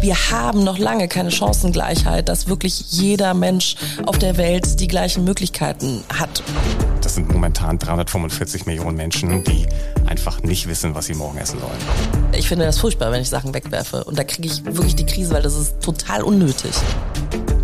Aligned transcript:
Wir 0.00 0.14
haben 0.30 0.62
noch 0.62 0.78
lange 0.78 1.08
keine 1.08 1.32
Chancengleichheit, 1.32 2.28
dass 2.28 2.46
wirklich 2.46 2.84
jeder 2.90 3.34
Mensch 3.34 3.74
auf 4.06 4.16
der 4.16 4.36
Welt 4.36 4.78
die 4.78 4.86
gleichen 4.86 5.24
Möglichkeiten 5.24 6.04
hat. 6.16 6.40
Das 7.00 7.16
sind 7.16 7.32
momentan 7.32 7.80
345 7.80 8.66
Millionen 8.66 8.96
Menschen, 8.96 9.42
die 9.42 9.66
einfach 10.06 10.40
nicht 10.44 10.68
wissen, 10.68 10.94
was 10.94 11.06
sie 11.06 11.14
morgen 11.14 11.38
essen 11.38 11.58
sollen. 11.58 12.32
Ich 12.32 12.46
finde 12.46 12.64
das 12.64 12.78
furchtbar, 12.78 13.10
wenn 13.10 13.22
ich 13.22 13.28
Sachen 13.28 13.52
wegwerfe. 13.54 14.04
Und 14.04 14.16
da 14.16 14.22
kriege 14.22 14.46
ich 14.46 14.64
wirklich 14.64 14.94
die 14.94 15.06
Krise, 15.06 15.32
weil 15.34 15.42
das 15.42 15.56
ist 15.56 15.80
total 15.80 16.22
unnötig. 16.22 16.70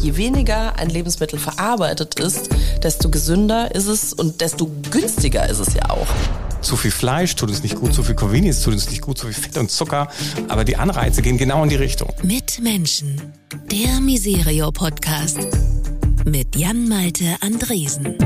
Je 0.00 0.16
weniger 0.16 0.76
ein 0.76 0.90
Lebensmittel 0.90 1.38
verarbeitet 1.38 2.18
ist, 2.18 2.48
desto 2.82 3.10
gesünder 3.10 3.72
ist 3.72 3.86
es 3.86 4.12
und 4.12 4.40
desto 4.40 4.68
günstiger 4.90 5.48
ist 5.48 5.60
es 5.60 5.74
ja 5.74 5.88
auch. 5.88 6.08
Zu 6.64 6.78
viel 6.78 6.90
Fleisch 6.90 7.36
tut 7.36 7.50
uns 7.50 7.62
nicht 7.62 7.76
gut, 7.76 7.92
zu 7.92 8.02
viel 8.02 8.14
Convenience 8.14 8.62
tut 8.62 8.72
uns 8.72 8.88
nicht 8.88 9.02
gut, 9.02 9.18
zu 9.18 9.26
viel 9.26 9.34
Fett 9.34 9.58
und 9.58 9.70
Zucker. 9.70 10.08
Aber 10.48 10.64
die 10.64 10.76
Anreize 10.76 11.20
gehen 11.20 11.36
genau 11.36 11.62
in 11.62 11.68
die 11.68 11.76
Richtung. 11.76 12.10
Mit 12.22 12.58
Menschen. 12.58 13.20
Der 13.70 14.00
Miserio 14.00 14.72
Podcast. 14.72 15.40
Mit 16.24 16.56
Jan-Malte 16.56 17.36
Andresen. 17.42 18.16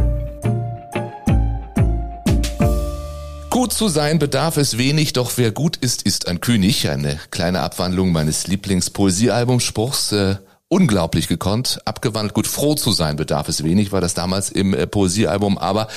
Gut 3.51 3.73
zu 3.73 3.88
sein 3.88 4.20
bedarf 4.20 4.56
es 4.56 4.78
wenig, 4.78 5.14
doch 5.14 5.33
wer 5.34 5.50
gut 5.50 5.77
ist, 5.77 6.02
ist 6.02 6.28
ein 6.28 6.41
König. 6.41 6.89
Eine 6.89 7.19
kleine 7.33 7.59
Abwandlung 7.59 8.12
meines 8.12 8.47
Lieblingspoesiealbumspruchs. 8.47 10.12
Äh, 10.12 10.36
unglaublich 10.70 11.28
gekonnt, 11.28 11.80
abgewandelt. 11.86 12.34
Gut, 12.34 12.46
froh 12.46 12.74
zu 12.74 12.92
sein 12.92 13.16
bedarf 13.16 13.48
es 13.48 13.64
wenig, 13.64 13.90
war 13.90 14.02
das 14.02 14.12
damals 14.12 14.50
im 14.50 14.74
äh, 14.74 14.86
Poesiealbum, 14.86 15.56
aber 15.56 15.88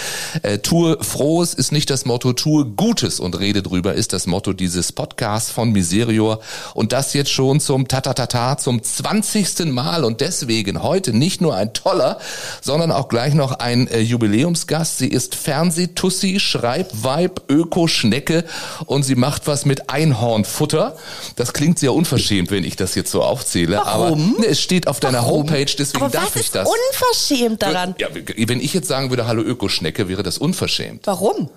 äh, 0.44 0.60
tue 0.60 0.98
Frohes 1.04 1.54
ist 1.54 1.74
nicht 1.74 1.90
das 1.90 2.06
Motto, 2.06 2.32
tue 2.32 2.66
Gutes 2.66 3.20
und 3.20 3.38
rede 3.38 3.64
drüber 3.64 3.96
ist 3.96 4.14
das 4.14 4.28
Motto 4.28 4.54
dieses 4.54 4.94
Podcasts 4.94 5.52
von 5.52 5.74
Miserior 5.74 6.40
und 6.74 6.94
das 6.94 7.14
jetzt 7.14 7.32
schon 7.32 7.60
zum 7.60 7.90
Tatatata, 7.90 8.58
zum 8.58 8.82
zwanzigsten 8.82 9.72
Mal 9.72 10.06
und 10.06 10.22
deswegen 10.22 10.82
heute 10.82 11.12
nicht 11.12 11.42
nur 11.42 11.54
ein 11.54 11.74
toller, 11.74 12.20
sondern 12.62 12.94
auch 12.94 13.10
gleich 13.10 13.34
noch 13.34 13.52
ein 13.52 13.88
äh, 13.88 14.00
Jubiläumsgast. 14.00 15.00
Sie 15.00 15.10
ist 15.10 15.36
Fernsehtussi, 15.36 16.40
Schreibweib, 16.40 17.42
Öko-Schnecke 17.50 18.46
und 18.86 19.04
sie 19.04 19.16
macht 19.16 19.48
was 19.48 19.66
mit 19.66 19.90
Einhornfutter. 19.90 20.96
Das 21.36 21.52
klingt 21.52 21.78
sehr 21.78 21.94
unverschämt, 21.94 22.52
wenn 22.52 22.64
ich 22.64 22.78
das 22.78 22.96
jetzt 22.96 23.12
so 23.12 23.22
aufzähle, 23.22 23.76
Warum? 23.84 24.36
aber 24.36 24.42
ne, 24.48 24.61
es 24.62 24.66
steht 24.66 24.88
auf 24.88 25.00
deiner 25.00 25.20
Warum? 25.20 25.50
Homepage, 25.50 25.66
deswegen 25.78 26.04
Aber 26.04 26.12
darf 26.12 26.28
was 26.28 26.36
ich 26.36 26.42
ist 26.44 26.56
das. 26.56 26.70
unverschämt 26.70 27.62
daran? 27.62 27.96
Ja, 27.98 28.08
wenn 28.14 28.60
ich 28.62 28.74
jetzt 28.74 28.88
sagen 28.88 29.10
würde, 29.10 29.26
hallo 29.28 29.42
Ökoschnecke, 29.42 30.08
wäre 30.08 30.24
das 30.24 30.38
unverschämt. 30.38 31.08
Warum? 31.08 31.50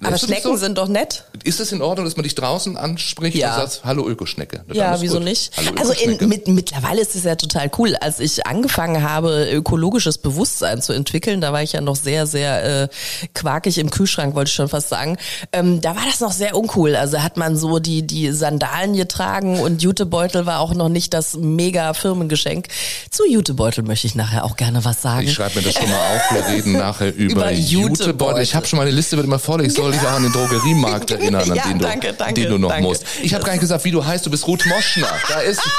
Aber 0.00 0.12
das 0.12 0.20
Schnecken 0.22 0.42
so? 0.52 0.56
sind 0.56 0.78
doch 0.78 0.86
nett. 0.86 1.24
Ist 1.42 1.58
es 1.58 1.72
in 1.72 1.82
Ordnung, 1.82 2.04
dass 2.04 2.14
man 2.16 2.22
dich 2.22 2.36
draußen 2.36 2.76
anspricht 2.76 3.36
Ja. 3.36 3.56
und 3.56 3.62
sagt, 3.68 3.80
hallo 3.84 4.08
Ökoschnecke? 4.08 4.62
Dann 4.68 4.76
Ja, 4.76 5.00
wieso 5.00 5.16
gut. 5.16 5.24
nicht? 5.24 5.50
Hallo 5.56 5.72
Also 5.76 5.92
in, 5.92 6.28
mit, 6.28 6.46
mittlerweile 6.46 7.00
ist 7.00 7.16
es 7.16 7.24
ja 7.24 7.34
total 7.34 7.68
cool. 7.78 7.96
Als 7.96 8.20
ich 8.20 8.46
angefangen 8.46 9.02
habe, 9.02 9.48
ökologisches 9.52 10.18
Bewusstsein 10.18 10.80
zu 10.82 10.92
entwickeln, 10.92 11.40
da 11.40 11.52
war 11.52 11.64
ich 11.64 11.72
ja 11.72 11.80
noch 11.80 11.96
sehr, 11.96 12.28
sehr 12.28 12.82
äh, 12.84 12.88
quakig 13.34 13.76
im 13.78 13.90
Kühlschrank, 13.90 14.36
wollte 14.36 14.50
ich 14.50 14.54
schon 14.54 14.68
fast 14.68 14.88
sagen. 14.88 15.16
Ähm, 15.52 15.80
da 15.80 15.96
war 15.96 16.04
das 16.06 16.20
noch 16.20 16.30
sehr 16.32 16.56
uncool. 16.56 16.94
Also 16.94 17.20
hat 17.20 17.36
man 17.36 17.56
so 17.56 17.80
die, 17.80 18.06
die 18.06 18.30
Sandalen 18.30 18.94
getragen 18.94 19.58
und 19.58 19.82
Jutebeutel 19.82 20.46
war 20.46 20.60
auch 20.60 20.74
noch 20.74 20.90
nicht 20.90 21.12
das 21.12 21.34
mega 21.36 21.92
Firmengeschenk. 21.94 22.68
Zu 23.10 23.26
Jutebeutel 23.28 23.82
möchte 23.82 24.06
ich 24.06 24.14
nachher 24.14 24.44
auch 24.44 24.56
gerne 24.56 24.84
was 24.84 25.02
sagen. 25.02 25.26
Ich 25.26 25.32
schreibe 25.32 25.56
mir 25.58 25.62
das 25.64 25.74
schon 25.74 25.88
mal 25.90 25.96
auf. 26.16 26.22
Wir 26.30 26.46
reden 26.54 26.72
nachher 26.74 27.12
über, 27.12 27.32
Über 27.32 27.50
Jutebeutel. 27.50 28.06
Jutebeutel. 28.06 28.42
Ich 28.44 28.54
habe 28.54 28.66
schon 28.66 28.78
meine 28.78 28.92
Liste, 28.92 29.16
wird 29.16 29.26
immer 29.26 29.40
voll. 29.40 29.71
Ich 29.72 29.78
soll 29.78 29.90
dich 29.92 30.02
auch 30.02 30.12
an 30.12 30.22
den 30.22 30.32
Drogeriemarkt 30.32 31.10
erinnern, 31.12 31.50
an 31.50 31.56
Ja, 31.56 31.62
den 31.64 31.78
du, 31.78 31.84
danke, 31.86 32.12
danke, 32.12 32.34
den 32.34 32.50
du 32.50 32.58
noch 32.58 32.68
danke. 32.68 32.82
musst. 32.88 33.04
Ich 33.22 33.32
habe 33.32 33.42
gar 33.42 33.52
nicht 33.52 33.62
gesagt, 33.62 33.82
wie 33.84 33.90
du 33.90 34.04
heißt. 34.04 34.26
Du 34.26 34.30
bist 34.30 34.46
Ruth 34.46 34.66
Moschner. 34.66 35.08
Da 35.28 35.40
ist 35.40 35.60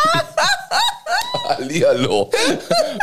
Hallihallo. 1.47 2.29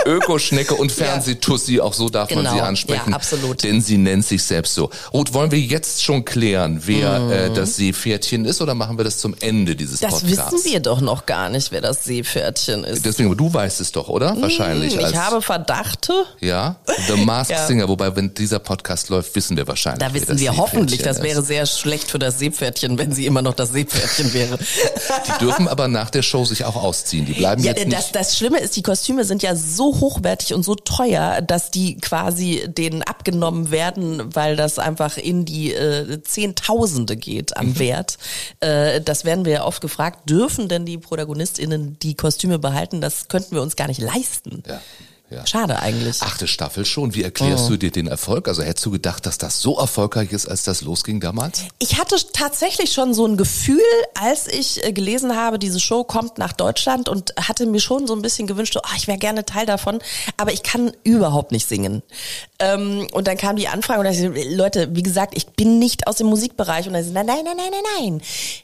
Ökoschnecke 0.07 0.75
und 0.75 0.91
Fernsehtussi, 0.91 1.81
auch 1.81 1.93
so 1.93 2.09
darf 2.09 2.31
man 2.31 2.39
Genau, 2.45 2.55
sie 2.55 2.61
ansprechen. 2.61 3.11
ja, 3.11 3.17
absolut. 3.17 3.63
Denn 3.63 3.81
sie 3.83 3.99
nennt 3.99 4.25
sich 4.25 4.43
selbst 4.43 4.75
so. 4.75 4.91
Ruth, 5.13 5.35
wollen 5.35 5.51
wir 5.51 5.59
jetzt 5.59 6.03
schon 6.03 6.25
klären, 6.25 6.81
wer 6.87 7.19
Mhm. 7.21 7.33
äh, 7.33 7.51
das 7.51 7.77
Seepferdchen 7.77 8.45
ist 8.45 8.63
oder 8.63 8.75
machen 8.75 8.97
wir 8.99 9.05
das 9.05 9.19
zum 9.19 9.35
Ende 9.41 9.77
dieses 9.77 10.01
das 10.01 10.21
Podcasts? 10.21 10.53
wissen 10.55 10.65
wir 10.73 10.81
doch 10.81 11.01
noch 11.01 11.27
gar 11.27 11.49
nicht, 11.49 11.71
wer 11.73 11.81
das 11.81 12.05
Seepferdchen 12.05 12.85
ist. 12.85 13.05
Deswegen, 13.05 13.29
aber 13.29 13.37
du 13.37 13.53
weißt 13.53 13.81
es 13.81 13.93
doch, 13.93 14.09
oder? 14.09 14.35
Wahrscheinlich. 14.41 14.95
Hm, 14.95 15.05
als, 15.05 15.13
ich 15.13 15.19
habe 15.19 15.43
Verdachte. 15.43 16.25
ja, 16.41 16.77
The 17.09 17.17
Masked 17.25 17.51
Ja. 17.57 17.67
Singer, 17.67 17.89
wobei, 17.89 18.15
wenn 18.17 18.33
dieser 18.35 18.59
Podcast 18.59 19.09
läuft, 19.11 19.35
wissen 19.35 19.57
wir 19.57 19.67
wahrscheinlich. 19.67 20.07
Da 20.07 20.15
wissen 20.15 20.29
das 20.29 20.39
wir 20.41 20.57
hoffentlich, 20.57 21.03
das 21.03 21.23
wäre 21.23 21.43
sehr 21.43 21.67
schlecht 21.67 22.11
für 22.11 22.19
das 22.19 22.39
Seepferdchen, 22.39 22.97
wenn 22.99 23.13
sie 23.13 23.27
immer 23.27 23.43
noch 23.43 23.55
das 23.55 23.73
Seepferdchen 23.73 24.33
wäre. 24.33 24.59
Die 24.59 25.39
dürfen 25.45 25.69
aber 25.69 25.89
nach 25.89 26.11
der 26.11 26.23
Show 26.23 26.45
sich 26.45 26.65
auch 26.65 26.77
ausziehen. 26.77 27.27
Die 27.27 27.33
bleiben 27.35 27.63
Ja, 27.63 27.73
jetzt 27.73 27.87
nicht. 27.87 27.91
Das, 28.01 28.13
das 28.13 28.37
Schlimme 28.37 28.59
ist, 28.61 28.77
die 28.77 28.83
Kostüme 28.83 29.25
sind 29.25 29.43
ja 29.43 29.55
so 29.55 30.01
hochwertig 30.01 30.55
und 30.55 30.63
so 30.65 30.75
teuer, 30.75 31.41
dass 31.43 31.71
die 31.71 31.97
quasi 31.99 32.65
denen 32.67 33.03
abgenommen 33.03 33.71
werden, 33.71 34.35
weil 34.35 34.57
das 34.57 34.79
einfach 34.79 35.17
in 35.17 35.45
die 35.45 35.73
äh, 35.73 36.23
Zehntausende 36.23 37.17
geht 37.17 37.51
Mhm. 37.51 37.57
an 37.61 37.79
Wert. 37.79 38.19
Äh, 38.61 39.01
das 39.01 39.25
werden 39.25 39.45
wir 39.45 39.53
ja 39.53 39.65
oft 39.65 39.81
gefragt, 39.81 40.29
dürfen 40.29 40.69
denn 40.69 40.87
die 40.87 40.99
ProtagonistInnen 40.99 41.99
die 42.01 42.15
Kostüme 42.15 42.59
behalten? 42.59 43.01
Das 43.01 43.29
könnten 43.29 43.55
wir 43.55 43.63
uns 43.63 43.77
gar 43.77 43.89
nicht 43.89 44.01
leisten. 44.01 44.63
ja, 44.67 44.81
ja. 45.31 45.47
Schade 45.47 45.79
eigentlich. 45.79 46.23
Achte 46.23 46.47
Staffel 46.47 46.85
schon. 46.85 47.15
Wie 47.15 47.23
erklärst 47.23 47.67
Oh. 47.67 47.71
du 47.71 47.77
dir 47.77 47.91
den 47.91 48.07
Erfolg? 48.07 48.49
Also 48.49 48.63
hättest 48.63 48.85
du 48.87 48.91
gedacht, 48.91 49.27
dass 49.27 49.39
das 49.39 49.61
so 49.61 49.79
erfolgreich 49.79 50.33
ist, 50.33 50.47
als 50.47 50.65
das 50.65 50.83
losging 50.83 51.21
damals? 51.21 51.63
Ich 51.79 51.99
hatte 51.99 52.17
tatsächlich 52.33 52.93
schon 52.93 53.15
so 53.15 53.27
ein 53.27 53.37
Gefühl, 53.37 53.81
als 54.21 54.47
ich 54.49 54.85
äh, 54.85 54.93
gelesen 54.93 55.37
habe, 55.37 55.59
diese 55.59 55.81
Show 55.81 56.05
kommt 56.05 56.39
nach 56.39 56.53
Deutschland 56.53 57.09
und 57.09 57.33
hatte 57.37 57.67
mir 57.67 57.81
schon 57.81 58.07
so 58.07 58.15
ein 58.15 58.23
bisschen 58.23 58.47
gewünscht, 58.47 58.75
so, 58.75 58.81
ah, 58.83 58.95
ich 58.97 59.07
wäre 59.07 59.19
gerne 59.19 59.45
Teil 59.45 59.67
davon, 59.67 60.01
aber 60.37 60.53
ich 60.53 60.63
kann 60.63 60.93
überhaupt 61.05 61.53
nicht 61.53 61.67
singen. 61.69 62.03
Ähm, 62.59 63.07
und 63.13 63.27
dann 63.27 63.37
kam 63.37 63.57
die 63.57 63.69
Anfrage 63.69 64.01
und 64.01 64.05
da 64.05 64.11
ich, 64.11 64.55
Leute, 64.57 64.89
wie 64.95 65.03
gesagt, 65.03 65.35
ich 65.37 65.47
bin 65.47 65.79
nicht 65.79 66.07
aus 66.07 66.17
dem 66.17 66.27
Musikbereich 66.27 66.87
und 66.87 66.93
dann 66.95 67.05
so, 67.05 67.13
nein, 67.13 67.27
nein, 67.27 67.45
nein, 67.45 67.57
nein, 67.57 67.71
nein, 67.99 68.21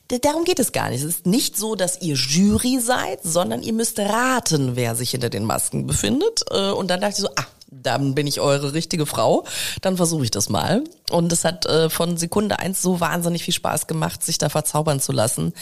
nein. 0.08 0.20
Darum 0.22 0.44
geht 0.44 0.58
es 0.58 0.72
gar 0.72 0.90
nicht. 0.90 1.00
Es 1.02 1.06
ist 1.06 1.26
nicht 1.26 1.56
so, 1.56 1.74
dass 1.74 2.00
ihr 2.00 2.14
Jury 2.14 2.78
seid, 2.80 3.20
sondern 3.22 3.62
ihr 3.62 3.72
müsst 3.72 3.98
raten, 3.98 4.76
wer 4.76 4.94
sich 4.94 5.10
hinter 5.10 5.30
den 5.30 5.44
Masken 5.44 5.86
befindet. 5.86 6.42
Äh, 6.56 6.72
Und 6.72 6.88
dann 6.88 7.00
dachte 7.00 7.14
ich 7.16 7.22
so, 7.22 7.28
ah, 7.36 7.46
dann 7.70 8.14
bin 8.14 8.26
ich 8.26 8.40
eure 8.40 8.72
richtige 8.72 9.06
Frau, 9.06 9.44
dann 9.82 9.96
versuche 9.96 10.24
ich 10.24 10.30
das 10.30 10.48
mal. 10.48 10.84
Und 11.10 11.32
es 11.32 11.44
hat 11.44 11.66
äh, 11.66 11.90
von 11.90 12.16
Sekunde 12.16 12.58
eins 12.58 12.80
so 12.80 13.00
wahnsinnig 13.00 13.44
viel 13.44 13.54
Spaß 13.54 13.86
gemacht, 13.86 14.24
sich 14.24 14.38
da 14.38 14.48
verzaubern 14.48 15.00
zu 15.00 15.12
lassen. 15.12 15.52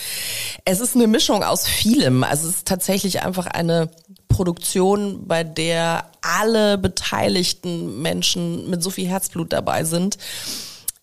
Es 0.64 0.80
ist 0.80 0.94
eine 0.94 1.06
Mischung 1.06 1.42
aus 1.42 1.66
vielem. 1.66 2.22
Also 2.24 2.48
es 2.48 2.56
ist 2.56 2.68
tatsächlich 2.68 3.22
einfach 3.22 3.46
eine 3.46 3.88
Produktion, 4.28 5.26
bei 5.26 5.44
der 5.44 6.06
alle 6.22 6.78
beteiligten 6.78 8.02
Menschen 8.02 8.68
mit 8.68 8.82
so 8.82 8.90
viel 8.90 9.08
Herzblut 9.08 9.52
dabei 9.52 9.84
sind. 9.84 10.18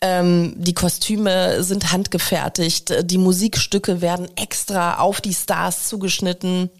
Ähm, 0.00 0.54
die 0.56 0.74
Kostüme 0.74 1.62
sind 1.62 1.92
handgefertigt, 1.92 2.92
die 3.04 3.18
Musikstücke 3.18 4.00
werden 4.00 4.28
extra 4.36 4.98
auf 4.98 5.20
die 5.20 5.34
Stars 5.34 5.88
zugeschnitten. 5.88 6.70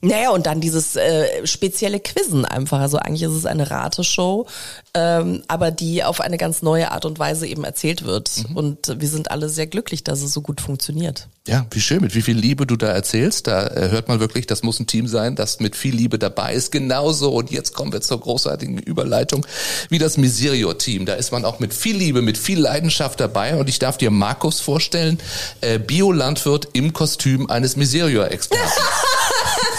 Naja, 0.00 0.30
und 0.30 0.46
dann 0.46 0.60
dieses 0.60 0.96
äh, 0.96 1.46
spezielle 1.46 2.00
Quizzen 2.00 2.44
einfach. 2.44 2.80
Also 2.80 2.98
eigentlich 2.98 3.22
ist 3.22 3.32
es 3.32 3.46
eine 3.46 3.70
Rateshow, 3.70 4.46
ähm, 4.94 5.42
aber 5.48 5.70
die 5.70 6.04
auf 6.04 6.20
eine 6.20 6.38
ganz 6.38 6.62
neue 6.62 6.90
Art 6.92 7.04
und 7.04 7.18
Weise 7.18 7.46
eben 7.46 7.64
erzählt 7.64 8.04
wird. 8.04 8.44
Und 8.54 9.00
wir 9.00 9.08
sind 9.08 9.30
alle 9.30 9.48
sehr 9.48 9.66
glücklich, 9.66 10.04
dass 10.04 10.22
es 10.22 10.32
so 10.32 10.40
gut 10.40 10.60
funktioniert. 10.60 11.28
Ja, 11.46 11.64
wie 11.70 11.80
schön, 11.80 12.00
mit 12.00 12.14
wie 12.16 12.22
viel 12.22 12.36
Liebe 12.36 12.66
du 12.66 12.76
da 12.76 12.88
erzählst. 12.88 13.46
Da 13.46 13.68
äh, 13.68 13.90
hört 13.90 14.08
man 14.08 14.18
wirklich, 14.18 14.46
das 14.46 14.64
muss 14.64 14.80
ein 14.80 14.88
Team 14.88 15.06
sein, 15.06 15.36
das 15.36 15.60
mit 15.60 15.76
viel 15.76 15.94
Liebe 15.94 16.18
dabei 16.18 16.54
ist. 16.54 16.72
Genauso, 16.72 17.30
und 17.30 17.52
jetzt 17.52 17.72
kommen 17.72 17.92
wir 17.92 18.00
zur 18.00 18.20
großartigen 18.20 18.78
Überleitung, 18.78 19.46
wie 19.88 19.98
das 19.98 20.16
Miserio-Team. 20.16 21.06
Da 21.06 21.14
ist 21.14 21.30
man 21.30 21.44
auch 21.44 21.60
mit 21.60 21.72
viel 21.72 21.96
Liebe, 21.96 22.20
mit 22.20 22.36
viel 22.36 22.58
Leidenschaft 22.58 23.20
dabei. 23.20 23.56
Und 23.56 23.68
ich 23.68 23.78
darf 23.78 23.96
dir 23.96 24.10
Markus 24.10 24.60
vorstellen, 24.60 25.18
äh, 25.60 25.78
Biolandwirt 25.78 26.68
im 26.72 26.92
Kostüm 26.92 27.48
eines 27.48 27.76
Miserio-Experten. 27.76 28.64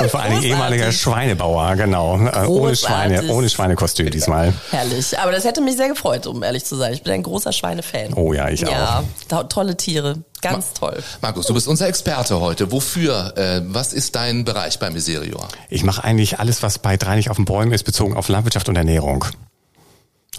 Und 0.00 0.10
vor 0.10 0.20
allem 0.20 0.42
ehemaliger 0.42 0.92
Schweinebauer, 0.92 1.76
genau. 1.76 2.16
Äh, 2.16 2.18
Ohne 2.18 2.46
Großartig. 2.46 2.78
Schweine, 2.78 3.32
ohne 3.32 3.48
Schweinekostüm 3.48 4.10
diesmal. 4.10 4.52
Herrlich. 4.70 5.18
Aber 5.18 5.32
das 5.32 5.44
hätte 5.44 5.60
mich 5.60 5.76
sehr 5.76 5.88
gefreut, 5.88 6.26
um 6.26 6.42
ehrlich 6.42 6.64
zu 6.64 6.76
sein. 6.76 6.92
Ich 6.92 7.02
bin 7.02 7.12
ein 7.12 7.22
großer 7.22 7.52
Schweinefan. 7.52 8.12
Oh 8.14 8.32
ja, 8.32 8.48
ich 8.48 8.60
Ja, 8.60 9.04
to 9.28 9.44
tolle 9.44 9.76
Tiere. 9.76 10.18
Ganz 10.42 10.74
toll. 10.74 11.02
Markus, 11.22 11.46
du 11.46 11.54
bist 11.54 11.66
unser 11.66 11.88
Experte 11.88 12.40
heute. 12.40 12.70
Wofür? 12.70 13.32
Äh, 13.36 13.62
was 13.64 13.92
ist 13.92 14.14
dein 14.16 14.44
Bereich 14.44 14.78
bei 14.78 14.90
Miserio? 14.90 15.38
Ich 15.70 15.82
mache 15.82 16.04
eigentlich 16.04 16.38
alles, 16.38 16.62
was 16.62 16.78
bei 16.78 16.96
drei 16.96 17.16
nicht 17.16 17.30
auf 17.30 17.36
den 17.36 17.46
Bäumen 17.46 17.72
ist, 17.72 17.84
bezogen 17.84 18.16
auf 18.16 18.28
Landwirtschaft 18.28 18.68
und 18.68 18.76
Ernährung. 18.76 19.24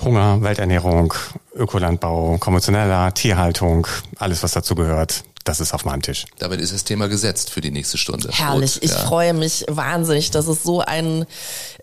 Hunger, 0.03 0.41
Welternährung, 0.43 1.13
Ökolandbau, 1.55 2.37
konventioneller 2.37 3.13
Tierhaltung, 3.13 3.87
alles 4.19 4.43
was 4.43 4.51
dazu 4.51 4.75
gehört. 4.75 5.23
Das 5.47 5.61
ist 5.61 5.73
auf 5.73 5.85
meinem 5.85 6.01
Tisch. 6.01 6.25
Damit 6.39 6.59
ist 6.59 6.73
das 6.73 6.83
Thema 6.83 7.07
gesetzt 7.07 7.49
für 7.49 7.61
die 7.61 7.71
nächste 7.71 7.97
Stunde. 7.97 8.29
Herrlich, 8.31 8.75
Rot, 8.75 8.83
ich 8.83 8.91
ja. 8.91 8.97
freue 8.97 9.33
mich 9.33 9.65
wahnsinnig. 9.69 10.31
Das 10.31 10.47
ist 10.47 10.63
so 10.63 10.81
ein 10.81 11.25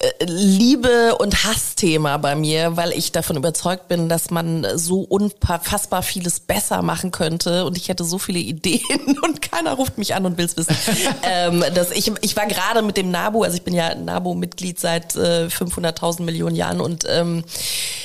äh, 0.00 0.24
Liebe- 0.24 1.16
und 1.16 1.44
Hassthema 1.44 2.18
bei 2.18 2.34
mir, 2.34 2.76
weil 2.76 2.92
ich 2.92 3.12
davon 3.12 3.36
überzeugt 3.36 3.88
bin, 3.88 4.08
dass 4.08 4.30
man 4.30 4.66
so 4.74 5.00
unfassbar 5.00 6.02
vieles 6.02 6.40
besser 6.40 6.82
machen 6.82 7.10
könnte 7.10 7.64
und 7.64 7.78
ich 7.78 7.88
hätte 7.88 8.04
so 8.04 8.18
viele 8.18 8.38
Ideen 8.38 9.18
und 9.22 9.40
keiner 9.40 9.72
ruft 9.72 9.96
mich 9.96 10.14
an 10.14 10.26
und 10.26 10.36
will 10.36 10.44
es 10.44 10.56
wissen. 10.56 10.76
ähm, 11.22 11.64
dass 11.74 11.90
ich, 11.90 12.12
ich 12.20 12.36
war 12.36 12.46
gerade 12.46 12.82
mit 12.82 12.96
dem 12.98 13.10
NABU, 13.10 13.44
also 13.44 13.56
ich 13.56 13.62
bin 13.62 13.72
ja 13.72 13.94
NABU-Mitglied 13.94 14.78
seit 14.78 15.16
äh, 15.16 15.46
500.000 15.46 16.22
Millionen 16.22 16.56
Jahren 16.56 16.80
und 16.80 17.04
ähm, 17.08 17.44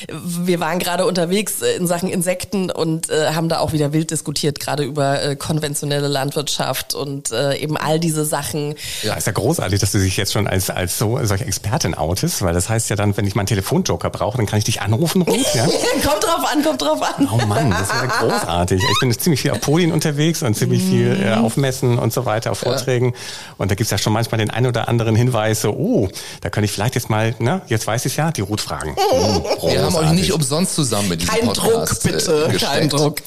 wir 0.07 0.59
waren 0.61 0.79
gerade 0.79 1.05
unterwegs 1.05 1.61
äh, 1.61 1.75
in 1.75 1.85
Sachen 1.85 2.09
Insekten 2.09 2.71
und 2.71 3.09
äh, 3.09 3.33
haben 3.33 3.49
da 3.49 3.59
auch 3.59 3.73
wieder 3.73 3.91
wild 3.91 4.11
diskutiert, 4.11 4.59
gerade 4.59 4.83
über 4.83 5.21
äh, 5.21 5.35
konventionelle 5.49 6.07
Landwirtschaft 6.07 6.93
und 6.93 7.31
äh, 7.31 7.55
eben 7.57 7.75
all 7.75 7.99
diese 7.99 8.23
Sachen. 8.23 8.75
Ja, 9.01 9.15
ist 9.15 9.25
ja 9.25 9.33
großartig, 9.33 9.79
dass 9.79 9.91
du 9.91 9.97
dich 9.97 10.15
jetzt 10.15 10.31
schon 10.31 10.45
als, 10.47 10.69
als 10.69 10.99
so 10.99 11.19
solche 11.23 11.45
Expertin 11.45 11.95
outest, 11.95 12.43
weil 12.43 12.53
das 12.53 12.69
heißt 12.69 12.91
ja 12.91 12.95
dann, 12.95 13.17
wenn 13.17 13.25
ich 13.25 13.33
mal 13.33 13.41
einen 13.41 13.47
Telefonjoker 13.47 14.11
brauche, 14.11 14.37
dann 14.37 14.45
kann 14.45 14.59
ich 14.59 14.65
dich 14.65 14.81
anrufen, 14.81 15.23
Ruth, 15.23 15.55
ja? 15.55 15.65
kommt 16.05 16.23
drauf 16.23 16.45
an, 16.53 16.63
kommt 16.63 16.81
drauf 16.83 17.01
an. 17.01 17.27
Oh 17.31 17.45
Mann, 17.47 17.71
das 17.71 17.89
wäre 17.89 18.07
großartig. 18.07 18.83
Ich 18.83 18.99
bin 18.99 19.11
ziemlich 19.11 19.41
viel 19.41 19.49
auf 19.51 19.61
Podien 19.61 19.91
unterwegs 19.91 20.43
und 20.43 20.55
ziemlich 20.55 20.83
viel 20.83 21.19
äh, 21.19 21.33
auf 21.33 21.57
Messen 21.57 21.97
und 21.97 22.13
so 22.13 22.25
weiter, 22.25 22.51
auf 22.51 22.59
Vorträgen. 22.59 23.13
Und 23.57 23.71
da 23.71 23.75
gibt's 23.75 23.89
ja 23.89 23.97
schon 23.97 24.13
manchmal 24.13 24.37
den 24.37 24.51
ein 24.51 24.67
oder 24.67 24.87
anderen 24.87 25.15
Hinweis, 25.15 25.61
so, 25.61 25.71
oh, 25.71 26.09
da 26.41 26.51
könnte 26.51 26.65
ich 26.65 26.71
vielleicht 26.71 26.93
jetzt 26.93 27.09
mal, 27.09 27.33
ne, 27.39 27.61
jetzt 27.67 27.87
weiß 27.87 28.05
ich 28.05 28.17
ja, 28.17 28.31
die 28.31 28.41
Ruth 28.41 28.61
fragen. 28.61 28.95
Hm, 28.95 29.43
Wir 29.71 29.83
haben 29.83 29.95
euch 29.95 30.11
nicht 30.11 30.31
umsonst 30.31 30.75
zusammen 30.75 31.09
mit 31.09 31.21
diesem 31.21 31.33
Kein 31.33 31.45
Podcast 31.47 32.05
Druck, 32.05 32.13
bitte, 32.13 32.45
äh, 32.45 32.51
gesteckt, 32.51 32.71
kein 32.71 32.89
Druck. 32.89 33.21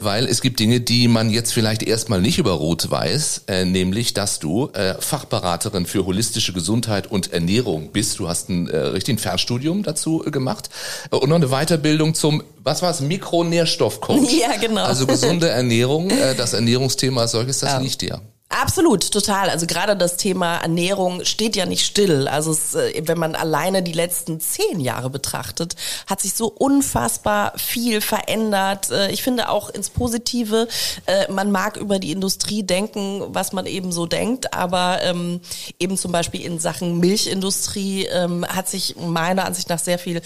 Weil 0.00 0.26
es 0.26 0.40
gibt 0.40 0.58
Dinge, 0.58 0.80
die 0.80 1.06
man 1.08 1.30
jetzt 1.30 1.52
vielleicht 1.52 1.67
erstmal 1.76 2.20
nicht 2.20 2.38
über 2.38 2.52
Rot 2.52 2.90
weiß, 2.90 3.42
äh, 3.48 3.64
nämlich, 3.64 4.14
dass 4.14 4.38
du 4.38 4.68
äh, 4.72 4.94
Fachberaterin 4.98 5.86
für 5.86 6.04
holistische 6.06 6.52
Gesundheit 6.52 7.06
und 7.08 7.32
Ernährung 7.32 7.90
bist. 7.92 8.18
Du 8.18 8.28
hast 8.28 8.48
ein 8.48 8.68
äh, 8.68 8.76
richtigen 8.76 9.18
Fernstudium 9.18 9.82
dazu 9.82 10.24
äh, 10.26 10.30
gemacht 10.30 10.70
äh, 11.10 11.16
und 11.16 11.28
noch 11.28 11.36
eine 11.36 11.48
Weiterbildung 11.48 12.14
zum, 12.14 12.42
was 12.64 12.82
war 12.82 12.90
es, 12.90 13.00
Mikronährstoffcoach. 13.00 14.32
Ja, 14.40 14.56
genau. 14.56 14.84
Also 14.84 15.06
gesunde 15.06 15.48
Ernährung, 15.48 16.10
äh, 16.10 16.34
das 16.34 16.52
Ernährungsthema 16.52 17.22
als 17.22 17.32
solches, 17.32 17.58
das 17.60 17.72
Ja. 17.72 17.78
liegt 17.78 18.00
dir. 18.02 18.20
Absolut, 18.50 19.12
total. 19.12 19.50
Also 19.50 19.66
gerade 19.66 19.94
das 19.94 20.16
Thema 20.16 20.56
Ernährung 20.56 21.22
steht 21.26 21.54
ja 21.54 21.66
nicht 21.66 21.84
still. 21.84 22.26
Also 22.28 22.50
es, 22.50 22.74
äh, 22.74 23.02
wenn 23.04 23.18
man 23.18 23.34
alleine 23.34 23.82
die 23.82 23.92
letzten 23.92 24.40
zehn 24.40 24.80
Jahre 24.80 25.10
betrachtet, 25.10 25.76
hat 26.06 26.22
sich 26.22 26.32
so 26.32 26.46
unfassbar 26.46 27.52
viel 27.58 28.00
verändert. 28.00 28.90
Äh, 28.90 29.10
Ich 29.12 29.22
finde 29.22 29.50
auch 29.50 29.68
ins 29.68 29.90
Positive. 29.90 30.66
äh, 31.04 31.30
Man 31.30 31.50
mag 31.52 31.76
über 31.76 31.98
die 31.98 32.10
Industrie 32.10 32.62
denken, 32.62 33.22
was 33.28 33.52
man 33.52 33.66
eben 33.66 33.92
so 33.92 34.06
denkt, 34.06 34.54
aber 34.54 35.00
ähm, 35.02 35.40
eben 35.78 35.98
zum 35.98 36.10
Beispiel 36.12 36.40
in 36.40 36.58
Sachen 36.58 36.98
Milchindustrie 37.00 38.06
ähm, 38.06 38.46
hat 38.46 38.66
sich 38.66 38.96
meiner 38.96 39.44
Ansicht 39.44 39.68
nach 39.68 39.78
sehr 39.78 39.98
viel, 39.98 40.22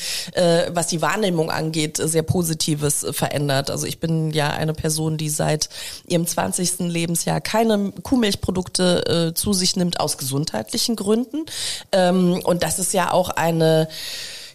was 0.73 0.87
die 0.87 1.03
Wahrnehmung 1.03 1.51
angeht, 1.51 1.97
sehr 1.97 2.23
Positives 2.23 3.05
verändert. 3.11 3.71
Also 3.71 3.87
ich 3.87 3.99
bin 3.99 4.31
ja 4.31 4.51
eine 4.51 4.75
Person, 4.75 5.17
die 5.17 5.29
seit 5.29 5.69
ihrem 6.07 6.27
20. 6.27 6.81
Lebensjahr 6.81 7.41
keine 7.41 7.93
Kuhmilchprodukte 8.13 9.31
äh, 9.31 9.35
zu 9.35 9.55
sich 9.55 9.75
nimmt 9.75 9.99
aus 9.99 10.19
gesundheitlichen 10.19 10.97
Gründen. 10.97 11.47
Ähm, 11.93 12.43
und 12.45 12.63
das 12.63 12.79
ist 12.79 12.93
ja 12.93 13.11
auch 13.11 13.31
eine 13.31 13.89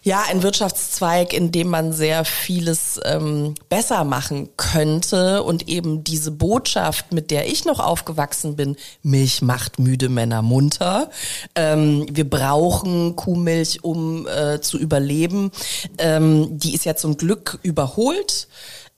ja, 0.03 0.23
ein 0.29 0.41
Wirtschaftszweig, 0.41 1.33
in 1.33 1.51
dem 1.51 1.67
man 1.67 1.91
sehr 1.91 2.23
vieles 2.23 2.97
ähm, 3.03 3.55
besser 3.67 4.05
machen 4.05 4.47
könnte 4.55 5.43
und 5.43 5.67
eben 5.67 6.05
diese 6.05 6.31
Botschaft, 6.31 7.11
mit 7.11 7.29
der 7.29 7.49
ich 7.49 7.65
noch 7.65 7.81
aufgewachsen 7.81 8.55
bin, 8.55 8.77
Milch 9.03 9.41
macht 9.41 9.79
müde 9.79 10.07
Männer 10.07 10.41
munter. 10.41 11.09
Ähm, 11.55 12.05
wir 12.09 12.29
brauchen 12.29 13.17
Kuhmilch, 13.17 13.83
um 13.83 14.25
äh, 14.27 14.61
zu 14.61 14.77
überleben. 14.77 15.51
Ähm, 15.97 16.57
die 16.57 16.73
ist 16.73 16.85
ja 16.85 16.95
zum 16.95 17.17
Glück 17.17 17.59
überholt. 17.63 18.47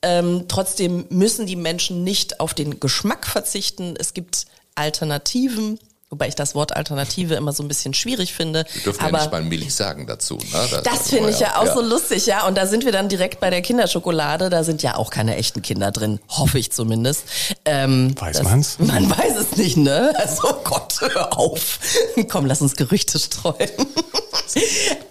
Ähm, 0.02 0.46
trotzdem 0.48 1.06
müssen 1.10 1.46
die 1.46 1.56
Menschen 1.56 2.04
nicht 2.04 2.40
auf 2.40 2.54
den 2.54 2.80
Geschmack 2.80 3.28
verzichten. 3.28 3.96
Es 3.98 4.14
gibt 4.14 4.46
Alternativen. 4.76 5.80
Wobei 6.12 6.28
ich 6.28 6.34
das 6.34 6.56
Wort 6.56 6.76
Alternative 6.76 7.36
immer 7.36 7.54
so 7.54 7.62
ein 7.62 7.68
bisschen 7.68 7.94
schwierig 7.94 8.34
finde. 8.34 8.66
Wir 8.74 8.82
dürfen 8.82 9.02
aber 9.02 9.18
ja 9.20 9.24
nicht 9.26 9.32
mal 9.32 9.44
Milch 9.44 9.76
sagen 9.76 10.08
dazu. 10.08 10.38
Ne? 10.38 10.82
das 10.84 11.10
finde 11.10 11.30
ich 11.30 11.40
ja 11.40 11.58
auch 11.58 11.72
so 11.72 11.82
lustig, 11.82 12.26
ja. 12.26 12.48
Und 12.48 12.58
da 12.58 12.66
sind 12.66 12.84
wir 12.84 12.92
dann 12.92 13.10
direkt 13.10 13.40
bei 13.40 13.52
der 13.52 13.62
Kinderschokolade. 13.62 14.50
Da 14.50 14.64
sind 14.64 14.82
ja 14.82 14.96
auch 14.96 15.12
keine 15.12 15.36
echten 15.36 15.62
Kinder 15.62 15.92
drin, 15.92 16.20
hoffe 16.30 16.58
ich 16.58 16.72
zumindest. 16.72 17.26
Ähm, 17.64 18.16
Weiß 18.20 18.38
das- 18.38 18.44
man's? 18.44 18.80
Man 18.80 19.08
weiß 19.08 19.38
es 19.38 19.58
nicht, 19.58 19.78
ne? 19.78 20.12
Also 20.16 20.50
oh 20.50 20.56
Gott, 20.64 20.96
hör 21.00 21.38
auf. 21.38 21.78
Komm, 22.28 22.48
lass 22.48 22.62
uns 22.62 22.76
Gerüchte 22.76 23.20
streuen. 23.20 23.70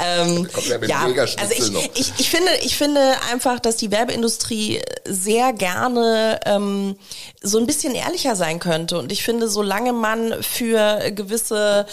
ähm, 0.01 0.49
kommt 0.53 0.67
ja 0.67 0.85
ja, 0.85 1.05
also 1.05 1.53
ich, 1.57 1.71
noch. 1.71 1.83
ich, 1.95 2.13
ich 2.19 2.29
finde, 2.29 2.51
ich 2.63 2.77
finde 2.77 3.01
einfach, 3.31 3.61
dass 3.61 3.77
die 3.77 3.93
Werbeindustrie 3.93 4.81
sehr 5.05 5.53
gerne 5.53 6.41
ähm, 6.45 6.97
so 7.41 7.59
ein 7.59 7.67
bisschen 7.67 7.95
ehrlicher 7.95 8.35
sein 8.35 8.59
könnte. 8.59 8.99
Und 8.99 9.13
ich 9.13 9.23
finde, 9.23 9.49
solange 9.49 9.93
man 9.93 10.43
für 10.43 10.88
gewisse 11.15 11.87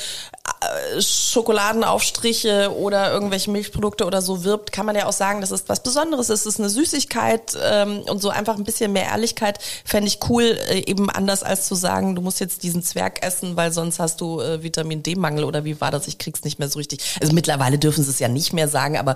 äh, 0.61 1.01
Schokoladenaufstriche 1.01 2.71
oder 2.77 3.11
irgendwelche 3.11 3.51
Milchprodukte 3.51 4.05
oder 4.05 4.21
so 4.21 4.43
wirbt, 4.43 4.71
kann 4.71 4.85
man 4.85 4.95
ja 4.95 5.05
auch 5.05 5.13
sagen, 5.13 5.41
das 5.41 5.51
ist 5.51 5.69
was 5.69 5.81
Besonderes, 5.81 6.29
es 6.29 6.45
ist 6.45 6.59
eine 6.59 6.69
Süßigkeit 6.69 7.57
ähm, 7.61 8.01
und 8.09 8.21
so 8.21 8.29
einfach 8.29 8.55
ein 8.55 8.63
bisschen 8.63 8.93
mehr 8.93 9.05
Ehrlichkeit 9.05 9.59
fände 9.83 10.07
ich 10.07 10.19
cool, 10.29 10.43
äh, 10.43 10.83
eben 10.85 11.09
anders 11.09 11.43
als 11.43 11.67
zu 11.67 11.75
sagen, 11.75 12.15
du 12.15 12.21
musst 12.21 12.39
jetzt 12.39 12.63
diesen 12.63 12.83
Zwerg 12.83 13.25
essen, 13.25 13.55
weil 13.55 13.71
sonst 13.71 13.99
hast 13.99 14.21
du 14.21 14.39
äh, 14.41 14.63
Vitamin 14.63 15.03
D-Mangel 15.03 15.43
oder 15.43 15.65
wie 15.65 15.79
war 15.81 15.91
das? 15.91 16.07
Ich 16.07 16.17
krieg's 16.17 16.43
nicht 16.43 16.59
mehr 16.59 16.69
so 16.69 16.79
richtig. 16.79 16.99
Also 17.21 17.33
mittlerweile 17.33 17.77
dürfen 17.77 18.03
sie 18.03 18.09
es 18.09 18.19
ja 18.19 18.27
nicht 18.27 18.53
mehr 18.53 18.67
sagen, 18.67 18.97
aber 18.97 19.15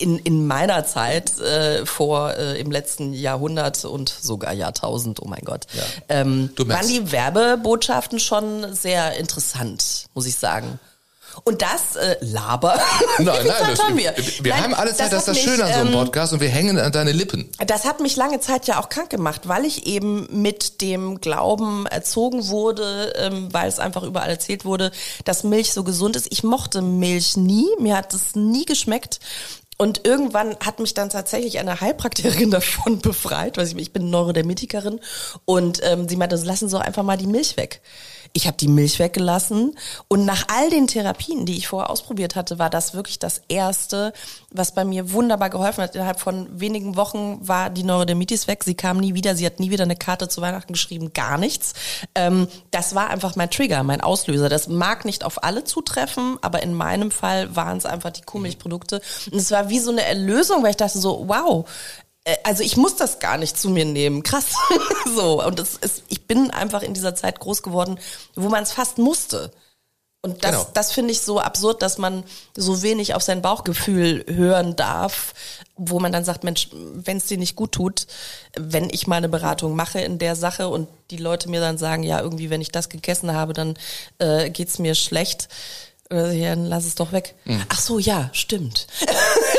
in, 0.00 0.18
in 0.18 0.46
meiner 0.46 0.84
Zeit 0.86 1.38
äh, 1.40 1.84
vor 1.86 2.34
äh, 2.34 2.58
im 2.60 2.70
letzten 2.70 3.12
Jahrhundert 3.12 3.84
und 3.84 4.08
sogar 4.08 4.52
Jahrtausend, 4.52 5.20
oh 5.22 5.26
mein 5.28 5.44
Gott, 5.44 5.66
ähm, 6.08 6.50
Du 6.56 6.64
merkst- 6.64 6.68
waren 6.74 6.88
die 6.88 7.12
Werbebotschaften 7.12 8.18
schon 8.18 8.74
sehr 8.74 9.16
interessant, 9.16 10.06
muss 10.14 10.26
ich 10.26 10.36
sagen. 10.36 10.78
Und 11.44 11.62
das 11.62 11.94
äh, 11.96 12.16
Laber. 12.20 12.74
Nein, 13.18 13.26
nein, 13.26 13.46
das, 13.46 13.82
haben 13.82 13.96
wir, 13.96 14.12
wir? 14.40 14.52
Nein, 14.52 14.62
haben 14.64 14.74
alle 14.74 14.90
Zeit, 14.94 15.12
das, 15.12 15.12
hat 15.12 15.18
ist 15.20 15.28
das 15.28 15.36
mich, 15.36 15.44
Schöne 15.44 15.64
an 15.64 15.72
so 15.72 15.78
einem 15.78 15.88
ähm, 15.88 15.94
Podcast 15.94 16.32
und 16.32 16.40
wir 16.40 16.48
hängen 16.48 16.76
an 16.78 16.90
deine 16.90 17.12
Lippen. 17.12 17.48
das 17.66 17.84
hat 17.84 18.00
mich 18.00 18.16
lange 18.16 18.40
Zeit 18.40 18.66
ja 18.66 18.80
auch 18.80 18.88
krank 18.88 19.10
gemacht, 19.10 19.42
weil 19.44 19.64
ich 19.64 19.86
eben 19.86 20.26
mit 20.42 20.80
dem 20.80 21.20
Glauben 21.20 21.86
erzogen 21.86 22.48
wurde, 22.48 23.12
ähm, 23.16 23.48
weil 23.52 23.68
es 23.68 23.78
einfach 23.78 24.02
überall 24.02 24.28
erzählt 24.28 24.64
wurde, 24.64 24.90
dass 25.24 25.44
Milch 25.44 25.72
so 25.72 25.84
gesund 25.84 26.16
ist. 26.16 26.26
Ich 26.30 26.42
mochte 26.42 26.82
Milch 26.82 27.36
nie, 27.36 27.68
mir 27.78 27.96
hat 27.96 28.12
es 28.12 28.34
nie 28.34 28.64
geschmeckt. 28.64 29.20
Und 29.80 30.06
irgendwann 30.06 30.58
hat 30.62 30.78
mich 30.78 30.92
dann 30.92 31.08
tatsächlich 31.08 31.58
eine 31.58 31.80
Heilpraktikerin 31.80 32.50
davon 32.50 32.98
befreit, 32.98 33.56
weil 33.56 33.66
ich, 33.66 33.74
ich 33.78 33.94
bin 33.94 34.10
Neurodermitikerin 34.10 35.00
und 35.46 35.80
ähm, 35.82 36.06
sie 36.06 36.16
meinte, 36.16 36.36
lassen 36.36 36.68
Sie 36.68 36.76
doch 36.76 36.84
einfach 36.84 37.02
mal 37.02 37.16
die 37.16 37.26
Milch 37.26 37.56
weg. 37.56 37.80
Ich 38.32 38.46
habe 38.46 38.56
die 38.56 38.68
Milch 38.68 38.98
weggelassen 38.98 39.76
und 40.08 40.24
nach 40.24 40.46
all 40.48 40.70
den 40.70 40.86
Therapien, 40.86 41.46
die 41.46 41.56
ich 41.56 41.68
vorher 41.68 41.90
ausprobiert 41.90 42.36
hatte, 42.36 42.58
war 42.58 42.70
das 42.70 42.94
wirklich 42.94 43.18
das 43.18 43.42
erste, 43.48 44.12
was 44.52 44.72
bei 44.72 44.84
mir 44.84 45.12
wunderbar 45.12 45.50
geholfen 45.50 45.82
hat. 45.82 45.96
Innerhalb 45.96 46.20
von 46.20 46.60
wenigen 46.60 46.94
Wochen 46.96 47.38
war 47.46 47.70
die 47.70 47.82
Neurodermitis 47.82 48.46
weg. 48.46 48.62
Sie 48.62 48.74
kam 48.74 48.98
nie 48.98 49.14
wieder. 49.14 49.34
Sie 49.34 49.46
hat 49.46 49.58
nie 49.58 49.70
wieder 49.70 49.84
eine 49.84 49.96
Karte 49.96 50.28
zu 50.28 50.40
Weihnachten 50.40 50.72
geschrieben. 50.72 51.12
Gar 51.12 51.38
nichts. 51.38 51.74
Ähm, 52.14 52.46
das 52.70 52.94
war 52.94 53.10
einfach 53.10 53.34
mein 53.34 53.50
Trigger, 53.50 53.82
mein 53.82 54.00
Auslöser. 54.00 54.48
Das 54.48 54.68
mag 54.68 55.04
nicht 55.04 55.24
auf 55.24 55.42
alle 55.42 55.64
zutreffen, 55.64 56.38
aber 56.40 56.62
in 56.62 56.74
meinem 56.74 57.10
Fall 57.10 57.56
waren 57.56 57.78
es 57.78 57.86
einfach 57.86 58.10
die 58.10 58.22
Kuhmilchprodukte. 58.22 59.00
Und 59.32 59.38
es 59.38 59.50
war 59.50 59.68
wie 59.70 59.80
so 59.80 59.90
eine 59.90 60.04
Erlösung, 60.04 60.62
weil 60.62 60.70
ich 60.70 60.76
dachte 60.76 60.98
so, 60.98 61.24
wow, 61.26 61.68
also 62.44 62.62
ich 62.62 62.76
muss 62.76 62.96
das 62.96 63.18
gar 63.18 63.38
nicht 63.38 63.58
zu 63.58 63.70
mir 63.70 63.84
nehmen. 63.84 64.22
Krass. 64.22 64.46
so. 65.14 65.44
Und 65.44 65.58
es 65.58 65.76
ist, 65.76 66.02
ich 66.08 66.26
bin 66.26 66.50
einfach 66.50 66.82
in 66.82 66.94
dieser 66.94 67.14
Zeit 67.14 67.40
groß 67.40 67.62
geworden, 67.62 67.98
wo 68.34 68.48
man 68.48 68.62
es 68.62 68.72
fast 68.72 68.98
musste. 68.98 69.52
Und 70.22 70.44
das, 70.44 70.50
Genau. 70.50 70.66
das 70.74 70.92
finde 70.92 71.12
ich 71.12 71.22
so 71.22 71.40
absurd, 71.40 71.80
dass 71.80 71.96
man 71.96 72.24
so 72.54 72.82
wenig 72.82 73.14
auf 73.14 73.22
sein 73.22 73.40
Bauchgefühl 73.40 74.26
hören 74.28 74.76
darf, 74.76 75.32
wo 75.76 75.98
man 75.98 76.12
dann 76.12 76.24
sagt, 76.24 76.44
Mensch, 76.44 76.68
wenn 76.72 77.16
es 77.16 77.24
dir 77.24 77.38
nicht 77.38 77.56
gut 77.56 77.72
tut, 77.72 78.06
wenn 78.54 78.90
ich 78.90 79.06
mal 79.06 79.16
eine 79.16 79.30
Beratung 79.30 79.74
mache 79.74 80.00
in 80.00 80.18
der 80.18 80.36
Sache 80.36 80.68
und 80.68 80.88
die 81.10 81.16
Leute 81.16 81.48
mir 81.48 81.60
dann 81.60 81.78
sagen, 81.78 82.02
ja, 82.02 82.20
irgendwie, 82.20 82.50
wenn 82.50 82.60
ich 82.60 82.70
das 82.70 82.90
gegessen 82.90 83.32
habe, 83.32 83.54
dann 83.54 83.78
äh, 84.18 84.50
geht's 84.50 84.78
mir 84.78 84.94
schlecht, 84.94 85.48
äh, 86.12 86.38
ja, 86.38 86.50
dann 86.50 86.66
lass 86.66 86.84
es 86.84 86.96
doch 86.96 87.12
weg. 87.12 87.34
Mhm. 87.46 87.62
Ach 87.70 87.80
so, 87.80 87.98
ja, 87.98 88.28
stimmt. 88.34 88.88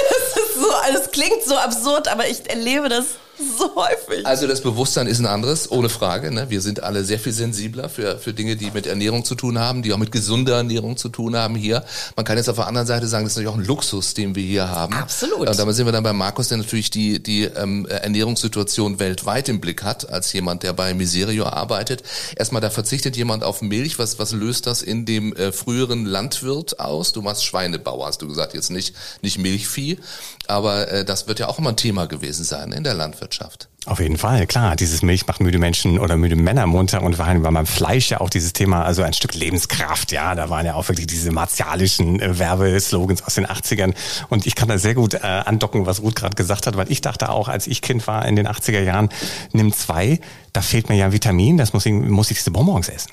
alles 0.81 1.11
klingt 1.11 1.43
so 1.45 1.57
absurd, 1.57 2.07
aber 2.07 2.27
ich 2.27 2.49
erlebe 2.49 2.89
das 2.89 3.05
so 3.57 3.75
häufig. 3.75 4.25
Also 4.25 4.47
das 4.47 4.61
Bewusstsein 4.61 5.07
ist 5.07 5.19
ein 5.19 5.25
anderes, 5.25 5.71
ohne 5.71 5.89
Frage. 5.89 6.31
Ne? 6.31 6.49
Wir 6.49 6.61
sind 6.61 6.83
alle 6.83 7.03
sehr 7.03 7.19
viel 7.19 7.33
sensibler 7.33 7.89
für, 7.89 8.17
für 8.17 8.33
Dinge, 8.33 8.55
die 8.55 8.71
mit 8.71 8.87
Ernährung 8.87 9.23
zu 9.25 9.35
tun 9.35 9.59
haben, 9.59 9.81
die 9.81 9.93
auch 9.93 9.97
mit 9.97 10.11
gesunder 10.11 10.57
Ernährung 10.57 10.97
zu 10.97 11.09
tun 11.09 11.35
haben 11.35 11.55
hier. 11.55 11.83
Man 12.15 12.25
kann 12.25 12.37
jetzt 12.37 12.49
auf 12.49 12.57
der 12.57 12.67
anderen 12.67 12.87
Seite 12.87 13.07
sagen, 13.07 13.23
das 13.23 13.33
ist 13.33 13.37
natürlich 13.37 13.53
auch 13.53 13.59
ein 13.59 13.65
Luxus, 13.65 14.13
den 14.13 14.35
wir 14.35 14.43
hier 14.43 14.69
haben. 14.69 14.93
Absolut. 14.93 15.47
Und 15.47 15.59
damit 15.59 15.75
sind 15.75 15.85
wir 15.85 15.91
dann 15.91 16.03
bei 16.03 16.13
Markus, 16.13 16.49
der 16.49 16.57
natürlich 16.57 16.89
die, 16.89 17.21
die 17.21 17.43
ähm, 17.43 17.85
Ernährungssituation 17.85 18.99
weltweit 18.99 19.49
im 19.49 19.61
Blick 19.61 19.83
hat, 19.83 20.09
als 20.09 20.33
jemand, 20.33 20.63
der 20.63 20.73
bei 20.73 20.93
Miserio 20.93 21.45
arbeitet. 21.45 22.03
Erstmal, 22.35 22.61
da 22.61 22.69
verzichtet 22.69 23.15
jemand 23.15 23.43
auf 23.43 23.61
Milch. 23.61 23.97
Was, 23.99 24.19
was 24.19 24.31
löst 24.31 24.67
das 24.67 24.81
in 24.81 25.05
dem 25.05 25.33
äh, 25.35 25.51
früheren 25.51 26.05
Landwirt 26.05 26.79
aus? 26.79 27.13
Du 27.13 27.21
machst 27.21 27.45
Schweinebauer, 27.45 28.07
hast 28.07 28.21
du 28.21 28.27
gesagt, 28.27 28.53
jetzt 28.53 28.71
nicht, 28.71 28.95
nicht 29.21 29.37
Milchvieh. 29.37 29.99
Aber 30.47 30.89
äh, 30.89 31.05
das 31.05 31.27
wird 31.27 31.39
ja 31.39 31.47
auch 31.47 31.59
immer 31.59 31.69
ein 31.69 31.77
Thema 31.77 32.07
gewesen 32.07 32.43
sein 32.43 32.71
in 32.71 32.83
der 32.83 32.93
Landwirtschaft. 32.93 33.20
Landwirtschaft. 33.21 33.69
Auf 33.87 33.99
jeden 33.99 34.17
Fall, 34.17 34.45
klar. 34.45 34.75
Dieses 34.75 35.01
Milch 35.01 35.25
macht 35.25 35.39
müde 35.39 35.57
Menschen 35.57 35.97
oder 35.97 36.15
müde 36.15 36.35
Männer 36.35 36.67
munter 36.67 37.01
und 37.01 37.17
war 37.17 37.33
beim 37.33 37.65
Fleisch 37.65 38.11
ja 38.11 38.21
auch 38.21 38.29
dieses 38.29 38.53
Thema, 38.53 38.83
also 38.83 39.01
ein 39.01 39.13
Stück 39.13 39.33
Lebenskraft, 39.33 40.11
ja. 40.11 40.35
Da 40.35 40.51
waren 40.51 40.67
ja 40.67 40.75
auch 40.75 40.87
wirklich 40.87 41.07
diese 41.07 41.31
martialischen 41.31 42.19
äh, 42.19 42.37
Werbeslogans 42.37 43.23
aus 43.23 43.33
den 43.33 43.47
80ern. 43.47 43.95
Und 44.29 44.45
ich 44.45 44.53
kann 44.53 44.67
da 44.67 44.77
sehr 44.77 44.93
gut 44.93 45.15
äh, 45.15 45.19
andocken, 45.21 45.87
was 45.87 46.03
Ruth 46.03 46.15
gerade 46.15 46.35
gesagt 46.35 46.67
hat, 46.67 46.77
weil 46.77 46.91
ich 46.91 47.01
dachte 47.01 47.29
auch, 47.29 47.47
als 47.47 47.65
ich 47.65 47.81
Kind 47.81 48.05
war 48.05 48.23
in 48.27 48.35
den 48.35 48.47
80er 48.47 48.81
Jahren, 48.81 49.09
nimm 49.51 49.73
zwei, 49.73 50.19
da 50.53 50.61
fehlt 50.61 50.89
mir 50.89 50.95
ja 50.95 51.05
ein 51.05 51.13
Vitamin, 51.13 51.57
das 51.57 51.73
muss 51.73 51.85
ich, 51.85 51.93
muss 51.93 52.29
ich 52.29 52.37
diese 52.37 52.51
Bonbons 52.51 52.89
essen. 52.89 53.09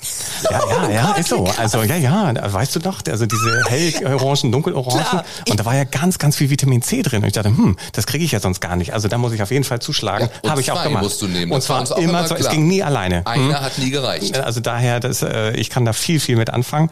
Ja, 0.51 0.59
ja, 0.69 0.89
ja, 0.89 1.11
ist 1.13 1.29
so. 1.29 1.45
Also 1.57 1.83
ja, 1.83 1.95
ja, 1.95 2.33
weißt 2.53 2.75
du 2.75 2.79
doch, 2.79 3.01
also 3.07 3.25
diese 3.25 3.63
hellorangen, 3.69 4.51
dunkelorangen. 4.51 5.03
Klar. 5.05 5.25
Und 5.49 5.59
da 5.59 5.65
war 5.65 5.75
ja 5.75 5.85
ganz, 5.85 6.19
ganz 6.19 6.35
viel 6.35 6.49
Vitamin 6.49 6.81
C 6.81 7.01
drin. 7.01 7.21
Und 7.21 7.27
ich 7.27 7.33
dachte, 7.33 7.49
hm, 7.49 7.77
das 7.93 8.05
kriege 8.07 8.25
ich 8.25 8.33
ja 8.33 8.39
sonst 8.39 8.59
gar 8.59 8.75
nicht. 8.75 8.93
Also 8.93 9.07
da 9.07 9.17
muss 9.17 9.31
ich 9.31 9.41
auf 9.41 9.51
jeden 9.51 9.63
Fall 9.63 9.79
zuschlagen. 9.79 10.29
Ja, 10.43 10.58
Habe 10.67 10.77
ich 10.77 10.79
auch 10.79 10.83
gemacht. 10.83 11.03
musst 11.03 11.21
du 11.21 11.27
nehmen. 11.27 11.51
Und 11.51 11.61
zwar 11.61 11.97
immer, 11.97 12.27
so, 12.27 12.35
es 12.35 12.49
ging 12.49 12.67
nie 12.67 12.83
alleine. 12.83 13.25
Einer 13.25 13.59
hm? 13.59 13.61
hat 13.61 13.77
nie 13.77 13.89
gereicht. 13.89 14.37
Also 14.37 14.59
daher, 14.59 14.99
das, 14.99 15.21
äh, 15.21 15.51
ich 15.51 15.69
kann 15.69 15.85
da 15.85 15.93
viel, 15.93 16.19
viel 16.19 16.35
mit 16.35 16.49
anfangen. 16.49 16.89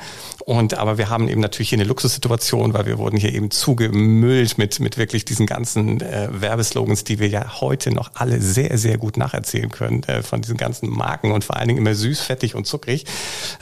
Und 0.50 0.78
aber 0.78 0.98
wir 0.98 1.10
haben 1.10 1.28
eben 1.28 1.42
natürlich 1.42 1.68
hier 1.68 1.78
eine 1.78 1.84
Luxussituation, 1.84 2.74
weil 2.74 2.86
wir 2.86 2.98
wurden 3.00 3.18
hier 3.18 3.36
eben 3.36 3.52
zugemüllt 3.52 4.58
mit, 4.58 4.80
mit 4.80 4.98
wirklich 4.98 5.26
diesen 5.26 5.46
ganzen 5.46 6.00
äh, 6.00 6.30
Werbeslogans, 6.32 7.04
die 7.04 7.20
wir 7.20 7.28
ja 7.28 7.60
heute 7.60 7.94
noch 7.94 8.12
alle 8.14 8.40
sehr, 8.40 8.78
sehr 8.78 8.98
gut 8.98 9.18
nacherzählen 9.18 9.70
können. 9.70 10.04
Äh, 10.04 10.24
von 10.24 10.42
diesen 10.42 10.56
ganzen 10.56 10.90
Marken 10.90 11.34
und 11.34 11.44
vor 11.44 11.58
allen 11.58 11.68
Dingen 11.68 11.80
immer 11.80 11.94
süß, 11.94 12.22
fettig 12.22 12.56
und 12.56 12.66
zuckrig. 12.66 13.04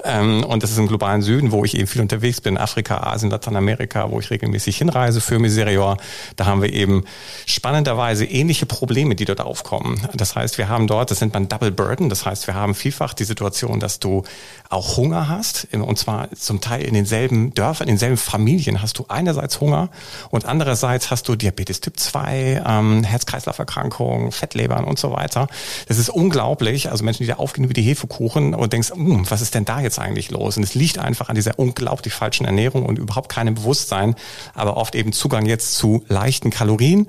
Ähm, 0.04 0.44
und 0.44 0.62
das 0.62 0.70
ist 0.70 0.78
im 0.78 0.88
globalen 0.88 1.24
Süden, 1.24 1.52
wo 1.52 1.66
ich 1.66 1.76
eben 1.76 1.88
viel 1.88 2.04
unterwegs 2.04 2.40
bin, 2.40 2.56
Afrika, 2.56 2.98
Asien, 2.98 3.32
Lateinamerika, 3.32 4.12
wo 4.12 4.20
ich 4.20 4.30
regelmäßig 4.30 4.78
hinreise 4.78 5.22
für 5.22 5.40
Miserior. 5.40 5.98
Da 6.36 6.46
haben 6.46 6.62
wir 6.62 6.72
eben 6.72 7.04
spannenderweise 7.48 8.26
ähnliche 8.26 8.68
Probleme, 8.68 9.16
die 9.16 9.26
dort 9.26 9.42
aufkommen. 9.42 10.08
Das 10.14 10.36
heißt, 10.36 10.60
wir 10.60 10.70
haben 10.70 10.86
dort, 10.86 11.10
das 11.10 11.22
nennt 11.22 11.34
man 11.34 11.50
Double 11.50 11.72
Burden, 11.72 12.10
das 12.10 12.28
heißt, 12.28 12.46
wir 12.46 12.54
haben 12.54 12.76
vielfach 12.76 13.16
die 13.16 13.24
Situation, 13.24 13.80
dass 13.80 13.98
du 14.00 14.22
auch 14.70 14.98
Hunger 14.98 15.28
hast, 15.30 15.68
und 15.74 15.98
zwar 15.98 16.30
zum 16.36 16.62
Teil 16.62 16.75
in 16.82 16.94
denselben 16.94 17.54
Dörfern, 17.54 17.88
in 17.88 17.94
denselben 17.94 18.18
Familien 18.18 18.82
hast 18.82 18.98
du 18.98 19.06
einerseits 19.08 19.60
Hunger 19.62 19.90
und 20.30 20.46
andererseits 20.46 21.12
hast 21.12 21.28
du 21.28 21.36
Diabetes 21.36 21.82
Typ 21.82 22.00
2, 22.00 22.64
ähm, 22.66 23.04
Herz-Kreislauf-Erkrankungen, 23.04 24.32
Fettlebern 24.32 24.86
und 24.86 25.00
so 25.00 25.12
weiter. 25.12 25.48
Das 25.88 25.98
ist 25.98 26.10
unglaublich 26.10 26.36
unglaublich. 26.36 26.92
Also 26.92 27.04
Menschen, 27.04 27.24
die 27.24 27.28
da 27.28 27.36
aufgehen 27.36 27.70
wie 27.70 27.74
die 27.74 27.82
Hefekuchen 27.82 28.54
und 28.54 28.74
denkst, 28.74 28.92
hm, 28.92 29.30
was 29.30 29.42
ist 29.42 29.56
denn 29.56 29.66
da 29.66 29.80
jetzt 29.80 30.00
eigentlich 30.00 30.32
los? 30.32 30.58
Und 30.58 30.64
es 30.64 30.76
liegt 30.76 30.98
einfach 30.98 31.30
an 31.30 31.36
dieser 31.36 31.58
unglaublich 31.58 32.14
falschen 32.14 32.46
Ernährung 32.46 32.86
und 32.86 33.00
überhaupt 33.00 33.30
keinem 33.30 33.56
Bewusstsein, 33.56 34.16
aber 34.54 34.78
oft 34.78 34.96
eben 34.96 35.12
Zugang 35.12 35.46
jetzt 35.46 35.76
zu 35.76 36.04
leichten 36.08 36.50
Kalorien, 36.50 37.08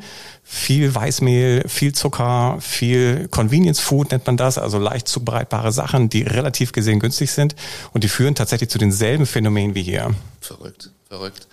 viel 0.49 0.95
Weißmehl, 0.95 1.65
viel 1.67 1.93
Zucker, 1.93 2.59
viel 2.61 3.27
Convenience 3.33 3.81
Food 3.81 4.13
nennt 4.13 4.27
man 4.29 4.37
das, 4.37 4.59
also 4.59 4.79
leicht 4.79 5.09
zubereitbare 5.09 5.73
Sachen, 5.73 6.09
die 6.09 6.23
relativ 6.23 6.71
gesehen 6.71 7.01
günstig 7.01 7.33
sind 7.33 7.57
und 7.93 8.05
die 8.05 8.09
führen 8.09 8.37
tatsächlich 8.37 8.71
zu 8.71 8.79
denselben 8.79 9.27
Phänomenen 9.27 9.75
wie 9.75 9.83
hier. 9.83 10.15
Verrückt, 10.41 10.93
verrückt. 11.09 11.47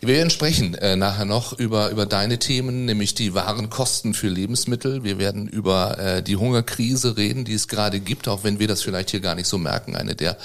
Wir 0.00 0.16
werden 0.16 0.30
sprechen 0.30 0.74
äh, 0.74 0.96
nachher 0.96 1.24
noch 1.24 1.56
über, 1.56 1.90
über 1.90 2.06
deine 2.06 2.40
Themen, 2.40 2.86
nämlich 2.86 3.14
die 3.14 3.34
wahren 3.34 3.70
Kosten 3.70 4.14
für 4.14 4.26
Lebensmittel. 4.26 5.04
Wir 5.04 5.18
werden 5.18 5.46
über 5.46 5.98
äh, 5.98 6.22
die 6.24 6.34
Hungerkrise 6.34 7.16
reden, 7.16 7.44
die 7.44 7.54
es 7.54 7.68
gerade 7.68 8.00
gibt, 8.00 8.26
auch 8.26 8.42
wenn 8.42 8.58
wir 8.58 8.66
das 8.66 8.82
vielleicht 8.82 9.10
hier 9.10 9.20
gar 9.20 9.36
nicht 9.36 9.46
so 9.46 9.58
merken. 9.58 9.94
Eine 9.94 10.16
der, 10.16 10.36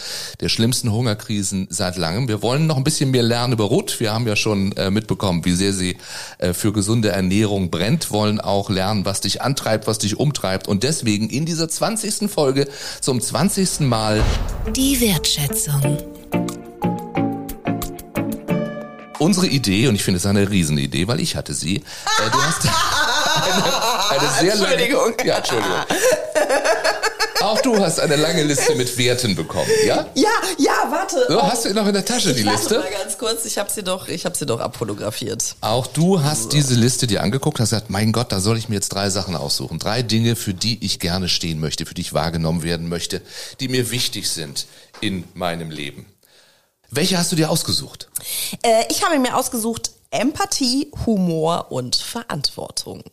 der 0.42 0.50
schlimmsten 0.50 0.92
Hungerkrisen 0.92 1.68
seit 1.72 1.98
langem. 1.98 2.28
Wir 2.28 2.44
wollen 2.44 2.68
noch 2.68 2.78
ein 2.78 2.84
bisschen 2.84 3.10
mehr 3.10 3.24
lernen 3.24 3.54
über 3.54 3.64
Ruth. 3.64 4.00
Wir 4.00 4.14
haben 4.14 4.28
ja 4.28 4.36
schon 4.36 4.74
äh, 4.74 4.92
mitbekommen, 4.92 5.44
wie 5.44 5.56
sehr 5.56 5.74
sie 5.74 5.98
äh, 6.38 6.54
für 6.54 6.72
gesunde 6.72 7.10
Ernährung 7.10 7.72
brennt, 7.72 8.12
wollen 8.12 8.40
auch 8.40 8.70
lernen, 8.70 9.06
was 9.06 9.22
dich 9.22 9.42
antreibt, 9.42 9.88
was 9.88 9.98
dich 9.98 10.20
umtreibt. 10.20 10.68
Und 10.68 10.84
deswegen 10.84 11.30
in 11.32 11.48
dieser 11.48 11.68
20. 11.68 12.30
Folge 12.30 12.68
zum 13.02 13.20
20. 13.20 13.80
Mal 13.80 14.24
die 14.76 15.02
Wertschätzung 15.02 16.15
unsere 19.20 19.48
Idee, 19.48 19.88
und 19.88 19.96
ich 19.96 20.04
finde 20.04 20.18
es 20.18 20.26
eine 20.26 20.50
Riesenidee, 20.50 21.08
weil 21.08 21.20
ich 21.20 21.36
hatte 21.36 21.54
sie. 21.54 21.78
Äh, 21.78 21.82
du 22.32 22.42
hast 22.42 22.62
eine, 24.12 24.22
eine 24.22 24.32
sehr 24.40 24.54
Entschuldigung. 24.54 25.16
Lange, 25.18 25.28
ja, 25.28 25.38
Entschuldigung. 25.38 25.86
Auch 27.46 27.62
du 27.62 27.80
hast 27.80 28.00
eine 28.00 28.16
lange 28.16 28.42
Liste 28.42 28.74
mit 28.74 28.98
Werten 28.98 29.36
bekommen, 29.36 29.70
ja? 29.86 30.08
Ja, 30.16 30.30
ja, 30.58 30.88
warte. 30.90 31.28
So, 31.28 31.44
hast 31.44 31.66
du 31.66 31.74
noch 31.76 31.86
in 31.86 31.94
der 31.94 32.04
Tasche 32.04 32.32
ich 32.32 32.38
die 32.38 32.44
Liste? 32.44 32.80
Mal 32.80 32.90
ganz 32.90 33.20
kurz, 33.20 33.46
ich 33.46 33.60
habe 33.60 33.72
sie 33.72 33.84
doch, 33.84 34.08
ich 34.08 34.26
habe 34.26 34.36
sie 34.36 34.48
doch 34.48 34.60
abfotografiert. 34.60 35.56
Auch 35.62 35.86
du 35.86 36.24
hast 36.24 36.44
so. 36.44 36.50
diese 36.50 36.74
Liste 36.74 37.06
dir 37.06 37.22
angeguckt, 37.22 37.60
hast 37.60 37.70
gesagt, 37.70 37.92
mein 37.92 38.14
Gott, 38.14 38.32
da 38.32 38.40
soll 38.40 38.58
ich 38.58 38.68
mir 38.68 38.76
jetzt 38.76 38.90
drei 38.90 39.12
Sachen 39.12 39.36
aussuchen, 39.36 39.78
drei 39.78 40.02
Dinge, 40.02 40.36
für 40.36 40.56
die 40.56 40.84
ich 40.84 41.00
gerne 41.00 41.30
stehen 41.30 41.60
möchte, 41.60 41.86
für 41.86 41.94
die 41.94 42.02
ich 42.02 42.14
wahrgenommen 42.14 42.64
werden 42.64 42.90
möchte, 42.90 43.22
die 43.60 43.68
mir 43.68 43.92
wichtig 43.92 44.28
sind 44.28 44.66
in 45.02 45.26
meinem 45.36 45.70
Leben. 45.70 46.08
Welche 46.96 47.18
hast 47.18 47.32
du 47.32 47.36
dir 47.36 47.50
ausgesucht? 47.50 48.10
Äh, 48.64 48.86
ich 48.90 49.04
habe 49.04 49.20
mir 49.20 49.36
ausgesucht 49.36 49.92
Empathie, 50.12 50.92
Humor 51.06 51.72
und 51.72 51.98
Verantwortung. 51.98 53.04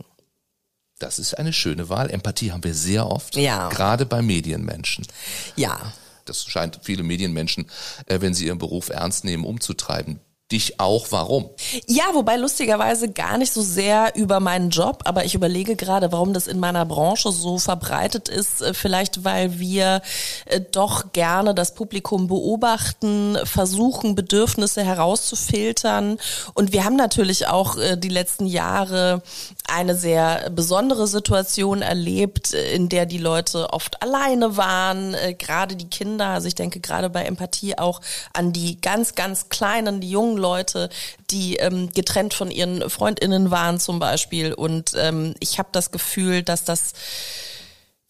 Das 1.01 1.19
ist 1.19 1.35
eine 1.35 1.53
schöne 1.53 1.89
Wahl. 1.89 2.09
Empathie 2.11 2.53
haben 2.53 2.63
wir 2.63 2.75
sehr 2.75 3.09
oft, 3.09 3.35
ja. 3.35 3.69
gerade 3.71 4.07
bei 4.07 4.23
Medienmenschen. 4.23 5.05
Ja. 5.57 5.93
Das 6.27 6.45
scheint 6.45 6.79
viele 6.83 7.03
Medienmenschen, 7.03 7.69
äh, 8.07 8.21
wenn 8.21 8.35
sie 8.35 8.47
ihren 8.47 8.59
Beruf 8.59 8.89
ernst 8.89 9.25
nehmen, 9.25 9.45
umzutreiben 9.45 10.21
dich 10.53 10.79
auch, 10.79 11.07
warum? 11.11 11.51
Ja, 11.87 12.05
wobei 12.13 12.37
lustigerweise 12.37 13.11
gar 13.11 13.39
nicht 13.39 13.53
so 13.53 13.63
sehr 13.63 14.13
über 14.15 14.39
meinen 14.41 14.71
Job, 14.71 15.03
aber 15.05 15.25
ich 15.25 15.35
überlege 15.35 15.77
gerade, 15.77 16.13
warum 16.13 16.33
das 16.33 16.47
in 16.47 16.61
meiner 16.61 16.85
Branche 16.85 17.33
so 17.33 17.59
verbreitet 17.59 18.29
ist. 18.29 18.63
Äh, 18.63 18.75
vielleicht, 18.75 19.25
weil 19.25 19.59
wir 19.59 20.03
äh, 20.47 20.61
doch 20.61 21.13
gerne 21.13 21.55
das 21.55 21.75
Publikum 21.75 22.29
beobachten, 22.29 23.39
versuchen, 23.45 24.15
Bedürfnisse 24.15 24.85
herauszufiltern. 24.85 26.19
Und 26.55 26.73
wir 26.73 26.85
haben 26.85 26.97
natürlich 26.97 27.49
auch 27.49 27.77
äh, 27.79 27.97
die 27.97 28.09
letzten 28.09 28.47
Jahre 28.47 29.23
eine 29.69 29.95
sehr 29.95 30.51
besondere 30.51 31.07
Situation 31.07 31.83
erlebt, 31.83 32.53
in 32.53 32.89
der 32.89 33.07
die 33.07 33.19
Leute 33.19 33.73
oft 33.73 34.03
alleine 34.03 34.57
waren, 34.57 35.17
gerade 35.39 35.77
die 35.77 35.89
Kinder. 35.89 36.27
Also 36.29 36.49
ich 36.49 36.55
denke 36.55 36.81
gerade 36.81 37.11
bei 37.11 37.25
Empathie 37.25 37.79
auch 37.79 38.01
an 38.33 38.53
die 38.53 38.81
ganz, 38.81 39.15
ganz 39.15 39.49
kleinen, 39.49 40.01
die 40.01 40.11
jungen 40.11 40.37
Leute, 40.37 40.91
die 41.31 41.57
ähm, 41.57 41.91
getrennt 41.93 42.35
von 42.35 42.51
ihren 42.51 42.89
Freundinnen 42.91 43.51
waren 43.51 43.81
zum 43.81 43.99
Beispiel. 43.99 44.53
Und 44.53 44.93
ähm, 44.97 45.35
ich 45.41 45.59
habe 45.59 45.69
das 45.73 45.91
Gefühl, 45.91 46.43
dass 46.43 46.65
das 46.65 46.93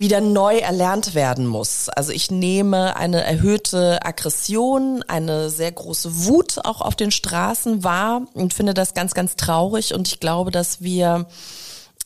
wieder 0.02 0.20
neu 0.20 0.58
erlernt 0.58 1.14
werden 1.14 1.46
muss. 1.46 1.88
Also 1.88 2.10
ich 2.10 2.28
nehme 2.28 2.96
eine 2.96 3.22
erhöhte 3.22 4.04
Aggression, 4.04 5.04
eine 5.06 5.48
sehr 5.48 5.70
große 5.70 6.26
Wut 6.26 6.58
auch 6.64 6.80
auf 6.80 6.96
den 6.96 7.12
Straßen 7.12 7.84
wahr 7.84 8.22
und 8.34 8.52
finde 8.52 8.74
das 8.74 8.94
ganz, 8.94 9.14
ganz 9.14 9.36
traurig. 9.36 9.94
Und 9.94 10.08
ich 10.08 10.18
glaube, 10.18 10.50
dass 10.50 10.82
wir 10.82 11.26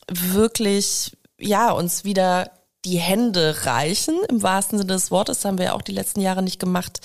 wirklich 0.09 1.17
ja 1.38 1.71
uns 1.71 2.05
wieder 2.05 2.50
die 2.87 2.99
Hände 2.99 3.64
reichen, 3.64 4.14
im 4.28 4.43
wahrsten 4.43 4.78
Sinne 4.78 4.93
des 4.93 5.11
Wortes, 5.11 5.45
haben 5.45 5.59
wir 5.59 5.66
ja 5.66 5.73
auch 5.73 5.83
die 5.83 5.93
letzten 5.93 6.21
Jahre 6.21 6.43
nicht 6.43 6.61
gemacht, 6.61 7.00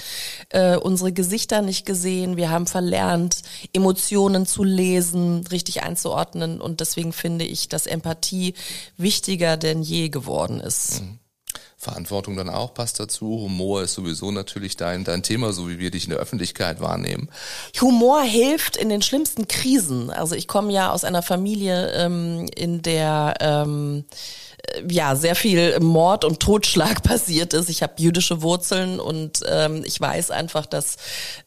äh, 0.49 0.77
unsere 0.77 1.11
Gesichter 1.11 1.63
nicht 1.63 1.85
gesehen, 1.85 2.37
wir 2.37 2.51
haben 2.51 2.67
verlernt, 2.67 3.41
Emotionen 3.73 4.45
zu 4.45 4.63
lesen, 4.63 5.45
richtig 5.47 5.81
einzuordnen 5.81 6.61
und 6.61 6.79
deswegen 6.81 7.13
finde 7.13 7.45
ich, 7.45 7.67
dass 7.67 7.87
Empathie 7.87 8.53
wichtiger 8.97 9.57
denn 9.57 9.81
je 9.81 10.09
geworden 10.09 10.59
ist. 10.59 11.01
Mhm. 11.01 11.17
Verantwortung 11.81 12.37
dann 12.37 12.49
auch 12.49 12.75
passt 12.75 12.99
dazu. 12.99 13.25
Humor 13.25 13.81
ist 13.81 13.95
sowieso 13.95 14.29
natürlich 14.29 14.77
dein, 14.77 15.03
dein 15.03 15.23
Thema, 15.23 15.51
so 15.51 15.67
wie 15.67 15.79
wir 15.79 15.89
dich 15.89 16.03
in 16.03 16.11
der 16.11 16.19
Öffentlichkeit 16.19 16.79
wahrnehmen. 16.79 17.27
Humor 17.81 18.21
hilft 18.21 18.77
in 18.77 18.89
den 18.89 19.01
schlimmsten 19.01 19.47
Krisen. 19.47 20.11
Also 20.11 20.35
ich 20.35 20.47
komme 20.47 20.71
ja 20.71 20.91
aus 20.91 21.03
einer 21.03 21.23
Familie, 21.23 21.91
ähm, 21.93 22.47
in 22.55 22.83
der 22.83 23.33
ähm, 23.39 24.05
ja 24.87 25.15
sehr 25.15 25.35
viel 25.35 25.79
Mord 25.79 26.25
und 26.25 26.39
Totschlag 26.39 27.03
passiert 27.03 27.53
ist. 27.53 27.69
Ich 27.69 27.83
habe 27.83 27.93
jüdische 27.97 28.41
Wurzeln 28.41 28.99
und 28.99 29.41
ähm, 29.49 29.83
ich 29.85 29.99
weiß 29.99 30.31
einfach, 30.31 30.65
dass 30.65 30.97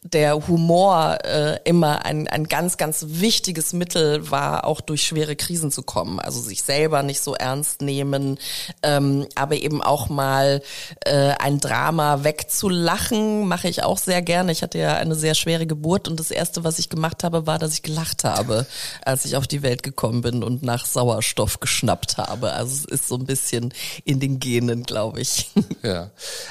der 0.02 0.46
Humor 0.46 1.18
äh, 1.24 1.58
immer 1.64 2.04
ein, 2.04 2.28
ein 2.28 2.44
ganz, 2.44 2.76
ganz 2.76 3.04
wichtiges 3.08 3.72
Mittel 3.72 4.30
war, 4.30 4.66
auch 4.66 4.80
durch 4.80 5.06
schwere 5.06 5.36
Krisen 5.36 5.70
zu 5.70 5.82
kommen. 5.82 6.20
Also 6.20 6.40
sich 6.40 6.62
selber 6.62 7.02
nicht 7.02 7.20
so 7.20 7.34
ernst 7.34 7.82
nehmen, 7.82 8.38
ähm, 8.82 9.26
aber 9.34 9.56
eben 9.56 9.82
auch 9.82 10.08
mal 10.08 10.62
äh, 11.04 11.32
ein 11.38 11.60
Drama 11.60 12.24
wegzulachen, 12.24 13.46
mache 13.46 13.68
ich 13.68 13.82
auch 13.82 13.98
sehr 13.98 14.22
gerne. 14.22 14.52
Ich 14.52 14.62
hatte 14.62 14.78
ja 14.78 14.96
eine 14.96 15.14
sehr 15.14 15.34
schwere 15.34 15.66
Geburt 15.66 16.08
und 16.08 16.20
das 16.20 16.30
Erste, 16.30 16.64
was 16.64 16.78
ich 16.78 16.88
gemacht 16.88 17.24
habe, 17.24 17.46
war, 17.46 17.58
dass 17.58 17.74
ich 17.74 17.82
gelacht 17.82 18.24
habe, 18.24 18.66
als 19.04 19.24
ich 19.24 19.36
auf 19.36 19.46
die 19.46 19.62
Welt 19.62 19.82
gekommen 19.82 20.22
bin 20.22 20.42
und 20.42 20.62
nach 20.62 20.86
Sauerstoff 20.86 21.60
geschnappt 21.60 22.18
habe. 22.18 22.52
Also 22.52 22.72
es 22.74 22.84
ist 22.84 23.03
so 23.08 23.16
ein 23.16 23.26
bisschen 23.26 23.72
in 24.04 24.20
den 24.20 24.40
Genen, 24.40 24.84
glaube 24.84 25.20
ich. 25.20 25.50
Ja. 25.82 26.10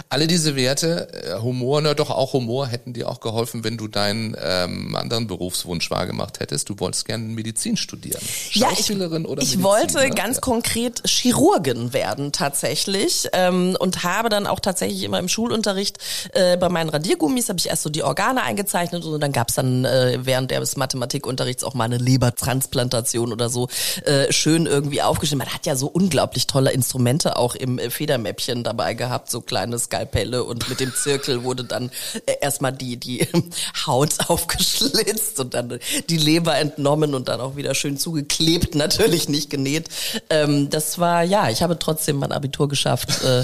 Alle 0.09 0.27
diese 0.27 0.55
Werte, 0.55 1.11
äh, 1.11 1.41
Humor, 1.41 1.81
na 1.81 1.95
doch 1.95 2.11
auch 2.11 2.33
Humor, 2.33 2.67
hätten 2.67 2.93
dir 2.93 3.09
auch 3.09 3.19
geholfen, 3.19 3.63
wenn 3.63 3.77
du 3.77 3.87
deinen 3.87 4.35
ähm, 4.39 4.95
anderen 4.95 5.25
Berufswunsch 5.25 5.89
wahrgemacht 5.89 6.39
hättest. 6.39 6.69
Du 6.69 6.79
wolltest 6.79 7.05
gerne 7.05 7.23
Medizin 7.23 7.75
studieren. 7.75 8.21
Schauspielerin 8.21 9.23
ja, 9.23 9.27
ich, 9.27 9.31
oder 9.31 9.43
Ich 9.43 9.63
wollte 9.63 10.09
ganz 10.11 10.37
ja. 10.37 10.41
konkret 10.41 11.01
Chirurgin 11.07 11.93
werden 11.93 12.31
tatsächlich 12.31 13.27
ähm, 13.33 13.75
und 13.79 14.03
habe 14.03 14.29
dann 14.29 14.45
auch 14.45 14.59
tatsächlich 14.59 15.03
immer 15.03 15.17
im 15.17 15.29
Schulunterricht 15.29 15.97
äh, 16.33 16.57
bei 16.57 16.69
meinen 16.69 16.89
Radiergummis 16.89 17.49
habe 17.49 17.59
ich 17.59 17.69
erst 17.69 17.83
so 17.83 17.89
die 17.89 18.03
Organe 18.03 18.43
eingezeichnet 18.43 19.03
und 19.03 19.19
dann 19.19 19.31
gab's 19.31 19.55
dann 19.55 19.85
äh, 19.85 20.19
während 20.21 20.51
des 20.51 20.77
Mathematikunterrichts 20.77 21.63
auch 21.63 21.73
mal 21.73 21.85
eine 21.85 21.97
Lebertransplantation 21.97 23.31
oder 23.31 23.49
so 23.49 23.67
äh, 24.05 24.31
schön 24.31 24.65
irgendwie 24.65 25.01
aufgeschrieben. 25.01 25.39
Man 25.39 25.53
hat 25.53 25.65
ja 25.65 25.75
so 25.75 25.87
unglaublich 25.87 26.42
tolle 26.47 26.71
Instrumente 26.71 27.37
auch 27.37 27.55
im 27.55 27.79
äh, 27.79 27.89
Federmäppchen 27.89 28.63
dabei 28.63 28.93
gehabt, 28.93 29.29
so 29.31 29.41
kleine 29.41 29.77
Skalpelle 29.79 30.43
und 30.43 30.69
mit 30.69 30.79
dem 30.79 30.93
Zirkel 30.93 31.43
wurde 31.43 31.63
dann 31.63 31.91
äh, 32.25 32.33
erstmal 32.41 32.71
die 32.73 32.97
die 32.97 33.27
Haut 33.85 34.13
aufgeschlitzt 34.29 35.39
und 35.39 35.53
dann 35.53 35.79
die 36.09 36.17
Leber 36.17 36.55
entnommen 36.57 37.13
und 37.15 37.27
dann 37.27 37.41
auch 37.41 37.55
wieder 37.55 37.75
schön 37.75 37.97
zugeklebt, 37.97 38.75
natürlich 38.75 39.29
nicht 39.29 39.49
genäht. 39.49 39.89
Ähm, 40.29 40.69
das 40.69 40.99
war 40.99 41.23
ja, 41.23 41.49
ich 41.49 41.61
habe 41.63 41.77
trotzdem 41.79 42.17
mein 42.17 42.31
Abitur 42.31 42.67
geschafft, 42.67 43.23
äh, 43.23 43.43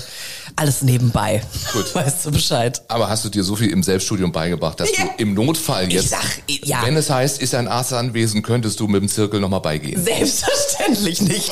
alles 0.55 0.81
nebenbei. 0.81 1.41
Gut. 1.73 1.85
Weißt 1.95 2.25
du 2.25 2.31
Bescheid? 2.31 2.81
Aber 2.87 3.09
hast 3.09 3.25
du 3.25 3.29
dir 3.29 3.43
so 3.43 3.55
viel 3.55 3.69
im 3.69 3.83
Selbststudium 3.83 4.31
beigebracht, 4.31 4.79
dass 4.79 4.89
Ja. 4.97 5.05
du 5.05 5.09
im 5.17 5.33
Notfall 5.33 5.91
jetzt, 5.91 6.09
sag, 6.09 6.41
ja. 6.63 6.81
wenn 6.83 6.95
es 6.97 7.09
heißt, 7.09 7.41
ist 7.41 7.55
ein 7.55 7.67
Arzt 7.67 7.93
anwesend, 7.93 8.43
könntest 8.45 8.79
du 8.79 8.87
mit 8.87 9.01
dem 9.01 9.09
Zirkel 9.09 9.39
nochmal 9.39 9.61
beigehen? 9.61 10.03
Selbstverständlich 10.03 11.21
nicht. 11.21 11.51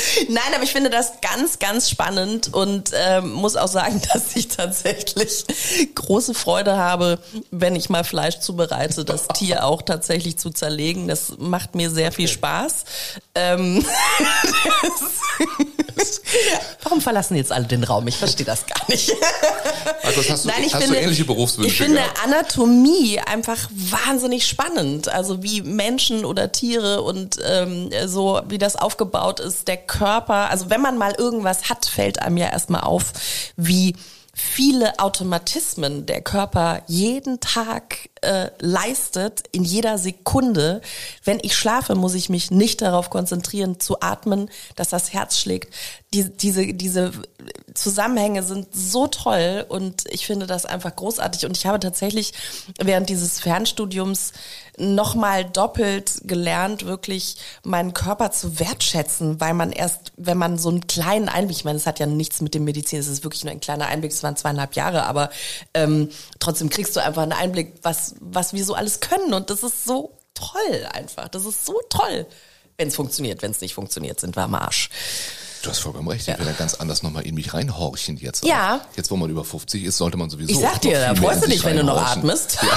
Nein, 0.29 0.53
aber 0.53 0.63
ich 0.63 0.71
finde 0.71 0.89
das 0.89 1.13
ganz, 1.21 1.59
ganz 1.59 1.89
spannend 1.89 2.53
und 2.53 2.91
ähm, 2.93 3.31
muss 3.31 3.55
auch 3.55 3.67
sagen, 3.67 4.01
dass 4.13 4.35
ich 4.35 4.47
tatsächlich 4.47 5.45
große 5.95 6.33
Freude 6.33 6.77
habe, 6.77 7.19
wenn 7.51 7.75
ich 7.75 7.89
mal 7.89 8.03
Fleisch 8.03 8.39
zubereite, 8.39 9.05
das 9.05 9.27
Tier 9.27 9.65
auch 9.65 9.81
tatsächlich 9.81 10.37
zu 10.37 10.49
zerlegen. 10.49 11.07
Das 11.07 11.33
macht 11.37 11.75
mir 11.75 11.89
sehr 11.89 12.11
viel 12.11 12.27
Spaß. 12.27 12.83
Ähm, 13.35 13.85
Warum 16.83 17.01
verlassen 17.01 17.35
jetzt 17.35 17.51
alle 17.51 17.65
den 17.65 17.83
Raum? 17.83 18.07
Ich 18.07 18.17
verstehe 18.17 18.45
das 18.45 18.65
gar 18.65 18.89
nicht. 18.89 19.11
Markus, 20.03 20.29
hast 20.29 20.45
du, 20.45 20.49
Nein, 20.49 20.63
ich 20.65 20.73
hast 20.73 20.83
finde, 20.83 20.97
du 20.97 21.03
ähnliche 21.03 21.25
Berufswünsche 21.25 21.69
Ich 21.69 21.77
finde 21.77 22.01
gehabt? 22.01 22.23
Anatomie 22.23 23.19
einfach 23.19 23.57
wahnsinnig 23.71 24.47
spannend. 24.47 25.09
Also 25.09 25.43
wie 25.43 25.61
Menschen 25.61 26.25
oder 26.25 26.51
Tiere 26.51 27.01
und 27.01 27.37
ähm, 27.43 27.89
so, 28.05 28.41
wie 28.47 28.57
das 28.57 28.75
aufgebaut 28.75 29.39
ist, 29.39 29.67
der 29.67 29.77
Körper. 29.77 30.00
Also 30.01 30.69
wenn 30.69 30.81
man 30.81 30.97
mal 30.97 31.13
irgendwas 31.17 31.69
hat, 31.69 31.85
fällt 31.85 32.21
einem 32.21 32.37
ja 32.37 32.49
erstmal 32.49 32.81
auf, 32.81 33.13
wie 33.55 33.95
viele 34.33 34.99
Automatismen 34.99 36.05
der 36.05 36.21
Körper 36.21 36.81
jeden 36.87 37.39
Tag 37.39 38.09
äh, 38.21 38.51
leistet, 38.59 39.43
in 39.51 39.63
jeder 39.63 39.97
Sekunde. 39.97 40.81
Wenn 41.23 41.39
ich 41.41 41.55
schlafe, 41.55 41.95
muss 41.95 42.13
ich 42.13 42.29
mich 42.29 42.51
nicht 42.51 42.81
darauf 42.81 43.09
konzentrieren, 43.09 43.79
zu 43.79 43.99
atmen, 44.01 44.49
dass 44.75 44.89
das 44.89 45.13
Herz 45.13 45.39
schlägt. 45.39 45.73
Die, 46.13 46.29
diese, 46.29 46.73
diese 46.73 47.11
Zusammenhänge 47.73 48.43
sind 48.43 48.67
so 48.73 49.07
toll 49.07 49.65
und 49.67 50.03
ich 50.09 50.27
finde 50.27 50.45
das 50.45 50.65
einfach 50.65 50.95
großartig. 50.95 51.45
Und 51.45 51.57
ich 51.57 51.65
habe 51.65 51.79
tatsächlich 51.79 52.33
während 52.79 53.09
dieses 53.09 53.39
Fernstudiums 53.39 54.33
nochmal 54.77 55.45
doppelt 55.45 56.21
gelernt, 56.23 56.85
wirklich 56.85 57.37
meinen 57.63 57.93
Körper 57.93 58.31
zu 58.31 58.59
wertschätzen, 58.59 59.39
weil 59.39 59.53
man 59.53 59.71
erst, 59.71 60.11
wenn 60.17 60.37
man 60.37 60.57
so 60.57 60.69
einen 60.69 60.87
kleinen 60.87 61.29
Einblick, 61.29 61.57
ich 61.57 61.65
meine, 61.65 61.77
es 61.77 61.87
hat 61.87 61.99
ja 61.99 62.05
nichts 62.05 62.41
mit 62.41 62.53
dem 62.53 62.63
Medizin, 62.63 62.99
es 62.99 63.07
ist 63.07 63.23
wirklich 63.23 63.43
nur 63.43 63.51
ein 63.51 63.59
kleiner 63.59 63.87
Einblick, 63.87 64.11
es 64.11 64.23
waren 64.23 64.35
zweieinhalb 64.35 64.75
Jahre, 64.75 65.05
aber 65.05 65.29
ähm, 65.73 66.09
trotzdem 66.41 66.69
kriegst 66.69 66.95
du 66.95 66.99
einfach 66.99 67.21
einen 67.21 67.31
Einblick, 67.31 67.75
was, 67.81 68.15
was 68.19 68.51
wir 68.51 68.65
so 68.65 68.73
alles 68.73 68.99
können. 68.99 69.33
Und 69.33 69.49
das 69.49 69.63
ist 69.63 69.85
so 69.85 70.17
toll 70.33 70.87
einfach. 70.91 71.29
Das 71.29 71.45
ist 71.45 71.65
so 71.65 71.79
toll. 71.89 72.25
Wenn 72.77 72.89
es 72.89 72.95
funktioniert, 72.95 73.41
wenn 73.41 73.51
es 73.51 73.61
nicht 73.61 73.73
funktioniert, 73.73 74.19
sind 74.19 74.35
wir 74.35 74.43
am 74.43 74.55
Arsch. 74.55 74.89
Du 75.61 75.69
hast 75.69 75.79
vollkommen 75.79 76.07
recht. 76.07 76.27
Ich 76.27 76.39
will 76.39 76.45
da 76.45 76.53
ganz 76.53 76.73
anders 76.73 77.03
nochmal 77.03 77.23
in 77.23 77.35
mich 77.35 77.53
reinhorchen 77.53 78.17
jetzt. 78.17 78.43
Ja. 78.43 78.77
Auch. 78.77 78.97
Jetzt, 78.97 79.11
wo 79.11 79.15
man 79.15 79.29
über 79.29 79.43
50 79.43 79.83
ist, 79.83 79.97
sollte 79.97 80.17
man 80.17 80.29
sowieso. 80.31 80.51
Ich 80.51 80.59
sag 80.59 80.81
dir, 80.81 80.99
da 80.99 81.13
freust 81.13 81.43
du 81.43 81.49
dich, 81.49 81.63
wenn 81.63 81.77
du 81.77 81.83
noch 81.83 82.01
atmest. 82.01 82.57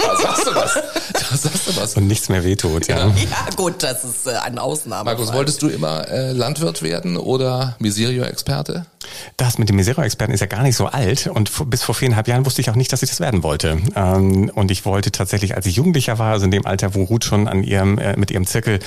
Ja, 0.00 0.08
da 0.08 0.20
sagst 0.20 0.46
du 0.46 0.54
was. 0.54 0.74
Da 0.74 1.36
sagst 1.36 1.68
du 1.68 1.76
was. 1.76 1.96
Und 1.96 2.08
nichts 2.08 2.28
mehr 2.28 2.42
wehtut, 2.44 2.88
ja. 2.88 3.06
Ja, 3.06 3.48
gut, 3.56 3.82
das 3.82 4.04
ist 4.04 4.26
äh, 4.26 4.32
eine 4.32 4.60
Ausnahme. 4.60 5.04
Markus, 5.04 5.32
wolltest 5.32 5.62
du 5.62 5.68
immer 5.68 6.08
äh, 6.08 6.32
Landwirt 6.32 6.82
werden 6.82 7.16
oder 7.16 7.76
Miserio-Experte? 7.78 8.86
Das 9.36 9.58
mit 9.58 9.68
dem 9.68 9.76
Misero-Experten 9.76 10.32
ist 10.32 10.40
ja 10.40 10.46
gar 10.46 10.62
nicht 10.62 10.76
so 10.76 10.86
alt 10.86 11.26
und 11.26 11.50
bis 11.70 11.82
vor 11.82 11.94
viereinhalb 11.94 12.28
Jahren 12.28 12.46
wusste 12.46 12.60
ich 12.60 12.70
auch 12.70 12.74
nicht, 12.74 12.92
dass 12.92 13.02
ich 13.02 13.08
das 13.08 13.20
werden 13.20 13.42
wollte. 13.42 13.78
Ähm, 13.96 14.50
und 14.54 14.70
ich 14.70 14.84
wollte 14.84 15.12
tatsächlich, 15.12 15.56
als 15.56 15.66
ich 15.66 15.76
Jugendlicher 15.76 16.18
war, 16.18 16.32
also 16.32 16.44
in 16.44 16.50
dem 16.50 16.66
Alter, 16.66 16.94
wo 16.94 17.04
Ruth 17.04 17.24
schon 17.24 17.48
an 17.48 17.62
ihrem, 17.62 17.98
äh, 17.98 18.16
mit 18.16 18.30
ihrem 18.30 18.46
Zirkel 18.46 18.78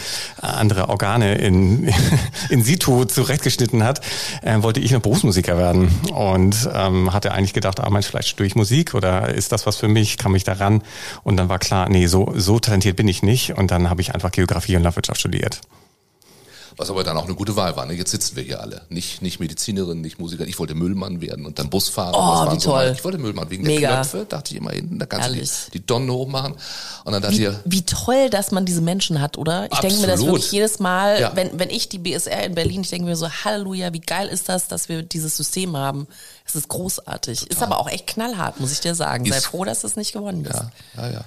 äh, 0.41 0.45
andere 0.45 0.89
Organe 0.89 1.35
in, 1.35 1.93
in 2.49 2.63
situ 2.63 3.05
zurechtgeschnitten 3.05 3.83
hat, 3.83 4.01
äh, 4.41 4.61
wollte 4.61 4.79
ich 4.79 4.91
noch 4.91 5.01
Berufsmusiker 5.01 5.57
werden 5.57 5.89
und 6.13 6.69
ähm, 6.73 7.13
hatte 7.13 7.31
eigentlich 7.31 7.53
gedacht, 7.53 7.79
ah 7.79 7.89
Mensch, 7.89 8.07
vielleicht 8.07 8.29
studiere 8.29 8.47
ich 8.47 8.55
Musik 8.55 8.93
oder 8.93 9.33
ist 9.33 9.51
das 9.51 9.65
was 9.65 9.77
für 9.77 9.87
mich, 9.87 10.17
kann 10.17 10.31
mich 10.31 10.43
daran? 10.43 10.81
Und 11.23 11.37
dann 11.37 11.49
war 11.49 11.59
klar, 11.59 11.89
nee, 11.89 12.07
so, 12.07 12.33
so 12.35 12.59
talentiert 12.59 12.95
bin 12.95 13.07
ich 13.07 13.23
nicht 13.23 13.57
und 13.57 13.71
dann 13.71 13.89
habe 13.89 14.01
ich 14.01 14.13
einfach 14.13 14.31
Geografie 14.31 14.75
und 14.75 14.83
Landwirtschaft 14.83 15.19
studiert. 15.19 15.61
Was 16.77 16.91
aber 16.91 17.03
dann 17.03 17.17
auch 17.17 17.25
eine 17.25 17.33
gute 17.33 17.55
Wahl 17.55 17.75
war. 17.75 17.85
Ne? 17.87 17.93
Jetzt 17.93 18.11
sitzen 18.11 18.35
wir 18.35 18.43
hier 18.43 18.61
alle. 18.61 18.83
Nicht, 18.89 19.23
nicht 19.23 19.39
Medizinerin, 19.39 19.99
nicht 20.01 20.19
Musiker. 20.19 20.45
Ich 20.45 20.59
wollte 20.59 20.75
Müllmann 20.75 21.21
werden 21.21 21.47
und 21.47 21.57
dann 21.57 21.71
Busfahrer. 21.71 22.13
Oh, 22.15 22.45
Das 22.45 22.55
wie 22.55 22.59
so 22.59 22.69
toll. 22.69 22.83
meine- 22.85 22.95
ich 22.95 23.03
wollte 23.03 23.17
Müllmann 23.17 23.49
wegen 23.49 23.63
Mega. 23.63 23.79
der 23.87 23.95
Knöpfe. 24.01 24.25
Dachte 24.29 24.51
ich 24.53 24.57
immer 24.61 24.69
hinten, 24.71 24.99
da 24.99 25.07
kannst 25.07 25.25
Herrlich. 25.27 25.49
du 25.65 25.71
die, 25.71 25.79
die 25.79 25.85
Donnen 25.87 26.11
hochmachen. 26.11 26.53
Und 27.03 27.11
dann 27.13 27.21
dachte 27.23 27.33
ich, 27.33 27.39
Wie, 27.41 27.45
ja, 27.45 27.59
wie 27.65 27.81
toll, 27.81 28.29
dass 28.29 28.51
man 28.51 28.65
diese 28.65 28.81
Menschen 28.81 29.19
hat, 29.21 29.39
oder? 29.39 29.67
Ich 29.71 29.79
denke 29.79 29.97
mir 30.01 30.07
das 30.07 30.23
wirklich 30.23 30.51
jedes 30.51 30.77
Mal, 30.79 31.19
Ja. 31.19 31.31
wenn, 31.35 31.57
wenn 31.59 31.71
ich 31.71 31.89
die 31.89 31.97
BSR 31.97 32.43
in 32.43 32.53
Berlin, 32.53 32.81
ich 32.81 32.89
denke 32.91 33.05
mir 33.05 33.15
so, 33.15 33.27
Halleluja, 33.27 33.91
wie 33.93 33.99
geil 34.01 34.27
ist 34.27 34.47
das, 34.47 34.67
dass 34.67 34.87
wir 34.87 35.01
dieses 35.01 35.35
System 35.35 35.75
haben. 35.75 36.05
Es 36.45 36.55
ist 36.55 36.67
großartig. 36.67 37.47
Ist 37.49 37.63
aber 37.63 37.79
auch 37.79 37.89
echt 37.89 38.05
knallhart, 38.07 38.59
muss 38.59 38.71
ich 38.71 38.81
dir 38.81 38.93
sagen. 38.93 39.25
Sei 39.25 39.37
Ist- 39.37 39.47
froh, 39.47 39.65
dass 39.65 39.83
es 39.83 39.95
nicht 39.95 40.13
gewonnen 40.13 40.43
bist. 40.43 40.55
ja, 40.95 41.07
ja, 41.07 41.11
ja. 41.11 41.21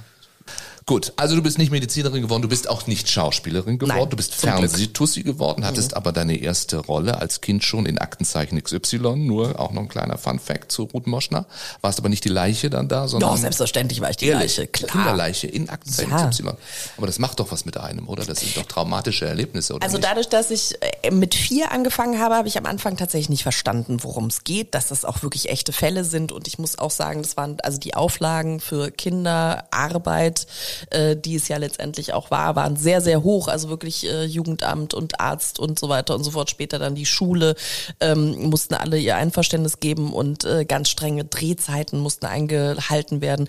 Gut, 0.86 1.12
also 1.16 1.36
du 1.36 1.42
bist 1.42 1.58
nicht 1.58 1.70
Medizinerin 1.70 2.22
geworden, 2.22 2.42
du 2.42 2.48
bist 2.48 2.68
auch 2.68 2.86
nicht 2.86 3.08
Schauspielerin 3.08 3.78
geworden, 3.78 3.98
Nein, 3.98 4.10
du 4.10 4.16
bist. 4.16 4.32
Mhm. 4.32 4.48
Fernsehtussi 4.48 5.22
geworden, 5.22 5.64
hattest 5.64 5.94
aber 5.94 6.12
deine 6.12 6.36
erste 6.36 6.78
Rolle 6.78 7.18
als 7.20 7.40
Kind 7.40 7.62
schon 7.64 7.86
in 7.86 7.98
Aktenzeichen 7.98 8.60
XY, 8.62 8.98
nur 9.16 9.58
auch 9.60 9.72
noch 9.72 9.82
ein 9.82 9.88
kleiner 9.88 10.18
Fun-Fact 10.18 10.72
zu 10.72 10.84
Ruth 10.84 11.06
Moschner. 11.06 11.46
Warst 11.80 11.98
aber 11.98 12.08
nicht 12.08 12.24
die 12.24 12.28
Leiche 12.30 12.70
dann 12.70 12.88
da, 12.88 13.06
sondern 13.08 13.30
Doch, 13.30 13.36
selbstverständlich 13.36 14.00
war 14.00 14.10
ich 14.10 14.16
die 14.16 14.26
Ehrlich, 14.26 14.56
Leiche, 14.56 14.66
klar. 14.68 14.90
Kinderleiche 14.90 15.46
in 15.46 15.68
Aktenzeichen 15.68 16.10
Ja. 16.10 16.28
XY. 16.28 16.50
Aber 16.96 17.06
das 17.06 17.18
macht 17.18 17.38
doch 17.40 17.50
was 17.52 17.64
mit 17.64 17.76
einem, 17.76 18.08
oder? 18.08 18.24
Das 18.24 18.40
sind 18.40 18.56
doch 18.56 18.64
traumatische 18.64 19.26
Erlebnisse, 19.26 19.74
oder 19.74 19.84
Also 19.84 19.98
nicht? 19.98 20.08
dadurch, 20.08 20.28
dass 20.28 20.50
ich 20.50 20.74
äh, 21.02 21.10
mit 21.10 21.34
vier 21.34 21.72
angefangen 21.72 22.18
habe, 22.20 22.34
habe 22.34 22.48
ich 22.48 22.56
am 22.58 22.66
Anfang 22.66 22.96
tatsächlich 22.96 23.28
nicht 23.28 23.42
verstanden, 23.42 23.98
worum 24.02 24.26
es 24.26 24.44
geht, 24.44 24.74
dass 24.74 24.88
das 24.88 25.04
auch 25.04 25.22
wirklich 25.22 25.48
echte 25.50 25.72
Fälle 25.72 26.04
sind. 26.04 26.32
Und 26.32 26.48
ich 26.48 26.58
muss 26.58 26.78
auch 26.78 26.90
sagen, 26.90 27.22
das 27.22 27.36
waren 27.36 27.58
also 27.62 27.78
die 27.78 27.94
Auflagen 27.94 28.60
für 28.60 28.90
Kinderarbeit, 28.90 30.46
äh, 30.90 31.16
die 31.16 31.36
es 31.36 31.48
ja 31.48 31.56
letztendlich 31.58 32.12
auch 32.14 32.30
war, 32.30 32.56
waren 32.56 32.76
sehr, 32.76 33.00
sehr 33.00 33.22
hoch. 33.22 33.48
Also 33.48 33.68
wirklich 33.68 34.06
äh, 34.06 34.24
Jugendamt 34.24 34.94
und 34.94 35.20
Arzt 35.20 35.58
und 35.58 35.78
so 35.78 35.88
weiter 35.88 36.14
und 36.14 36.24
so 36.24 36.30
fort. 36.30 36.50
Später 36.50 36.78
dann 36.78 36.94
die 36.94 37.06
Schule 37.06 37.54
ähm, 38.00 38.48
mussten 38.48 38.74
alle 38.74 38.98
ihr 38.98 39.16
Einverständnis 39.16 39.80
geben 39.80 40.12
und 40.12 40.44
äh, 40.44 40.64
ganz 40.64 40.88
strenge 40.88 41.24
Drehzeiten 41.24 42.00
mussten 42.00 42.26
eingehalten 42.26 43.20
werden. 43.20 43.48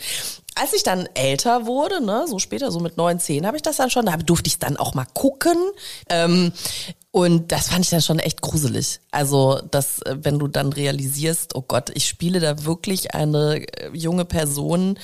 Als 0.55 0.73
ich 0.73 0.83
dann 0.83 1.07
älter 1.13 1.65
wurde, 1.65 2.03
ne, 2.03 2.25
so 2.27 2.37
später, 2.37 2.71
so 2.71 2.81
mit 2.81 2.97
neun, 2.97 3.19
zehn, 3.19 3.47
habe 3.47 3.55
ich 3.55 3.63
das 3.63 3.77
dann 3.77 3.89
schon, 3.89 4.05
da 4.05 4.17
durfte 4.17 4.47
ich 4.47 4.59
dann 4.59 4.75
auch 4.75 4.93
mal 4.93 5.07
gucken. 5.13 5.55
Ähm, 6.09 6.51
und 7.11 7.51
das 7.51 7.67
fand 7.67 7.83
ich 7.83 7.91
dann 7.91 8.01
schon 8.01 8.19
echt 8.19 8.41
gruselig. 8.41 9.01
Also, 9.11 9.61
dass, 9.69 10.01
äh, 10.01 10.17
wenn 10.21 10.39
du 10.39 10.47
dann 10.47 10.71
realisierst, 10.71 11.55
oh 11.55 11.63
Gott, 11.65 11.91
ich 11.93 12.07
spiele 12.07 12.39
da 12.39 12.63
wirklich 12.63 13.13
eine 13.13 13.65
äh, 13.77 13.89
junge 13.93 14.23
Person, 14.23 14.97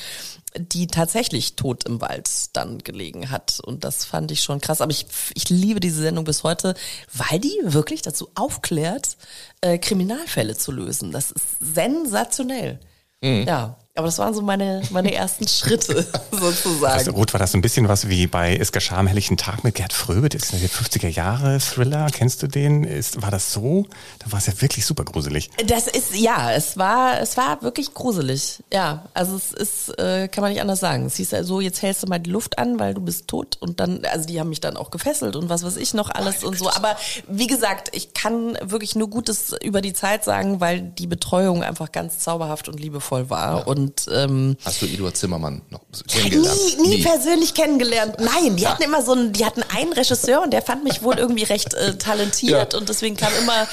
die 0.59 0.87
tatsächlich 0.87 1.55
tot 1.55 1.83
im 1.85 2.01
Wald 2.01 2.29
dann 2.53 2.79
gelegen 2.79 3.29
hat. 3.29 3.59
Und 3.63 3.83
das 3.83 4.05
fand 4.05 4.31
ich 4.31 4.41
schon 4.41 4.61
krass. 4.61 4.81
Aber 4.81 4.91
ich, 4.91 5.05
ich 5.33 5.49
liebe 5.49 5.79
diese 5.79 6.01
Sendung 6.01 6.25
bis 6.25 6.43
heute, 6.43 6.75
weil 7.13 7.39
die 7.39 7.57
wirklich 7.63 8.01
dazu 8.01 8.29
aufklärt, 8.35 9.17
äh, 9.61 9.77
Kriminalfälle 9.77 10.57
zu 10.57 10.71
lösen. 10.71 11.11
Das 11.11 11.31
ist 11.31 11.45
sensationell. 11.59 12.79
Mhm. 13.21 13.45
Ja. 13.47 13.77
Aber 13.97 14.05
das 14.05 14.19
waren 14.19 14.31
so 14.35 14.43
meine, 14.43 14.83
meine 14.91 15.11
ersten 15.11 15.47
Schritte 15.47 16.05
sozusagen. 16.31 16.99
Also, 16.99 17.11
Ruth, 17.13 17.33
war 17.33 17.39
das 17.39 17.55
ein 17.55 17.61
bisschen 17.61 17.87
was 17.89 18.07
wie 18.07 18.27
bei 18.27 18.55
Es 18.55 18.71
geschah 18.71 18.97
am 18.97 19.07
helllichen 19.07 19.37
Tag 19.37 19.63
mit 19.63 19.73
Gerd 19.73 19.91
Fröbe? 19.91 20.29
Das 20.29 20.43
ist 20.43 20.53
der 20.53 20.69
50er 20.69 21.07
Jahre 21.07 21.57
Thriller. 21.57 22.05
Kennst 22.11 22.43
du 22.43 22.47
den? 22.47 22.83
Ist, 22.83 23.23
war 23.23 23.31
das 23.31 23.51
so? 23.51 23.87
Da 24.19 24.31
war 24.31 24.37
es 24.37 24.45
ja 24.45 24.61
wirklich 24.61 24.85
super 24.85 25.03
gruselig. 25.03 25.49
Das 25.65 25.87
ist, 25.87 26.15
ja, 26.15 26.51
es 26.51 26.77
war, 26.77 27.19
es 27.19 27.37
war 27.37 27.63
wirklich 27.63 27.95
gruselig. 27.95 28.63
Ja, 28.71 29.05
also 29.15 29.35
es 29.35 29.51
ist, 29.51 29.97
äh, 29.97 30.27
kann 30.27 30.43
man 30.43 30.51
nicht 30.51 30.61
anders 30.61 30.79
sagen. 30.79 31.07
Es 31.07 31.15
hieß 31.15 31.31
ja 31.31 31.43
so, 31.43 31.59
jetzt 31.59 31.81
hältst 31.81 32.03
du 32.03 32.07
mal 32.07 32.19
die 32.19 32.29
Luft 32.29 32.59
an, 32.59 32.79
weil 32.79 32.93
du 32.93 33.01
bist 33.01 33.27
tot. 33.27 33.57
Und 33.59 33.79
dann, 33.79 34.05
also 34.05 34.27
die 34.27 34.39
haben 34.39 34.49
mich 34.49 34.61
dann 34.61 34.77
auch 34.77 34.91
gefesselt 34.91 35.35
und 35.35 35.49
was 35.49 35.63
weiß 35.63 35.75
ich 35.75 35.95
noch 35.95 36.11
alles 36.11 36.43
und 36.43 36.55
so. 36.55 36.69
Aber 36.69 36.97
wie 37.27 37.47
gesagt, 37.47 37.89
ich 37.93 38.13
kann 38.13 38.59
wirklich 38.61 38.95
nur 38.95 39.09
Gutes 39.09 39.55
über 39.63 39.81
die 39.81 39.93
Zeit 39.93 40.23
sagen, 40.23 40.61
weil 40.61 40.81
die 40.81 41.07
Betreuung 41.07 41.63
einfach 41.63 41.91
ganz 41.91 42.19
zauberhaft 42.19 42.69
und 42.69 42.79
liebevoll 42.79 43.31
war. 43.31 43.57
Ja. 43.57 43.63
Und 43.63 43.86
und 43.87 44.05
ähm, 44.11 44.57
hast 44.65 44.81
du 44.81 44.85
Eduard 44.85 45.15
Zimmermann 45.15 45.61
noch 45.69 45.79
kennengelernt? 46.09 46.59
Nie, 46.77 46.81
nie, 46.81 46.95
nie. 46.97 47.03
persönlich 47.03 47.53
kennengelernt. 47.53 48.15
Nein, 48.19 48.57
die 48.57 48.63
ja. 48.63 48.71
hatten 48.71 48.83
immer 48.83 49.01
so 49.01 49.13
einen, 49.13 49.31
die 49.31 49.45
hatten 49.45 49.63
einen 49.63 49.93
Regisseur 49.93 50.41
und 50.41 50.51
der 50.51 50.61
fand 50.61 50.83
mich 50.83 51.03
wohl 51.03 51.17
irgendwie 51.17 51.43
recht 51.43 51.73
äh, 51.73 51.97
talentiert 51.97 52.73
ja. 52.73 52.79
und 52.79 52.89
deswegen 52.89 53.15
kam 53.15 53.31
immer, 53.41 53.65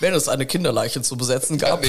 wenn 0.00 0.14
es 0.14 0.28
eine 0.28 0.46
Kinderleiche 0.46 1.02
zu 1.02 1.16
besetzen 1.16 1.58
gab, 1.58 1.82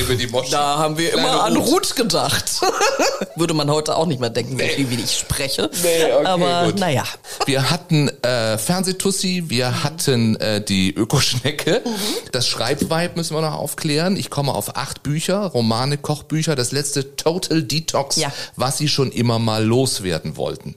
da 0.52 0.78
haben 0.78 0.98
wir 0.98 1.10
Kleine 1.12 1.28
immer 1.28 1.44
an 1.44 1.56
Ruth 1.56 1.96
gedacht. 1.96 2.62
Würde 3.36 3.54
man 3.54 3.70
heute 3.72 3.96
auch 3.96 4.06
nicht 4.06 4.20
mehr 4.20 4.30
denken, 4.30 4.58
nee. 4.58 4.86
wie 4.90 5.02
ich 5.02 5.18
spreche. 5.18 5.70
Nee, 5.82 6.12
okay, 6.12 6.26
Aber 6.26 6.66
gut. 6.66 6.80
naja. 6.80 7.06
Wir 7.46 7.70
hatten 7.70 8.10
äh, 8.24 8.58
Fernsehtussi, 8.58 9.46
wir 9.48 9.84
hatten 9.84 10.36
äh, 10.38 10.62
die 10.62 10.94
Ökoschnecke. 10.94 11.82
Mhm. 11.86 11.90
Das 12.34 12.46
Schreibweib 12.46 13.16
müssen 13.16 13.36
wir 13.36 13.42
noch 13.42 13.54
aufklären. 13.54 14.18
Ich 14.18 14.30
komme 14.30 14.54
auf 14.54 14.76
acht 14.76 15.04
Bücher, 15.04 15.46
Romane, 15.46 15.98
Kochbücher. 15.98 16.56
Das 16.56 16.72
letzte 16.72 17.16
Total 17.16 17.69
Detox, 17.72 18.18
ja. 18.18 18.32
was 18.56 18.78
sie 18.78 18.88
schon 18.88 19.12
immer 19.12 19.40
mal 19.40 19.64
loswerden 19.64 20.36
wollten 20.36 20.76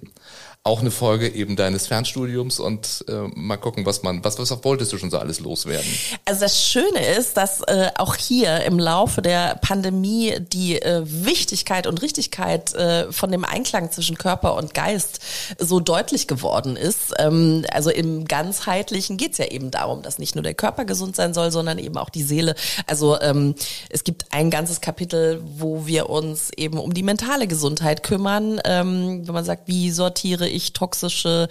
auch 0.64 0.81
eine 0.81 0.92
Folge 0.92 1.29
eben 1.29 1.57
deines 1.57 1.88
Fernstudiums 1.88 2.61
und 2.61 3.05
äh, 3.09 3.12
mal 3.35 3.57
gucken, 3.57 3.85
was 3.85 4.05
man, 4.05 4.25
was, 4.25 4.38
was 4.38 4.64
wolltest 4.64 4.92
du 4.92 4.98
schon 4.98 5.11
so 5.11 5.18
alles 5.18 5.40
loswerden? 5.40 5.90
Also 6.25 6.42
das 6.42 6.64
Schöne 6.64 7.05
ist, 7.18 7.37
dass 7.37 7.62
äh, 7.62 7.88
auch 7.96 8.14
hier 8.14 8.62
im 8.62 8.79
Laufe 8.79 9.22
der 9.22 9.57
Pandemie 9.57 10.37
die 10.38 10.81
äh, 10.81 11.03
Wichtigkeit 11.05 11.88
und 11.88 12.01
Richtigkeit 12.01 12.72
äh, 12.75 13.11
von 13.11 13.33
dem 13.33 13.44
Einklang 13.44 13.90
zwischen 13.90 14.16
Körper 14.16 14.55
und 14.55 14.72
Geist 14.72 15.18
so 15.59 15.81
deutlich 15.81 16.29
geworden 16.29 16.77
ist. 16.77 17.12
Ähm, 17.18 17.66
also 17.72 17.90
im 17.90 18.27
ganzheitlichen 18.27 19.16
geht's 19.16 19.38
ja 19.38 19.46
eben 19.46 19.72
darum, 19.72 20.03
dass 20.03 20.20
nicht 20.20 20.37
nur 20.37 20.44
der 20.44 20.55
Körper 20.55 20.85
gesund 20.85 21.16
sein 21.16 21.35
soll, 21.35 21.51
sondern 21.51 21.79
eben 21.79 21.96
auch 21.96 22.11
die 22.11 22.22
Seele. 22.22 22.55
Also 22.87 23.20
ähm, 23.20 23.57
es 23.90 24.05
gibt 24.05 24.27
ein 24.31 24.48
ganzes 24.53 24.81
Kapitel, 24.81 25.42
wo 25.42 25.88
wir 25.88 26.09
uns 26.09 26.51
eben 26.57 26.79
um 26.79 26.94
die 26.94 27.03
mentale 27.03 27.48
Gesundheit 27.48 28.05
kümmern, 28.05 28.61
ähm, 28.64 29.27
wenn 29.27 29.35
man 29.35 29.44
sagt, 29.44 29.66
wie 29.66 29.90
sortiere 29.90 30.51
ich 30.52 30.72
toxische 30.72 31.48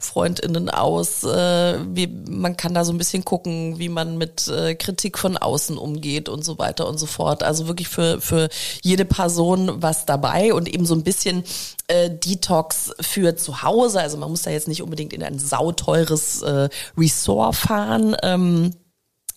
Freundinnen 0.00 0.70
aus. 0.70 1.24
Äh, 1.24 1.78
wie, 1.94 2.06
man 2.06 2.56
kann 2.56 2.74
da 2.74 2.84
so 2.84 2.92
ein 2.92 2.98
bisschen 2.98 3.24
gucken, 3.24 3.78
wie 3.78 3.88
man 3.88 4.18
mit 4.18 4.48
äh, 4.48 4.74
Kritik 4.74 5.18
von 5.18 5.36
außen 5.36 5.78
umgeht 5.78 6.28
und 6.28 6.44
so 6.44 6.58
weiter 6.58 6.88
und 6.88 6.98
so 6.98 7.06
fort. 7.06 7.42
Also 7.42 7.68
wirklich 7.68 7.88
für, 7.88 8.20
für 8.20 8.48
jede 8.82 9.04
Person 9.04 9.82
was 9.82 10.06
dabei 10.06 10.52
und 10.54 10.68
eben 10.68 10.86
so 10.86 10.94
ein 10.94 11.04
bisschen 11.04 11.44
äh, 11.88 12.10
Detox 12.10 12.92
für 13.00 13.36
zu 13.36 13.62
Hause. 13.62 14.00
Also 14.00 14.16
man 14.16 14.30
muss 14.30 14.42
da 14.42 14.50
jetzt 14.50 14.68
nicht 14.68 14.82
unbedingt 14.82 15.12
in 15.12 15.22
ein 15.22 15.38
sauteures 15.38 16.42
äh, 16.42 16.68
Resort 16.96 17.56
fahren. 17.56 18.16
Ähm, 18.22 18.72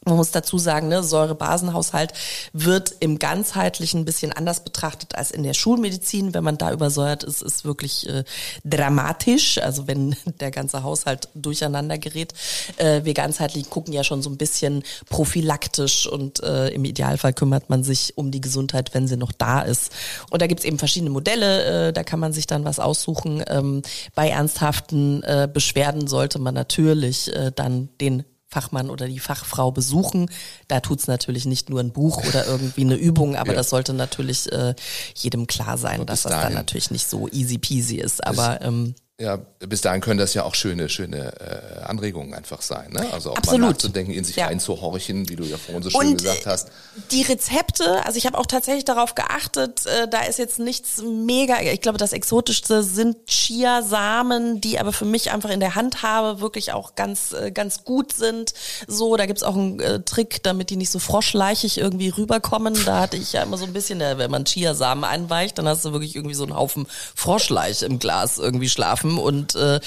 man 0.03 0.15
muss 0.15 0.31
dazu 0.31 0.57
sagen, 0.57 0.87
ne, 0.87 1.03
Säurebasenhaushalt 1.03 2.13
wird 2.53 2.95
im 3.01 3.19
ganzheitlichen 3.19 4.01
ein 4.01 4.05
bisschen 4.05 4.33
anders 4.33 4.63
betrachtet 4.63 5.13
als 5.13 5.29
in 5.29 5.43
der 5.43 5.53
Schulmedizin. 5.53 6.33
Wenn 6.33 6.43
man 6.43 6.57
da 6.57 6.71
übersäuert 6.71 7.23
ist, 7.23 7.43
ist 7.43 7.65
wirklich 7.65 8.09
äh, 8.09 8.23
dramatisch. 8.65 9.59
Also 9.59 9.85
wenn 9.85 10.15
der 10.39 10.49
ganze 10.49 10.81
Haushalt 10.81 11.29
durcheinander 11.35 11.99
gerät. 11.99 12.33
Äh, 12.77 13.03
wir 13.03 13.13
ganzheitlich 13.13 13.69
gucken 13.69 13.93
ja 13.93 14.03
schon 14.03 14.23
so 14.23 14.31
ein 14.31 14.37
bisschen 14.37 14.83
prophylaktisch 15.07 16.07
und 16.07 16.41
äh, 16.41 16.69
im 16.69 16.83
Idealfall 16.83 17.33
kümmert 17.33 17.69
man 17.69 17.83
sich 17.83 18.17
um 18.17 18.31
die 18.31 18.41
Gesundheit, 18.41 18.95
wenn 18.95 19.07
sie 19.07 19.17
noch 19.17 19.31
da 19.31 19.61
ist. 19.61 19.91
Und 20.31 20.41
da 20.41 20.47
gibt's 20.47 20.65
eben 20.65 20.79
verschiedene 20.79 21.11
Modelle. 21.11 21.89
Äh, 21.89 21.93
da 21.93 22.03
kann 22.03 22.19
man 22.19 22.33
sich 22.33 22.47
dann 22.47 22.65
was 22.65 22.79
aussuchen. 22.79 23.43
Ähm, 23.47 23.83
bei 24.15 24.29
ernsthaften 24.29 25.21
äh, 25.21 25.47
Beschwerden 25.51 26.07
sollte 26.07 26.39
man 26.39 26.55
natürlich 26.55 27.31
äh, 27.35 27.51
dann 27.55 27.89
den 27.99 28.23
Fachmann 28.51 28.89
oder 28.89 29.07
die 29.07 29.19
Fachfrau 29.19 29.71
besuchen. 29.71 30.29
Da 30.67 30.81
tut's 30.81 31.07
natürlich 31.07 31.45
nicht 31.45 31.69
nur 31.69 31.79
ein 31.79 31.91
Buch 31.91 32.23
oder 32.27 32.45
irgendwie 32.45 32.81
eine 32.81 32.95
Übung, 32.95 33.35
aber 33.35 33.51
ja. 33.51 33.55
das 33.55 33.69
sollte 33.69 33.93
natürlich 33.93 34.51
äh, 34.51 34.75
jedem 35.15 35.47
klar 35.47 35.77
sein, 35.77 36.05
dass 36.05 36.23
das 36.23 36.33
dann 36.33 36.53
natürlich 36.53 36.91
nicht 36.91 37.07
so 37.07 37.29
easy 37.29 37.57
peasy 37.57 37.95
ist. 37.95 38.25
Aber 38.25 38.61
ähm, 38.61 38.93
ja, 39.21 39.37
bis 39.59 39.81
dahin 39.81 40.01
können 40.01 40.17
das 40.17 40.33
ja 40.33 40.43
auch 40.43 40.55
schöne, 40.55 40.89
schöne 40.89 41.33
äh, 41.39 41.83
Anregungen 41.83 42.33
einfach 42.33 42.63
sein. 42.63 42.91
Ne? 42.91 43.05
Also 43.13 43.31
auch 43.31 43.35
Absolut. 43.35 43.61
mal 43.61 43.67
nachzudenken, 43.69 44.11
in 44.13 44.23
sich 44.23 44.37
ja. 44.37 44.47
einzuhorchen, 44.47 45.29
wie 45.29 45.35
du 45.35 45.43
ja 45.43 45.57
vorhin 45.57 45.83
so 45.83 45.91
schön 45.91 45.99
Und 45.99 46.17
gesagt 46.17 46.47
hast. 46.47 46.69
Die 47.11 47.21
Rezepte, 47.21 48.03
also 48.03 48.17
ich 48.17 48.25
habe 48.25 48.37
auch 48.37 48.47
tatsächlich 48.47 48.83
darauf 48.83 49.13
geachtet, 49.13 49.85
äh, 49.85 50.07
da 50.07 50.23
ist 50.23 50.39
jetzt 50.39 50.57
nichts 50.57 51.03
mega, 51.03 51.61
ich 51.61 51.81
glaube, 51.81 51.99
das 51.99 52.13
Exotischste 52.13 52.81
sind 52.81 53.27
Chiasamen, 53.27 54.59
die 54.59 54.79
aber 54.79 54.91
für 54.91 55.05
mich 55.05 55.31
einfach 55.31 55.51
in 55.51 55.59
der 55.59 55.75
Hand 55.75 56.01
habe, 56.01 56.41
wirklich 56.41 56.73
auch 56.73 56.95
ganz, 56.95 57.33
äh, 57.33 57.51
ganz 57.51 57.83
gut 57.83 58.13
sind. 58.13 58.55
So, 58.87 59.17
da 59.17 59.27
gibt's 59.27 59.43
auch 59.43 59.55
einen 59.55 59.79
äh, 59.79 60.01
Trick, 60.01 60.41
damit 60.41 60.71
die 60.71 60.77
nicht 60.77 60.89
so 60.89 60.97
froschleichig 60.97 61.77
irgendwie 61.77 62.09
rüberkommen. 62.09 62.73
Da 62.85 63.01
hatte 63.01 63.17
ich 63.17 63.33
ja 63.33 63.43
immer 63.43 63.57
so 63.57 63.65
ein 63.65 63.73
bisschen, 63.73 64.01
äh, 64.01 64.17
wenn 64.17 64.31
man 64.31 64.45
Chiasamen 64.45 65.03
einweicht, 65.03 65.59
dann 65.59 65.67
hast 65.67 65.85
du 65.85 65.91
wirklich 65.91 66.15
irgendwie 66.15 66.35
so 66.35 66.43
einen 66.43 66.55
Haufen 66.55 66.87
Froschleich 67.15 67.83
im 67.83 67.99
Glas 67.99 68.39
irgendwie 68.39 68.69
schlafen 68.69 69.10
haben. 69.11 69.19
Und 69.19 69.55
äh, 69.55 69.79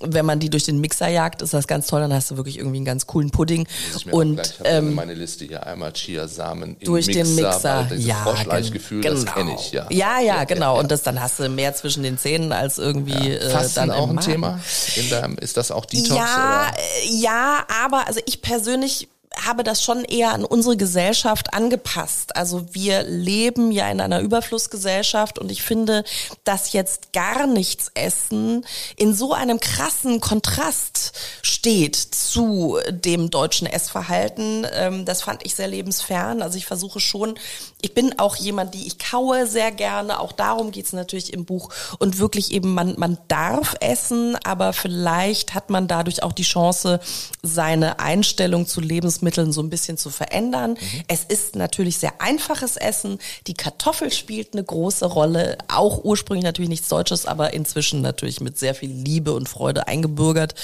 wenn 0.00 0.26
man 0.26 0.40
die 0.40 0.50
durch 0.50 0.64
den 0.64 0.80
Mixer 0.80 1.08
jagt, 1.08 1.42
ist 1.42 1.54
das 1.54 1.66
ganz 1.66 1.86
toll. 1.86 2.00
Dann 2.00 2.12
hast 2.12 2.30
du 2.30 2.36
wirklich 2.36 2.58
irgendwie 2.58 2.78
einen 2.78 2.84
ganz 2.84 3.06
coolen 3.06 3.30
Pudding. 3.30 3.66
und 4.10 4.40
ähm, 4.64 4.94
meine 4.94 5.14
Liste 5.14 5.44
hier 5.44 5.66
einmal 5.66 5.92
Chiasamen 5.92 6.76
durch 6.82 7.06
Mixer, 7.06 7.24
den 7.24 7.34
Mixer. 7.34 7.88
Ja, 7.96 8.16
Froschleichgefühl, 8.16 9.02
genau. 9.02 9.14
das 9.22 9.34
kenne 9.34 9.54
ich. 9.54 9.72
Ja, 9.72 9.86
ja, 9.90 10.20
ja, 10.20 10.44
genau. 10.44 10.78
Und 10.78 10.90
das 10.90 11.02
dann 11.02 11.20
hast 11.20 11.38
du 11.38 11.48
mehr 11.48 11.74
zwischen 11.74 12.02
den 12.02 12.18
Zähnen 12.18 12.52
als 12.52 12.78
irgendwie 12.78 13.30
ja. 13.30 13.62
äh, 13.62 13.68
dann 13.74 13.90
auch 13.90 14.08
ein 14.08 14.20
Thema. 14.20 14.60
Deinem, 15.10 15.38
ist 15.38 15.56
das 15.56 15.70
auch 15.70 15.86
Detox? 15.86 16.10
Ja, 16.10 16.70
oder? 16.70 16.78
Äh, 16.78 17.16
ja, 17.16 17.64
aber 17.84 18.06
also 18.06 18.20
ich 18.26 18.42
persönlich 18.42 19.08
habe 19.38 19.62
das 19.62 19.82
schon 19.82 20.04
eher 20.04 20.32
an 20.32 20.44
unsere 20.44 20.76
Gesellschaft 20.76 21.54
angepasst. 21.54 22.34
Also 22.36 22.66
wir 22.72 23.04
leben 23.04 23.70
ja 23.70 23.88
in 23.88 24.00
einer 24.00 24.20
Überflussgesellschaft 24.20 25.38
und 25.38 25.52
ich 25.52 25.62
finde, 25.62 26.04
dass 26.42 26.72
jetzt 26.72 27.12
gar 27.12 27.46
nichts 27.46 27.92
essen 27.94 28.66
in 28.96 29.14
so 29.14 29.32
einem 29.32 29.60
krassen 29.60 30.20
Kontrast 30.20 31.12
steht 31.42 31.94
zu 31.96 32.78
dem 32.90 33.30
deutschen 33.30 33.68
Essverhalten. 33.68 34.66
Ähm, 34.72 35.04
das 35.04 35.22
fand 35.22 35.46
ich 35.46 35.54
sehr 35.54 35.68
lebensfern. 35.68 36.42
Also 36.42 36.58
ich 36.58 36.66
versuche 36.66 36.98
schon, 36.98 37.38
ich 37.82 37.94
bin 37.94 38.18
auch 38.18 38.34
jemand, 38.36 38.74
die 38.74 38.86
ich 38.86 38.98
kaue 38.98 39.46
sehr 39.46 39.70
gerne. 39.70 40.18
Auch 40.18 40.32
darum 40.32 40.72
geht's 40.72 40.92
natürlich 40.92 41.32
im 41.32 41.44
Buch. 41.44 41.70
Und 41.98 42.18
wirklich 42.18 42.52
eben, 42.52 42.74
man, 42.74 42.94
man 42.98 43.16
darf 43.28 43.76
essen, 43.80 44.36
aber 44.44 44.72
vielleicht 44.72 45.54
hat 45.54 45.70
man 45.70 45.86
dadurch 45.86 46.22
auch 46.24 46.32
die 46.32 46.42
Chance, 46.42 47.00
seine 47.42 48.00
Einstellung 48.00 48.66
zu 48.66 48.80
Lebensmitteln 48.80 49.19
Lebensmitteln 49.20 49.52
so 49.52 49.62
ein 49.62 49.70
bisschen 49.70 49.96
zu 49.96 50.10
verändern. 50.10 50.72
Mhm. 50.72 51.02
Es 51.08 51.24
ist 51.24 51.56
natürlich 51.56 51.98
sehr 51.98 52.20
einfaches 52.20 52.76
Essen. 52.76 53.18
Die 53.46 53.54
Kartoffel 53.54 54.10
spielt 54.10 54.54
eine 54.54 54.64
große 54.64 55.06
Rolle. 55.06 55.58
Auch 55.68 56.04
ursprünglich 56.04 56.44
natürlich 56.44 56.68
nichts 56.68 56.88
Deutsches, 56.88 57.26
aber 57.26 57.52
inzwischen 57.52 58.00
natürlich 58.00 58.40
mit 58.40 58.58
sehr 58.58 58.74
viel 58.74 58.90
Liebe 58.90 59.32
und 59.32 59.48
Freude 59.48 59.86
eingebürgert. 59.86 60.54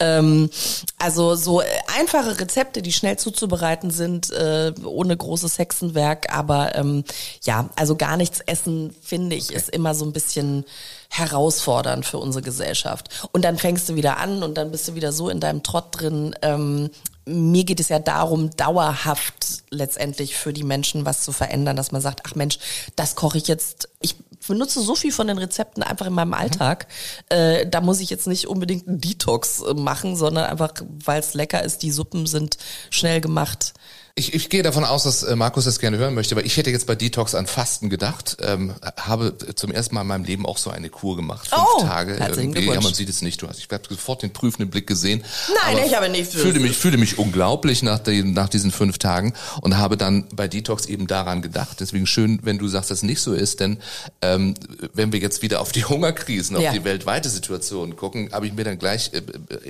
Ähm, 0.00 0.50
also 0.98 1.34
so 1.34 1.62
einfache 1.98 2.40
Rezepte, 2.40 2.82
die 2.82 2.92
schnell 2.92 3.18
zuzubereiten 3.18 3.90
sind, 3.90 4.30
äh, 4.32 4.72
ohne 4.84 5.16
großes 5.16 5.58
Hexenwerk. 5.58 6.34
Aber 6.34 6.74
ähm, 6.74 7.04
ja, 7.42 7.68
also 7.76 7.96
gar 7.96 8.16
nichts 8.16 8.40
essen, 8.40 8.94
finde 9.02 9.36
ich, 9.36 9.50
okay. 9.50 9.56
ist 9.56 9.70
immer 9.70 9.94
so 9.94 10.04
ein 10.04 10.12
bisschen 10.12 10.64
herausfordernd 11.08 12.04
für 12.04 12.18
unsere 12.18 12.42
Gesellschaft. 12.42 13.28
Und 13.32 13.44
dann 13.44 13.58
fängst 13.58 13.88
du 13.88 13.94
wieder 13.94 14.18
an 14.18 14.42
und 14.42 14.56
dann 14.56 14.70
bist 14.70 14.88
du 14.88 14.94
wieder 14.94 15.12
so 15.12 15.28
in 15.28 15.40
deinem 15.40 15.62
Trott 15.62 15.86
drin. 15.92 16.34
Ähm, 16.42 16.90
mir 17.26 17.64
geht 17.64 17.80
es 17.80 17.88
ja 17.88 17.98
darum, 17.98 18.50
dauerhaft 18.50 19.64
letztendlich 19.70 20.36
für 20.36 20.52
die 20.52 20.62
Menschen 20.62 21.04
was 21.04 21.22
zu 21.22 21.32
verändern, 21.32 21.76
dass 21.76 21.92
man 21.92 22.00
sagt, 22.00 22.22
ach 22.24 22.36
Mensch, 22.36 22.58
das 22.94 23.16
koche 23.16 23.38
ich 23.38 23.48
jetzt. 23.48 23.88
Ich 24.00 24.14
benutze 24.46 24.80
so 24.80 24.94
viel 24.94 25.12
von 25.12 25.26
den 25.26 25.38
Rezepten 25.38 25.82
einfach 25.82 26.06
in 26.06 26.12
meinem 26.12 26.34
Alltag. 26.34 26.86
Mhm. 27.30 27.36
Äh, 27.36 27.66
da 27.68 27.80
muss 27.80 28.00
ich 28.00 28.10
jetzt 28.10 28.28
nicht 28.28 28.46
unbedingt 28.46 28.86
einen 28.86 29.00
Detox 29.00 29.60
äh, 29.62 29.74
machen, 29.74 30.14
sondern 30.14 30.44
einfach, 30.44 30.72
weil 31.04 31.18
es 31.18 31.34
lecker 31.34 31.64
ist, 31.64 31.82
die 31.82 31.90
Suppen 31.90 32.26
sind 32.26 32.58
schnell 32.90 33.20
gemacht 33.20 33.74
Ich, 34.18 34.32
ich 34.32 34.48
gehe 34.48 34.62
davon 34.62 34.82
aus, 34.84 35.02
dass 35.02 35.22
äh, 35.24 35.36
Markus 35.36 35.66
das 35.66 35.78
gerne 35.78 35.98
hören 35.98 36.14
möchte, 36.14 36.34
aber 36.34 36.42
ich 36.42 36.56
hätte 36.56 36.70
jetzt 36.70 36.86
bei 36.86 36.94
Detox 36.94 37.34
an 37.34 37.46
Fasten 37.46 37.90
gedacht. 37.90 38.38
Ähm, 38.40 38.72
habe 38.98 39.36
zum 39.56 39.70
ersten 39.70 39.94
Mal 39.94 40.00
in 40.00 40.06
meinem 40.06 40.24
Leben 40.24 40.46
auch 40.46 40.56
so 40.56 40.70
eine 40.70 40.88
Kur 40.88 41.16
gemacht. 41.16 41.48
Fünf 41.48 41.62
Oh, 41.76 41.82
Tage. 41.82 42.14
irgendwie. 42.16 42.64
Ja, 42.64 42.80
man 42.80 42.94
sieht 42.94 43.10
es 43.10 43.20
nicht. 43.20 43.42
Du 43.42 43.46
hast, 43.48 43.58
ich 43.58 43.68
habe 43.70 43.82
sofort 43.86 44.22
den 44.22 44.30
prüfenden 44.32 44.70
Blick 44.70 44.86
gesehen. 44.86 45.22
Nein, 45.66 45.84
ich 45.86 45.94
habe 45.94 46.08
nicht. 46.08 46.32
Fühlte 46.32 46.60
mich, 46.60 46.78
fühlte 46.78 46.96
mich 46.96 47.18
unglaublich 47.18 47.82
nach, 47.82 47.98
den, 47.98 48.32
nach 48.32 48.48
diesen 48.48 48.70
fünf 48.70 48.96
Tagen 48.96 49.34
und 49.60 49.76
habe 49.76 49.98
dann 49.98 50.24
bei 50.34 50.48
Detox 50.48 50.86
eben 50.86 51.06
daran 51.06 51.42
gedacht. 51.42 51.80
Deswegen 51.80 52.06
schön, 52.06 52.38
wenn 52.42 52.56
du 52.56 52.68
sagst, 52.68 52.90
dass 52.90 53.00
es 53.00 53.02
nicht 53.02 53.20
so 53.20 53.34
ist, 53.34 53.60
denn 53.60 53.76
ähm, 54.22 54.54
wenn 54.94 55.12
wir 55.12 55.20
jetzt 55.20 55.42
wieder 55.42 55.60
auf 55.60 55.72
die 55.72 55.84
Hungerkrisen, 55.90 56.56
auf 56.56 56.62
Ja. 56.62 56.72
die 56.72 56.84
weltweite 56.84 57.28
Situation 57.28 57.96
gucken, 57.96 58.30
habe 58.32 58.46
ich 58.46 58.54
mir 58.54 58.64
dann 58.64 58.78
gleich 58.78 59.10
äh, 59.12 59.20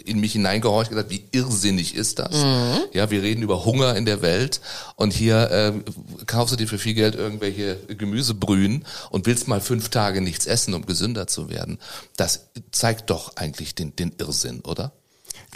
in 0.04 0.20
mich 0.20 0.34
hineingehorcht 0.34 0.92
und 0.92 0.98
gedacht, 0.98 1.10
wie 1.10 1.24
irrsinnig 1.36 1.96
ist 1.96 2.20
das? 2.20 2.44
Mhm. 2.44 2.76
Ja, 2.92 3.10
wir 3.10 3.24
reden 3.24 3.42
über 3.42 3.64
Hunger 3.64 3.96
in 3.96 4.04
der 4.04 4.22
Welt 4.22 4.35
und 4.96 5.12
hier 5.12 5.50
äh, 5.50 5.72
kaufst 6.26 6.52
du 6.52 6.56
dir 6.56 6.68
für 6.68 6.78
viel 6.78 6.94
Geld 6.94 7.14
irgendwelche 7.14 7.76
Gemüsebrühen 7.88 8.84
und 9.10 9.26
willst 9.26 9.48
mal 9.48 9.60
fünf 9.60 9.88
Tage 9.88 10.20
nichts 10.20 10.46
essen, 10.46 10.74
um 10.74 10.86
gesünder 10.86 11.26
zu 11.26 11.48
werden. 11.48 11.78
Das 12.16 12.48
zeigt 12.72 13.10
doch 13.10 13.36
eigentlich 13.36 13.74
den, 13.74 13.94
den 13.96 14.12
Irrsinn, 14.18 14.60
oder? 14.60 14.92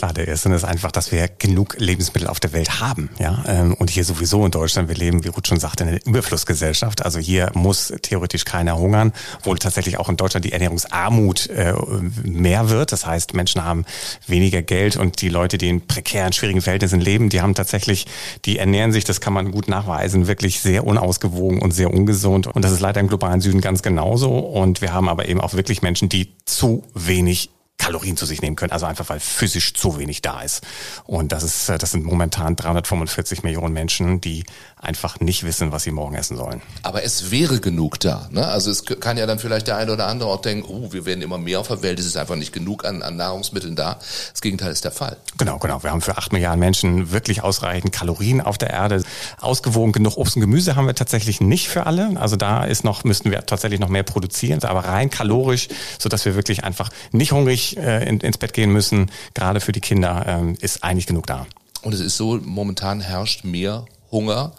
Klar, 0.00 0.14
der 0.14 0.28
Irrsinn 0.28 0.52
ist 0.52 0.64
einfach, 0.64 0.92
dass 0.92 1.12
wir 1.12 1.28
genug 1.28 1.76
Lebensmittel 1.78 2.26
auf 2.26 2.40
der 2.40 2.54
Welt 2.54 2.80
haben, 2.80 3.10
ja. 3.18 3.44
Ähm, 3.46 3.74
Und 3.74 3.90
hier 3.90 4.02
sowieso 4.02 4.46
in 4.46 4.50
Deutschland, 4.50 4.88
wir 4.88 4.96
leben, 4.96 5.24
wie 5.24 5.28
Ruth 5.28 5.46
schon 5.46 5.60
sagte, 5.60 5.84
in 5.84 5.90
einer 5.90 6.06
Überflussgesellschaft. 6.06 7.04
Also 7.04 7.18
hier 7.18 7.50
muss 7.52 7.92
theoretisch 8.00 8.46
keiner 8.46 8.78
hungern, 8.78 9.12
obwohl 9.40 9.58
tatsächlich 9.58 9.98
auch 9.98 10.08
in 10.08 10.16
Deutschland 10.16 10.46
die 10.46 10.52
Ernährungsarmut 10.52 11.50
äh, 11.50 11.74
mehr 12.22 12.70
wird. 12.70 12.92
Das 12.92 13.04
heißt, 13.04 13.34
Menschen 13.34 13.62
haben 13.62 13.84
weniger 14.26 14.62
Geld 14.62 14.96
und 14.96 15.20
die 15.20 15.28
Leute, 15.28 15.58
die 15.58 15.68
in 15.68 15.86
prekären, 15.86 16.32
schwierigen 16.32 16.62
Verhältnissen 16.62 17.02
leben, 17.02 17.28
die 17.28 17.42
haben 17.42 17.54
tatsächlich, 17.54 18.06
die 18.46 18.56
ernähren 18.56 18.92
sich, 18.92 19.04
das 19.04 19.20
kann 19.20 19.34
man 19.34 19.50
gut 19.50 19.68
nachweisen, 19.68 20.26
wirklich 20.26 20.60
sehr 20.60 20.86
unausgewogen 20.86 21.60
und 21.60 21.72
sehr 21.72 21.92
ungesund. 21.92 22.46
Und 22.46 22.64
das 22.64 22.72
ist 22.72 22.80
leider 22.80 23.00
im 23.00 23.08
globalen 23.08 23.42
Süden 23.42 23.60
ganz 23.60 23.82
genauso. 23.82 24.38
Und 24.38 24.80
wir 24.80 24.94
haben 24.94 25.10
aber 25.10 25.28
eben 25.28 25.42
auch 25.42 25.52
wirklich 25.52 25.82
Menschen, 25.82 26.08
die 26.08 26.32
zu 26.46 26.84
wenig 26.94 27.50
Kalorien 27.80 28.16
zu 28.16 28.26
sich 28.26 28.42
nehmen 28.42 28.56
können, 28.56 28.72
also 28.72 28.86
einfach 28.86 29.08
weil 29.08 29.20
physisch 29.20 29.74
zu 29.74 29.98
wenig 29.98 30.22
da 30.22 30.42
ist. 30.42 30.64
Und 31.04 31.32
das 31.32 31.42
ist, 31.42 31.68
äh, 31.68 31.78
das 31.78 31.90
sind 31.90 32.04
momentan 32.04 32.54
345 32.54 33.42
Millionen 33.42 33.72
Menschen, 33.72 34.20
die 34.20 34.44
einfach 34.80 35.20
nicht 35.20 35.44
wissen, 35.44 35.72
was 35.72 35.84
sie 35.84 35.90
morgen 35.90 36.14
essen 36.14 36.36
sollen. 36.36 36.62
Aber 36.82 37.04
es 37.04 37.30
wäre 37.30 37.60
genug 37.60 38.00
da. 38.00 38.28
Ne? 38.30 38.46
Also 38.46 38.70
es 38.70 38.84
kann 38.84 39.18
ja 39.18 39.26
dann 39.26 39.38
vielleicht 39.38 39.66
der 39.66 39.76
eine 39.76 39.92
oder 39.92 40.06
andere 40.06 40.30
auch 40.30 40.40
denken, 40.40 40.66
oh, 40.68 40.92
wir 40.92 41.04
werden 41.04 41.22
immer 41.22 41.38
mehr 41.38 41.60
auf 41.60 41.68
der 41.68 41.82
Welt, 41.82 41.98
es 41.98 42.06
ist 42.06 42.16
einfach 42.16 42.36
nicht 42.36 42.52
genug 42.52 42.84
an, 42.84 43.02
an 43.02 43.16
Nahrungsmitteln 43.16 43.76
da. 43.76 43.98
Das 44.32 44.40
Gegenteil 44.40 44.72
ist 44.72 44.84
der 44.84 44.92
Fall. 44.92 45.16
Genau, 45.38 45.58
genau. 45.58 45.82
Wir 45.82 45.90
haben 45.90 46.00
für 46.00 46.16
acht 46.16 46.32
Milliarden 46.32 46.60
Menschen 46.60 47.12
wirklich 47.12 47.42
ausreichend 47.42 47.92
Kalorien 47.92 48.40
auf 48.40 48.58
der 48.58 48.70
Erde. 48.70 49.02
Ausgewogen 49.40 49.92
genug 49.92 50.16
Obst 50.16 50.36
und 50.36 50.40
Gemüse 50.40 50.76
haben 50.76 50.86
wir 50.86 50.94
tatsächlich 50.94 51.40
nicht 51.40 51.68
für 51.68 51.86
alle. 51.86 52.18
Also 52.18 52.36
da 52.36 52.64
ist 52.64 52.84
noch, 52.84 53.04
müssten 53.04 53.30
wir 53.30 53.44
tatsächlich 53.44 53.80
noch 53.80 53.88
mehr 53.88 54.02
produzieren, 54.02 54.62
aber 54.64 54.80
rein 54.80 55.10
kalorisch, 55.10 55.68
so 55.98 56.08
dass 56.08 56.24
wir 56.24 56.34
wirklich 56.34 56.64
einfach 56.64 56.90
nicht 57.12 57.32
hungrig 57.32 57.76
äh, 57.76 58.08
in, 58.08 58.20
ins 58.20 58.38
Bett 58.38 58.52
gehen 58.52 58.72
müssen. 58.72 59.10
Gerade 59.34 59.60
für 59.60 59.72
die 59.72 59.80
Kinder 59.80 60.24
ähm, 60.26 60.56
ist 60.60 60.82
eigentlich 60.82 61.06
genug 61.06 61.26
da. 61.26 61.46
Und 61.82 61.94
es 61.94 62.00
ist 62.00 62.16
so, 62.16 62.38
momentan 62.42 63.00
herrscht 63.00 63.44
mehr 63.44 63.86
Hunger 64.10 64.52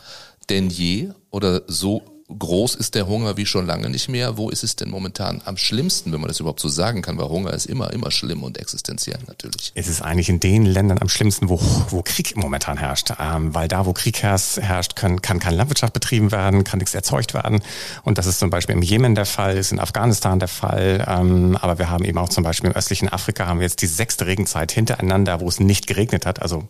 denn 0.50 0.70
je 0.70 1.10
oder 1.30 1.62
so 1.68 2.04
groß 2.38 2.76
ist 2.76 2.96
der 2.96 3.08
Hunger 3.08 3.38
wie 3.38 3.46
schon 3.46 3.66
lange 3.66 3.90
nicht 3.90 4.10
mehr. 4.10 4.38
Wo 4.38 4.50
ist 4.50 4.64
es 4.64 4.76
denn 4.76 4.90
momentan 4.90 5.42
am 5.46 5.58
schlimmsten, 5.58 6.12
wenn 6.12 6.22
man 6.22 6.28
das 6.28 6.40
überhaupt 6.40 6.60
so 6.60 6.70
sagen 6.70 7.02
kann? 7.02 7.18
Weil 7.18 7.30
Hunger 7.30 7.54
ist 7.54 7.66
immer, 7.66 7.92
immer 7.94 8.12
schlimm 8.12 8.44
und 8.44 8.58
existenziell 8.58 9.20
natürlich. 9.28 9.72
Es 9.76 9.88
ist 9.88 10.02
eigentlich 10.02 10.30
in 10.30 10.40
den 10.40 10.66
Ländern 10.66 11.00
am 11.00 11.10
schlimmsten, 11.10 11.50
wo, 11.50 11.60
wo 11.90 12.02
Krieg 12.04 12.36
momentan 12.36 12.78
herrscht. 12.78 13.14
Ähm, 13.20 13.54
weil 13.54 13.68
da, 13.68 13.86
wo 13.86 13.94
Krieg 13.94 14.22
herrscht, 14.22 14.96
können, 14.96 15.22
kann 15.22 15.40
keine 15.40 15.58
Landwirtschaft 15.58 15.94
betrieben 15.94 16.32
werden, 16.32 16.64
kann 16.64 16.80
nichts 16.80 16.94
erzeugt 16.94 17.34
werden. 17.34 17.62
Und 18.04 18.18
das 18.18 18.26
ist 18.26 18.40
zum 18.40 18.50
Beispiel 18.50 18.76
im 18.76 18.82
Jemen 18.82 19.16
der 19.16 19.26
Fall, 19.26 19.58
ist 19.58 19.72
in 19.72 19.80
Afghanistan 19.80 20.40
der 20.40 20.48
Fall. 20.48 21.06
Ähm, 21.08 21.58
aber 21.60 21.80
wir 21.80 21.90
haben 21.90 22.06
eben 22.06 22.18
auch 22.18 22.30
zum 22.30 22.44
Beispiel 22.44 22.70
im 22.70 22.76
östlichen 22.76 23.10
Afrika 23.10 23.48
haben 23.48 23.60
wir 23.60 23.66
jetzt 23.66 23.82
die 23.82 23.88
sechste 23.88 24.26
Regenzeit 24.26 24.72
hintereinander, 24.72 25.42
wo 25.42 25.48
es 25.48 25.60
nicht 25.60 25.88
geregnet 25.88 26.26
hat. 26.26 26.42
Also 26.42 26.68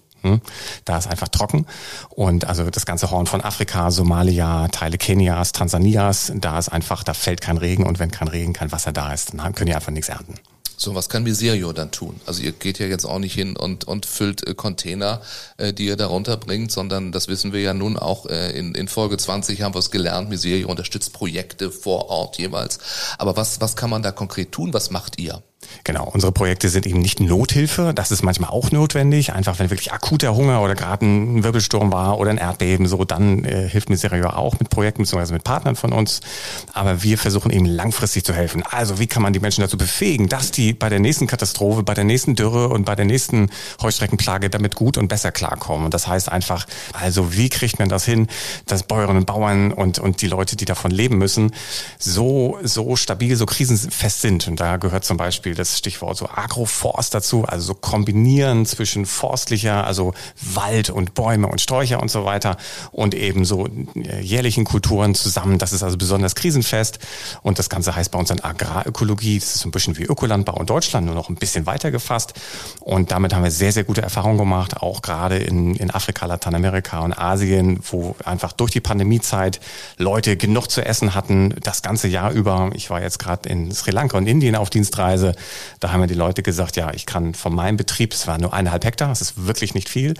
da 0.86 0.98
ist 0.98 1.08
einfach 1.08 1.30
trocken. 1.30 1.66
Und 2.10 2.46
also 2.46 2.70
das 2.70 2.86
ganze 2.86 3.12
Horn 3.12 3.28
von 3.28 3.42
Afrika, 3.42 3.92
Somalia, 3.92 4.68
Teile 4.70 4.98
Kenias, 4.98 5.52
Tansanias, 5.52 6.32
da 6.36 6.60
ist 6.60 6.70
einfach, 6.70 7.04
da 7.04 7.14
fällt 7.14 7.42
kein 7.42 7.58
Regen 7.58 7.86
und 7.86 8.00
wenn 8.00 8.12
kein 8.12 8.28
Regen, 8.28 8.54
kein 8.54 8.72
Wasser 8.72 8.92
da 8.92 9.14
ist, 9.14 9.34
dann 9.34 9.54
können 9.54 9.68
die 9.68 9.76
einfach 9.76 9.92
nichts 9.92 10.10
ernten. 10.10 10.36
So, 10.82 10.96
was 10.96 11.10
kann 11.10 11.22
Miserio 11.22 11.74
dann 11.74 11.92
tun? 11.92 12.20
Also 12.26 12.42
ihr 12.42 12.54
geht 12.54 12.80
ja 12.80 12.88
jetzt 12.88 13.06
auch 13.06 13.20
nicht 13.20 13.36
hin 13.36 13.56
und, 13.56 13.84
und 13.84 14.08
füllt 14.08 14.48
äh, 14.48 14.56
Container, 14.56 15.22
äh, 15.58 15.74
die 15.74 15.86
ihr 15.86 15.96
da 15.96 16.08
runterbringt, 16.08 16.72
sondern 16.72 17.12
das 17.12 17.28
wissen 17.28 17.54
wir 17.54 17.62
ja 17.62 17.76
nun 17.76 17.98
auch 17.98 18.26
äh, 18.26 18.58
in, 18.58 18.74
in 18.74 18.88
Folge 18.88 19.16
20 19.16 19.62
haben 19.62 19.76
wir 19.76 19.80
es 19.80 19.92
gelernt, 19.92 20.30
Miserio 20.30 20.68
unterstützt 20.70 21.14
Projekte 21.14 21.70
vor 21.70 22.10
Ort 22.10 22.40
jeweils. 22.40 22.80
Aber 23.20 23.38
was, 23.38 23.62
was 23.62 23.76
kann 23.76 23.92
man 23.92 24.02
da 24.02 24.12
konkret 24.12 24.54
tun? 24.54 24.74
Was 24.74 24.90
macht 24.90 25.20
ihr? 25.20 25.44
Genau, 25.84 26.08
unsere 26.12 26.32
Projekte 26.32 26.70
sind 26.70 26.86
eben 26.86 27.00
nicht 27.00 27.20
Nothilfe, 27.20 27.94
das 27.96 28.12
ist 28.12 28.24
manchmal 28.24 28.52
auch 28.52 28.72
notwendig, 28.72 29.34
einfach 29.34 29.58
wenn 29.58 29.70
wirklich 29.70 29.92
akuter 29.92 30.36
Hunger 30.36 30.62
oder 30.62 30.76
gerade 30.76 31.06
ein 31.06 31.44
Wirbelsturm 31.44 31.92
war 31.92 32.20
oder 32.20 32.30
ein 32.30 32.38
Erdbeben, 32.38 32.88
so 32.88 33.04
dann 33.04 33.44
äh, 33.46 33.68
hilft 33.68 33.90
Miserio 33.90 34.28
auch 34.28 34.60
mit 34.60 34.70
Projekten 34.70 35.04
bzw. 35.04 35.34
mit 35.34 35.44
Partnern 35.44 35.76
von 35.76 35.92
uns, 35.92 36.22
aber 36.74 37.02
wir 37.04 37.18
versuchen 37.18 37.52
eben 37.52 37.66
langfristig 37.66 38.24
zu 38.24 38.34
helfen. 38.34 38.64
Also 38.70 39.00
wie 39.00 39.08
kann 39.08 39.24
man 39.24 39.34
die 39.34 39.40
Menschen 39.40 39.62
dazu 39.62 39.78
befähigen, 39.78 40.30
dass 40.30 40.52
die 40.52 40.74
bei 40.74 40.90
der 40.90 41.00
nächsten 41.00 41.26
Katastrophe, 41.26 41.84
bei 41.84 41.94
der 41.94 42.04
nächsten 42.04 42.36
Dürre 42.36 42.70
und 42.70 42.86
bei 42.86 42.96
der 42.96 43.06
nächsten 43.06 43.50
Heuschreckenplage 43.82 44.50
damit 44.50 44.76
gut 44.76 44.98
und 44.98 45.08
besser 45.08 45.32
klarkommen. 45.32 45.86
Und 45.86 45.94
das 45.94 46.08
heißt 46.08 46.32
einfach, 46.32 46.68
also 46.94 47.36
wie 47.36 47.50
kriegt 47.50 47.80
man 47.80 47.90
das 47.90 48.06
hin, 48.06 48.28
dass 48.68 48.84
Bäuerinnen 48.84 49.22
und 49.22 49.26
Bauern 49.26 49.72
und, 49.72 50.00
und 50.00 50.22
die 50.22 50.28
Leute, 50.28 50.56
die 50.56 50.66
davon 50.66 50.92
leben 50.92 51.18
müssen, 51.18 51.52
so, 51.98 52.60
so 52.64 52.96
stabil, 52.96 53.36
so 53.36 53.46
krisenfest 53.46 54.22
sind. 54.22 54.48
Und 54.48 54.60
da 54.60 54.78
gehört 54.78 55.06
zum 55.06 55.18
Beispiel 55.18 55.51
das 55.56 55.78
Stichwort 55.78 56.18
so 56.18 56.30
Agroforst 56.30 57.14
dazu, 57.14 57.46
also 57.46 57.68
so 57.68 57.74
kombinieren 57.74 58.66
zwischen 58.66 59.06
forstlicher, 59.06 59.86
also 59.86 60.14
Wald 60.42 60.90
und 60.90 61.14
Bäume 61.14 61.48
und 61.48 61.62
Sträucher 61.62 62.02
und 62.02 62.10
so 62.10 62.26
weiter 62.26 62.58
und 62.92 63.14
eben 63.14 63.46
so 63.46 63.68
äh, 63.96 64.22
jährlichen 64.22 64.64
Kulturen 64.64 65.16
zusammen. 65.16 65.58
Das 65.58 65.74
ist 65.74 65.84
also 65.84 65.98
besonders 65.98 66.36
krisenfest. 66.36 67.00
Und 67.42 67.60
das 67.60 67.70
Ganze 67.70 67.96
heißt 67.96 68.12
bei 68.12 68.20
uns 68.20 68.30
dann 68.30 68.40
Agrarökologie. 68.40 69.40
Das 69.40 69.56
ist 69.56 69.62
so 69.62 69.70
ein 69.70 69.72
bisschen 69.72 69.98
wie 69.98 70.04
Ökolandbau 70.04 70.60
in 70.60 70.66
Deutschland, 70.66 71.06
nur 71.06 71.16
noch 71.16 71.30
ein 71.30 71.36
bisschen 71.36 71.66
weiter 71.66 71.92
gefasst. 71.92 72.34
Und 72.80 73.12
damit 73.12 73.34
haben 73.34 73.44
wir 73.44 73.52
sehr, 73.52 73.72
sehr 73.72 73.84
gute 73.84 74.02
Erfahrungen 74.02 74.38
gemacht, 74.38 74.78
auch 74.82 75.02
gerade 75.02 75.38
in, 75.38 75.76
in 75.76 75.92
Afrika, 75.92 76.26
Lateinamerika 76.26 77.00
und 77.00 77.14
Asien, 77.14 77.80
wo 77.90 78.16
einfach 78.26 78.54
durch 78.54 78.72
die 78.72 78.82
Pandemiezeit 78.82 79.60
Leute 79.98 80.38
genug 80.38 80.68
zu 80.68 80.86
essen 80.86 81.14
hatten, 81.14 81.56
das 81.62 81.82
ganze 81.82 82.08
Jahr 82.08 82.32
über. 82.32 82.72
Ich 82.74 82.90
war 82.90 83.02
jetzt 83.02 83.20
gerade 83.20 83.50
in 83.50 83.72
Sri 83.72 83.92
Lanka 83.92 84.18
und 84.18 84.28
Indien 84.28 84.56
auf 84.56 84.70
Dienstreise. 84.70 85.36
Da 85.80 85.92
haben 85.92 86.02
mir 86.02 86.08
die 86.08 86.14
Leute 86.14 86.44
gesagt, 86.44 86.76
ja, 86.76 86.92
ich 86.94 87.06
kann 87.06 87.34
von 87.34 87.54
meinem 87.54 87.78
Betrieb, 87.78 88.14
es 88.14 88.28
war 88.28 88.38
nur 88.38 88.54
eineinhalb 88.54 88.86
Hektar, 88.86 89.10
das 89.10 89.22
ist 89.22 89.46
wirklich 89.46 89.74
nicht 89.74 89.90
viel, 89.90 90.14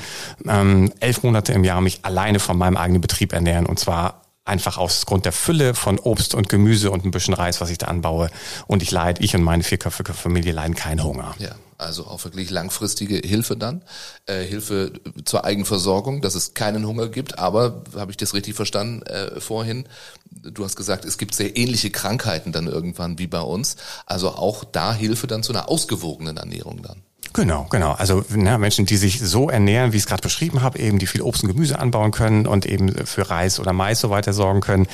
ähm, 0.48 0.92
elf 1.00 1.24
Monate 1.24 1.54
im 1.54 1.64
Jahr 1.64 1.82
mich 1.82 2.00
alleine 2.04 2.40
von 2.40 2.58
meinem 2.58 2.78
eigenen 2.78 3.02
Betrieb 3.02 3.34
ernähren 3.34 3.66
und 3.66 3.80
zwar 3.80 4.22
einfach 4.44 4.78
aus 4.78 5.06
Grund 5.06 5.26
der 5.26 5.32
Fülle 5.32 5.74
von 5.74 6.00
Obst 6.00 6.36
und 6.36 6.50
Gemüse 6.50 6.92
und 6.92 7.06
ein 7.06 7.12
bisschen 7.12 7.34
Reis, 7.34 7.62
was 7.62 7.70
ich 7.70 7.78
da 7.78 7.88
anbaue. 7.88 8.30
Und 8.68 8.82
ich 8.82 8.92
leide, 8.92 9.24
ich 9.24 9.36
und 9.36 9.44
meine 9.44 9.64
vierköpfige 9.64 10.14
Familie 10.14 10.52
leiden 10.52 10.76
keinen 10.76 11.04
Hunger. 11.04 11.36
Ja, 11.38 11.52
also 11.82 12.06
auch 12.06 12.24
wirklich 12.24 12.50
langfristige 12.50 13.16
Hilfe 13.18 13.58
dann, 13.58 13.84
äh, 14.26 14.44
Hilfe 14.44 14.94
zur 15.26 15.46
Eigenversorgung, 15.46 16.22
dass 16.22 16.36
es 16.36 16.54
keinen 16.54 16.86
Hunger 16.86 17.08
gibt. 17.10 17.40
Aber 17.40 17.84
habe 17.96 18.12
ich 18.12 18.18
das 18.18 18.34
richtig 18.34 18.56
verstanden 18.56 19.02
äh, 19.04 19.40
vorhin? 19.40 19.88
Du 20.30 20.64
hast 20.64 20.76
gesagt, 20.76 21.06
es 21.06 21.18
gibt 21.18 21.36
sehr 21.36 21.58
ähnliche 21.58 21.92
Krankheiten 21.92 22.52
dann 22.52 22.68
irgendwann 22.68 23.20
wie 23.20 23.28
bei 23.28 23.42
uns. 23.42 23.76
Also 24.06 24.30
auch 24.30 24.64
da 24.64 24.94
Hilfe 24.94 25.28
dann 25.28 25.44
zu 25.44 25.52
einer 25.52 25.70
ausgewogenen 25.70 26.38
Ernährung 26.38 26.82
dann. 26.82 27.04
Genau, 27.34 27.66
genau. 27.70 27.94
Also 27.94 28.26
na, 28.30 28.58
Menschen, 28.58 28.86
die 28.86 28.98
sich 28.98 29.22
so 29.22 29.50
ernähren, 29.50 29.94
wie 29.94 29.98
ich 29.98 30.04
es 30.04 30.08
gerade 30.08 30.22
beschrieben 30.22 30.62
habe, 30.64 30.80
eben 30.80 31.00
die 31.00 31.08
viel 31.08 31.22
Obst 31.22 31.44
und 31.44 31.50
Gemüse 31.50 31.80
anbauen 31.80 32.12
können 32.12 32.46
und 32.46 32.66
eben 32.66 32.94
für 33.06 33.30
Reis 33.30 33.58
oder 33.58 33.72
Mais 33.72 34.02
so 34.02 34.10
weiter 34.10 34.34
sorgen 34.34 34.60
können, 34.60 34.86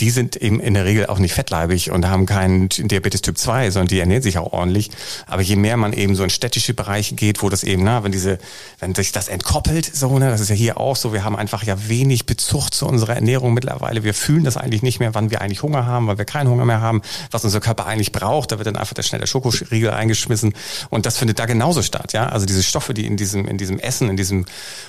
die 0.00 0.10
sind 0.10 0.34
eben 0.34 0.58
in 0.58 0.74
der 0.74 0.86
Regel 0.86 1.06
auch 1.06 1.20
nicht 1.20 1.34
fettleibig 1.34 1.92
und 1.92 2.08
haben 2.08 2.26
keinen 2.26 2.68
Diabetes 2.68 3.22
Typ 3.22 3.38
2, 3.38 3.70
sondern 3.70 3.86
die 3.86 4.00
ernähren 4.00 4.24
sich 4.24 4.38
auch 4.38 4.52
ordentlich. 4.52 4.90
Aber 5.28 5.42
je 5.42 5.54
mehr 5.54 5.76
man 5.76 5.92
eben 5.92 6.16
so 6.16 6.24
in 6.24 6.30
städtische 6.30 6.74
Bereiche 6.74 7.14
geht, 7.14 7.42
wo 7.42 7.48
das 7.48 7.62
eben, 7.62 7.84
na, 7.84 8.02
wenn 8.02 8.10
diese, 8.10 8.38
wenn 8.80 8.92
sich 8.96 9.12
das 9.12 9.28
entkoppelt, 9.28 9.94
so, 9.94 10.18
ne, 10.18 10.30
das 10.30 10.40
ist 10.40 10.48
ja 10.48 10.56
hier 10.56 10.80
auch 10.80 10.96
so, 10.96 11.12
wir 11.12 11.22
haben 11.22 11.36
einfach 11.36 11.62
ja 11.62 11.76
wenig 11.88 12.26
Bezug 12.26 12.70
zu 12.70 12.86
unserer 12.86 13.14
Ernährung 13.14 13.54
mittlerweile. 13.54 14.02
Wir 14.02 14.14
fühlen 14.14 14.42
das 14.42 14.56
eigentlich 14.56 14.82
nicht 14.82 14.98
mehr, 14.98 15.14
wann 15.14 15.30
wir 15.30 15.40
eigentlich 15.40 15.62
Hunger 15.62 15.86
haben, 15.86 16.08
weil 16.08 16.18
wir 16.18 16.24
keinen 16.24 16.50
Hunger 16.50 16.64
mehr 16.64 16.80
haben, 16.80 17.02
was 17.30 17.44
unser 17.44 17.60
Körper 17.60 17.86
eigentlich 17.86 18.10
braucht. 18.10 18.50
Da 18.50 18.58
wird 18.58 18.66
dann 18.66 18.76
einfach 18.76 18.94
der 18.94 19.04
schnelle 19.04 19.28
Schokoriegel 19.28 19.90
eingeschmissen 19.90 20.54
und 20.90 21.06
das 21.06 21.18
findet 21.18 21.38
da 21.38 21.46
genauso 21.74 21.82
statt. 21.82 22.12
Ja, 22.12 22.26
also 22.26 22.46
diese 22.46 22.62
Stoffe, 22.62 22.94
die 22.94 23.06
in 23.06 23.16
diesem 23.16 23.46
in 23.46 23.58
diesem 23.58 23.78
Essen, 23.78 24.08
in 24.08 24.16
diesem 24.16 24.46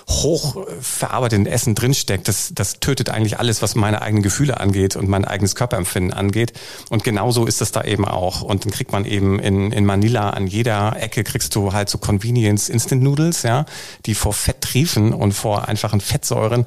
hochverarbeiteten 0.08 1.46
Essen 1.46 1.76
drinsteckt, 1.76 2.28
das 2.28 2.52
das 2.54 2.80
tötet 2.80 3.10
eigentlich 3.10 3.40
alles, 3.40 3.62
was 3.62 3.76
meine 3.76 4.02
eigenen 4.02 4.24
Gefühle 4.24 4.60
angeht 4.60 4.96
und 4.96 5.10
mein 5.10 5.26
eigenes 5.26 5.56
Körperempfinden 5.56 6.14
angeht. 6.14 6.54
Und 6.90 7.04
genauso 7.04 7.46
ist 7.46 7.62
das 7.62 7.72
da 7.72 7.84
eben 7.84 8.06
auch. 8.06 8.42
Und 8.42 8.66
dann 8.66 8.72
kriegt 8.72 8.92
man 8.92 9.06
eben 9.06 9.40
in 9.40 9.72
in 9.72 9.86
Manila 9.86 10.30
an 10.30 10.48
jeder 10.48 10.96
Ecke 11.00 11.24
kriegst 11.24 11.56
du 11.56 11.74
halt 11.74 11.90
so 11.90 11.98
Convenience 11.98 12.70
Instant 12.70 13.02
Noodles, 13.02 13.44
ja, 13.44 13.66
die 14.06 14.16
vor 14.16 14.34
Fett 14.34 14.62
triefen 14.62 15.14
und 15.14 15.34
vor 15.34 15.68
einfachen 15.68 16.02
Fettsäuren 16.02 16.66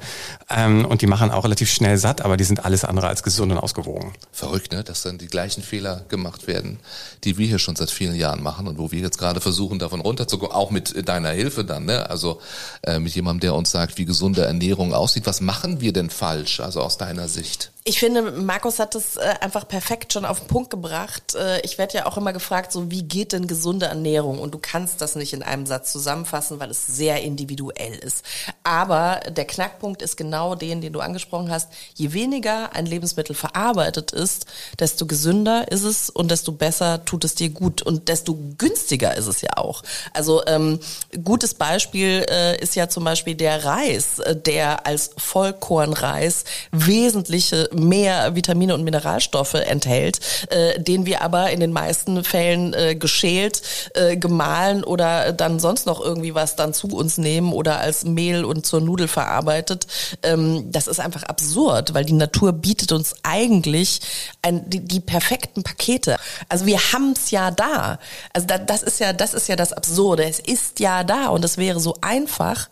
ähm, 0.49 0.85
und 0.85 1.01
die 1.01 1.07
machen 1.07 1.31
auch 1.31 1.43
relativ 1.43 1.71
schnell 1.71 1.97
satt, 1.97 2.21
aber 2.21 2.37
die 2.37 2.43
sind 2.43 2.65
alles 2.65 2.83
andere 2.83 3.07
als 3.07 3.23
gesund 3.23 3.51
und 3.51 3.57
ausgewogen. 3.57 4.13
Verrückt, 4.31 4.71
ne? 4.71 4.83
dass 4.83 5.03
dann 5.03 5.17
die 5.17 5.27
gleichen 5.27 5.63
Fehler 5.63 6.03
gemacht 6.09 6.47
werden, 6.47 6.79
die 7.23 7.37
wir 7.37 7.47
hier 7.47 7.59
schon 7.59 7.75
seit 7.75 7.91
vielen 7.91 8.15
Jahren 8.15 8.41
machen 8.41 8.67
und 8.67 8.77
wo 8.77 8.91
wir 8.91 8.99
jetzt 8.99 9.17
gerade 9.17 9.41
versuchen, 9.41 9.79
davon 9.79 10.01
runterzukommen, 10.01 10.55
auch 10.55 10.71
mit 10.71 11.07
deiner 11.07 11.29
Hilfe 11.29 11.63
dann, 11.63 11.85
ne? 11.85 12.09
also 12.09 12.39
äh, 12.83 12.99
mit 12.99 13.13
jemandem, 13.15 13.41
der 13.41 13.55
uns 13.55 13.71
sagt, 13.71 13.97
wie 13.97 14.05
gesunde 14.05 14.43
Ernährung 14.43 14.93
aussieht. 14.93 15.25
Was 15.25 15.41
machen 15.41 15.81
wir 15.81 15.93
denn 15.93 16.09
falsch, 16.09 16.59
also 16.59 16.81
aus 16.81 16.97
deiner 16.97 17.27
Sicht? 17.27 17.71
Ich 17.85 17.99
finde, 17.99 18.21
Markus 18.21 18.77
hat 18.77 18.93
es 18.93 19.15
äh, 19.15 19.35
einfach 19.39 19.65
perfekt 19.65 20.11
schon 20.11 20.25
auf 20.25 20.39
den 20.39 20.47
Punkt 20.47 20.69
gebracht. 20.69 21.33
Äh, 21.35 21.61
ich 21.61 21.77
werde 21.77 21.99
ja 21.99 22.05
auch 22.05 22.17
immer 22.17 22.33
gefragt, 22.33 22.73
so 22.73 22.91
wie 22.91 23.03
geht 23.03 23.31
denn 23.31 23.47
gesunde 23.47 23.85
Ernährung? 23.85 24.39
Und 24.39 24.53
du 24.53 24.59
kannst 24.61 25.01
das 25.01 25.15
nicht 25.15 25.31
in 25.31 25.43
einem 25.43 25.65
Satz 25.65 25.93
zusammenfassen, 25.93 26.59
weil 26.59 26.69
es 26.69 26.85
sehr 26.85 27.21
individuell 27.21 27.93
ist. 27.95 28.25
Aber 28.63 29.21
der 29.29 29.45
Knackpunkt 29.45 30.01
ist 30.01 30.17
genau 30.17 30.55
den, 30.55 30.81
den 30.81 30.91
du 30.91 30.99
angesprochen 30.99 31.49
hast. 31.49 31.71
Je 31.95 32.11
weniger 32.11 32.75
ein 32.75 32.85
Lebensmittel 32.85 33.33
verarbeitet 33.33 34.11
ist, 34.11 34.45
desto 34.77 35.05
gesünder 35.05 35.71
ist 35.71 35.83
es 35.83 36.09
und 36.09 36.31
desto 36.31 36.51
besser 36.51 37.05
tut 37.05 37.23
es 37.23 37.35
dir 37.35 37.49
gut 37.49 37.81
und 37.81 38.09
desto 38.09 38.37
günstiger 38.57 39.15
ist 39.15 39.27
es 39.27 39.41
ja 39.41 39.51
auch. 39.55 39.83
Also 40.13 40.45
ähm, 40.47 40.79
gutes 41.23 41.53
Beispiel 41.53 42.25
äh, 42.29 42.61
ist 42.61 42.75
ja 42.75 42.89
zum 42.89 43.05
Beispiel 43.05 43.35
der 43.35 43.63
Reis, 43.63 44.19
äh, 44.19 44.35
der 44.35 44.85
als 44.85 45.11
Vollkornreis 45.17 46.43
wesentliche 46.71 47.69
mehr 47.79 48.35
Vitamine 48.35 48.73
und 48.73 48.83
Mineralstoffe 48.83 49.55
enthält, 49.55 50.19
äh, 50.49 50.79
den 50.79 51.05
wir 51.05 51.21
aber 51.21 51.51
in 51.51 51.59
den 51.59 51.71
meisten 51.71 52.23
Fällen 52.23 52.73
äh, 52.73 52.95
geschält, 52.95 53.61
äh, 53.93 54.17
gemahlen 54.17 54.83
oder 54.83 55.33
dann 55.33 55.59
sonst 55.59 55.85
noch 55.85 56.01
irgendwie 56.01 56.35
was 56.35 56.55
dann 56.55 56.73
zu 56.73 56.87
uns 56.87 57.17
nehmen 57.17 57.53
oder 57.53 57.79
als 57.79 58.03
Mehl 58.05 58.45
und 58.45 58.65
zur 58.65 58.81
Nudel 58.81 59.07
verarbeitet. 59.07 59.87
Ähm, 60.23 60.71
das 60.71 60.87
ist 60.87 60.99
einfach 60.99 61.23
absurd, 61.23 61.93
weil 61.93 62.05
die 62.05 62.13
Natur 62.13 62.53
bietet 62.53 62.91
uns 62.91 63.15
eigentlich 63.23 64.01
ein, 64.41 64.69
die, 64.69 64.81
die 64.81 64.99
perfekten 64.99 65.63
Pakete. 65.63 66.17
Also 66.49 66.65
wir 66.65 66.79
haben 66.93 67.13
es 67.13 67.31
ja 67.31 67.51
da. 67.51 67.99
Also 68.33 68.47
da, 68.47 68.57
das 68.57 68.83
ist 68.83 68.99
ja, 68.99 69.13
das 69.13 69.33
ist 69.33 69.47
ja 69.47 69.55
das 69.55 69.73
Absurde. 69.73 70.23
Es 70.23 70.39
ist 70.39 70.79
ja 70.79 71.03
da 71.03 71.27
und 71.27 71.43
es 71.45 71.57
wäre 71.57 71.79
so 71.79 71.95
einfach. 72.01 72.69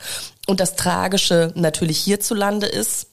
Und 0.47 0.59
das 0.59 0.75
Tragische 0.75 1.51
natürlich 1.55 1.99
hierzulande 1.99 2.67
ist, 2.67 3.07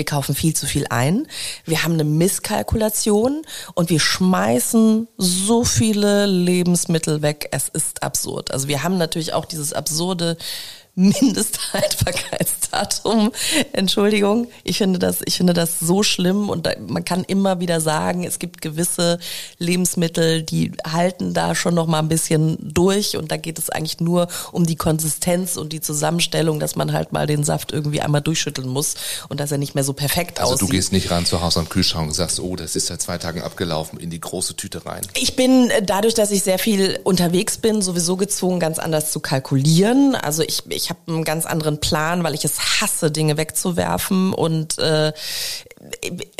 wir 0.00 0.06
kaufen 0.06 0.34
viel 0.34 0.54
zu 0.54 0.66
viel 0.66 0.86
ein, 0.88 1.26
wir 1.66 1.82
haben 1.82 1.92
eine 1.92 2.04
Misskalkulation 2.04 3.42
und 3.74 3.90
wir 3.90 4.00
schmeißen 4.00 5.08
so 5.18 5.62
viele 5.62 6.24
Lebensmittel 6.24 7.20
weg. 7.20 7.48
Es 7.52 7.68
ist 7.68 8.02
absurd. 8.02 8.50
Also 8.50 8.66
wir 8.66 8.82
haben 8.82 8.96
natürlich 8.96 9.34
auch 9.34 9.44
dieses 9.44 9.74
absurde 9.74 10.38
Mindesthaltbarkeitsdatum. 10.94 13.32
Entschuldigung, 13.72 14.48
ich 14.64 14.78
finde 14.78 14.98
das, 14.98 15.20
ich 15.24 15.36
finde 15.36 15.52
das 15.52 15.78
so 15.80 16.02
schlimm 16.02 16.50
und 16.50 16.66
da, 16.66 16.72
man 16.86 17.04
kann 17.04 17.24
immer 17.24 17.60
wieder 17.60 17.80
sagen, 17.80 18.24
es 18.24 18.38
gibt 18.38 18.60
gewisse 18.60 19.18
Lebensmittel, 19.58 20.42
die 20.42 20.72
halten 20.84 21.32
da 21.32 21.54
schon 21.54 21.74
noch 21.74 21.86
mal 21.86 22.00
ein 22.00 22.08
bisschen 22.08 22.58
durch 22.60 23.16
und 23.16 23.30
da 23.30 23.36
geht 23.36 23.58
es 23.58 23.70
eigentlich 23.70 24.00
nur 24.00 24.28
um 24.52 24.66
die 24.66 24.76
Konsistenz 24.76 25.56
und 25.56 25.72
die 25.72 25.80
Zusammenstellung, 25.80 26.60
dass 26.60 26.76
man 26.76 26.92
halt 26.92 27.12
mal 27.12 27.26
den 27.26 27.44
Saft 27.44 27.72
irgendwie 27.72 28.00
einmal 28.00 28.20
durchschütteln 28.20 28.68
muss 28.68 28.94
und 29.28 29.40
dass 29.40 29.52
er 29.52 29.58
nicht 29.58 29.74
mehr 29.74 29.84
so 29.84 29.92
perfekt 29.92 30.40
also 30.40 30.54
aussieht. 30.54 30.62
Also 30.62 30.66
du 30.66 30.72
gehst 30.72 30.92
nicht 30.92 31.10
ran 31.10 31.24
zu 31.24 31.40
Hause 31.40 31.60
am 31.60 31.68
Kühlschrank 31.68 32.08
und 32.08 32.14
sagst, 32.14 32.40
oh, 32.40 32.56
das 32.56 32.76
ist 32.76 32.88
seit 32.88 33.00
zwei 33.00 33.18
Tagen 33.18 33.42
abgelaufen, 33.42 34.00
in 34.00 34.10
die 34.10 34.20
große 34.20 34.56
Tüte 34.56 34.84
rein. 34.84 35.02
Ich 35.14 35.36
bin 35.36 35.70
äh, 35.70 35.82
dadurch, 35.82 36.14
dass 36.14 36.30
ich 36.30 36.42
sehr 36.42 36.58
viel 36.58 36.98
unterwegs 37.04 37.58
bin, 37.58 37.80
sowieso 37.80 38.16
gezwungen, 38.16 38.60
ganz 38.60 38.78
anders 38.78 39.12
zu 39.12 39.20
kalkulieren. 39.20 40.14
Also 40.14 40.42
ich, 40.42 40.62
ich 40.68 40.79
habe 40.88 41.00
einen 41.08 41.24
ganz 41.24 41.44
anderen 41.44 41.80
Plan, 41.80 42.24
weil 42.24 42.34
ich 42.34 42.44
es 42.44 42.80
hasse, 42.80 43.10
Dinge 43.10 43.36
wegzuwerfen. 43.36 44.32
Und 44.32 44.78
äh, 44.78 45.12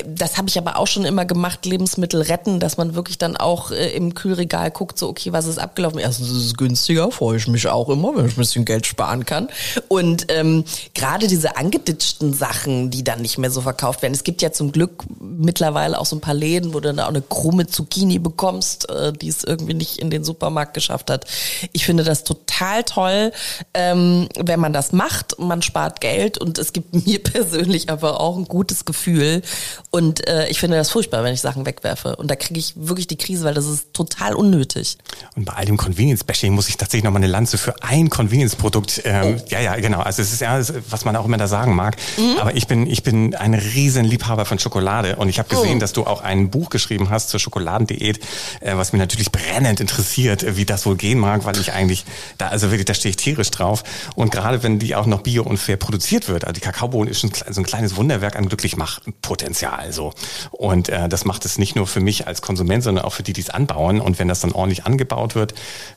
das 0.07 0.37
habe 0.37 0.49
ich 0.49 0.59
aber 0.59 0.77
auch 0.77 0.87
schon 0.87 1.07
immer 1.07 1.25
gemacht, 1.25 1.65
Lebensmittel 1.65 2.21
retten, 2.21 2.61
dass 2.61 2.77
man 2.77 2.95
wirklich 2.95 3.17
dann 3.17 3.39
auch 3.39 3.71
äh, 3.71 3.89
im 3.93 4.15
Kühlregal 4.15 4.71
guckt, 4.71 4.99
so 4.99 5.09
okay, 5.09 5.33
was 5.33 5.47
ist 5.47 5.59
abgelaufen? 5.59 5.99
Erstens 5.99 6.29
ist 6.29 6.45
es 6.45 6.57
günstiger, 6.59 7.11
freue 7.11 7.39
ich 7.39 7.49
mich 7.49 7.67
auch 7.67 7.89
immer, 7.89 8.15
wenn 8.15 8.27
ich 8.27 8.35
ein 8.35 8.41
bisschen 8.41 8.67
Geld 8.67 8.87
sparen 8.87 9.25
kann. 9.25 9.49
Und 9.89 10.27
ähm, 10.29 10.65
gerade 10.93 11.27
diese 11.27 11.57
angeditschten 11.57 12.35
Sachen, 12.35 12.91
die 12.91 13.03
dann 13.03 13.23
nicht 13.23 13.39
mehr 13.39 13.51
so 13.51 13.63
verkauft 13.63 14.03
werden. 14.03 14.13
Es 14.13 14.25
gibt 14.25 14.43
ja 14.43 14.53
zum 14.53 14.73
Glück 14.73 15.05
mittlerweile 15.19 15.99
auch 15.99 16.07
so 16.07 16.17
ein 16.17 16.21
paar 16.21 16.35
Läden, 16.35 16.75
wo 16.75 16.81
du 16.81 16.89
dann 16.89 17.01
auch 17.01 17.09
eine 17.09 17.23
krumme 17.23 17.67
Zucchini 17.67 18.19
bekommst, 18.19 18.91
äh, 18.91 19.11
die 19.11 19.29
es 19.29 19.43
irgendwie 19.45 19.75
nicht 19.75 19.99
in 19.99 20.11
den 20.11 20.23
Supermarkt 20.23 20.75
geschafft 20.75 21.11
hat. 21.11 21.25
Ich 21.73 21.87
finde 21.87 22.05
das 22.05 22.25
total 22.25 22.85
toll, 22.85 23.33
ähm, 23.73 24.29
wenn 24.39 24.61
man 24.61 24.75
das 24.75 24.93
macht. 24.93 25.39
Man 25.39 25.63
spart 25.63 26.03
Geld 26.03 26.37
und 26.37 26.59
es 26.59 26.75
gibt 26.75 26.93
mir 27.07 27.23
persönlich 27.23 27.89
aber 27.89 28.21
auch 28.21 28.37
ein 28.37 28.45
gutes 28.45 28.85
Gefühl 28.85 29.30
will. 29.31 29.43
Und 29.91 30.27
äh, 30.29 30.49
ich 30.49 30.61
finde 30.61 30.77
das 30.77 30.91
furchtbar, 30.91 31.25
wenn 31.25 31.35
ich 31.35 31.41
Sachen 31.41 31.67
wegwerfe. 31.67 32.17
Und 32.17 32.31
da 32.31 32.37
kriege 32.37 32.59
ich 32.59 32.75
wirklich 32.77 33.07
die 33.07 33.17
Krise, 33.17 33.45
weil 33.45 33.55
das 33.55 33.67
ist 33.67 33.93
total 33.95 34.35
unnötig. 34.35 34.99
Und 35.37 35.45
bei 35.45 35.55
all 35.55 35.65
dem 35.65 35.77
Convenience-Bashing 35.77 36.53
muss 36.53 36.69
ich 36.69 36.77
tatsächlich 36.77 37.05
noch 37.05 37.13
mal 37.13 37.19
eine 37.19 37.27
Lanze 37.27 37.59
für 37.59 37.83
ein 37.83 38.11
Convenience-Produkt. 38.11 39.03
Ähm, 39.05 39.39
oh. 39.39 39.45
Ja, 39.49 39.61
ja, 39.61 39.77
genau. 39.77 40.01
Also 40.01 40.23
es 40.23 40.33
ist 40.33 40.41
ja, 40.41 40.61
was 40.91 41.05
man 41.05 41.17
auch 41.17 41.25
immer 41.25 41.39
da 41.39 41.47
sagen 41.47 41.75
mag. 41.75 41.97
Mhm. 42.17 42.39
Aber 42.39 42.55
ich 42.55 42.67
bin, 42.67 42.87
ich 42.87 43.03
bin 43.03 43.35
ein 43.35 43.55
riesen 43.55 44.05
Liebhaber 44.05 44.45
von 44.45 44.59
Schokolade. 44.59 45.17
Und 45.17 45.29
ich 45.29 45.39
habe 45.39 45.49
gesehen, 45.49 45.77
oh. 45.77 45.81
dass 45.81 45.93
du 45.93 46.05
auch 46.05 46.23
ein 46.23 46.51
Buch 46.51 46.71
geschrieben 46.71 47.11
hast 47.11 47.31
zur 47.31 47.41
Schokoladendiät, 47.41 48.21
äh, 48.61 48.77
was 48.77 48.93
mir 48.93 48.99
natürlich 48.99 49.33
brennend 49.33 49.81
interessiert, 49.81 50.43
äh, 50.43 50.57
wie 50.57 50.65
das 50.65 50.87
wohl 50.87 50.97
gehen 50.97 51.19
mag, 51.19 51.45
weil 51.45 51.59
ich 51.59 51.73
eigentlich 51.73 52.05
da, 52.39 52.49
also 52.49 52.71
wirklich, 52.71 52.87
da 52.87 52.95
stehe 52.95 53.11
ich 53.11 53.17
tierisch 53.17 53.51
drauf. 53.51 53.83
Und 54.15 54.33
gerade 54.33 54.63
wenn 54.63 54.79
die 54.79 54.95
auch 54.95 55.07
noch 55.07 55.23
bio 55.23 55.43
und 55.43 55.59
fair 55.59 55.77
produziert 55.77 56.29
wird, 56.29 56.45
also 56.45 56.53
die 56.53 56.61
Kakaobohnen 56.61 57.11
ist 57.11 57.21
schon 57.21 57.33
so 57.51 57.61
ein 57.61 57.65
kleines 57.65 57.97
Wunderwerk 57.97 58.37
an 58.37 58.49
Glücklichmach 58.49 59.01
Potenzial 59.23 59.93
so. 59.93 60.13
Und 60.51 60.89
äh, 60.89 61.09
das 61.09 61.25
macht 61.25 61.45
es 61.45 61.59
nicht 61.59 61.77
nur 61.77 61.87
für 61.87 62.01
mich 62.01 62.27
als 62.27 62.43
Konsument, 62.43 62.83
sondern 62.83 63.05
auch 63.05 63.13
für 63.13 63.23
die, 63.23 63.33
die 63.33 63.41
es 63.41 63.51
anbauen. 63.51 64.01
Und 64.01 64.19
wenn 64.19 64.29
das 64.29 64.41
dann 64.41 64.53
ordentlich 64.53 64.87
angebaut 64.87 65.35
wird, 65.35 65.55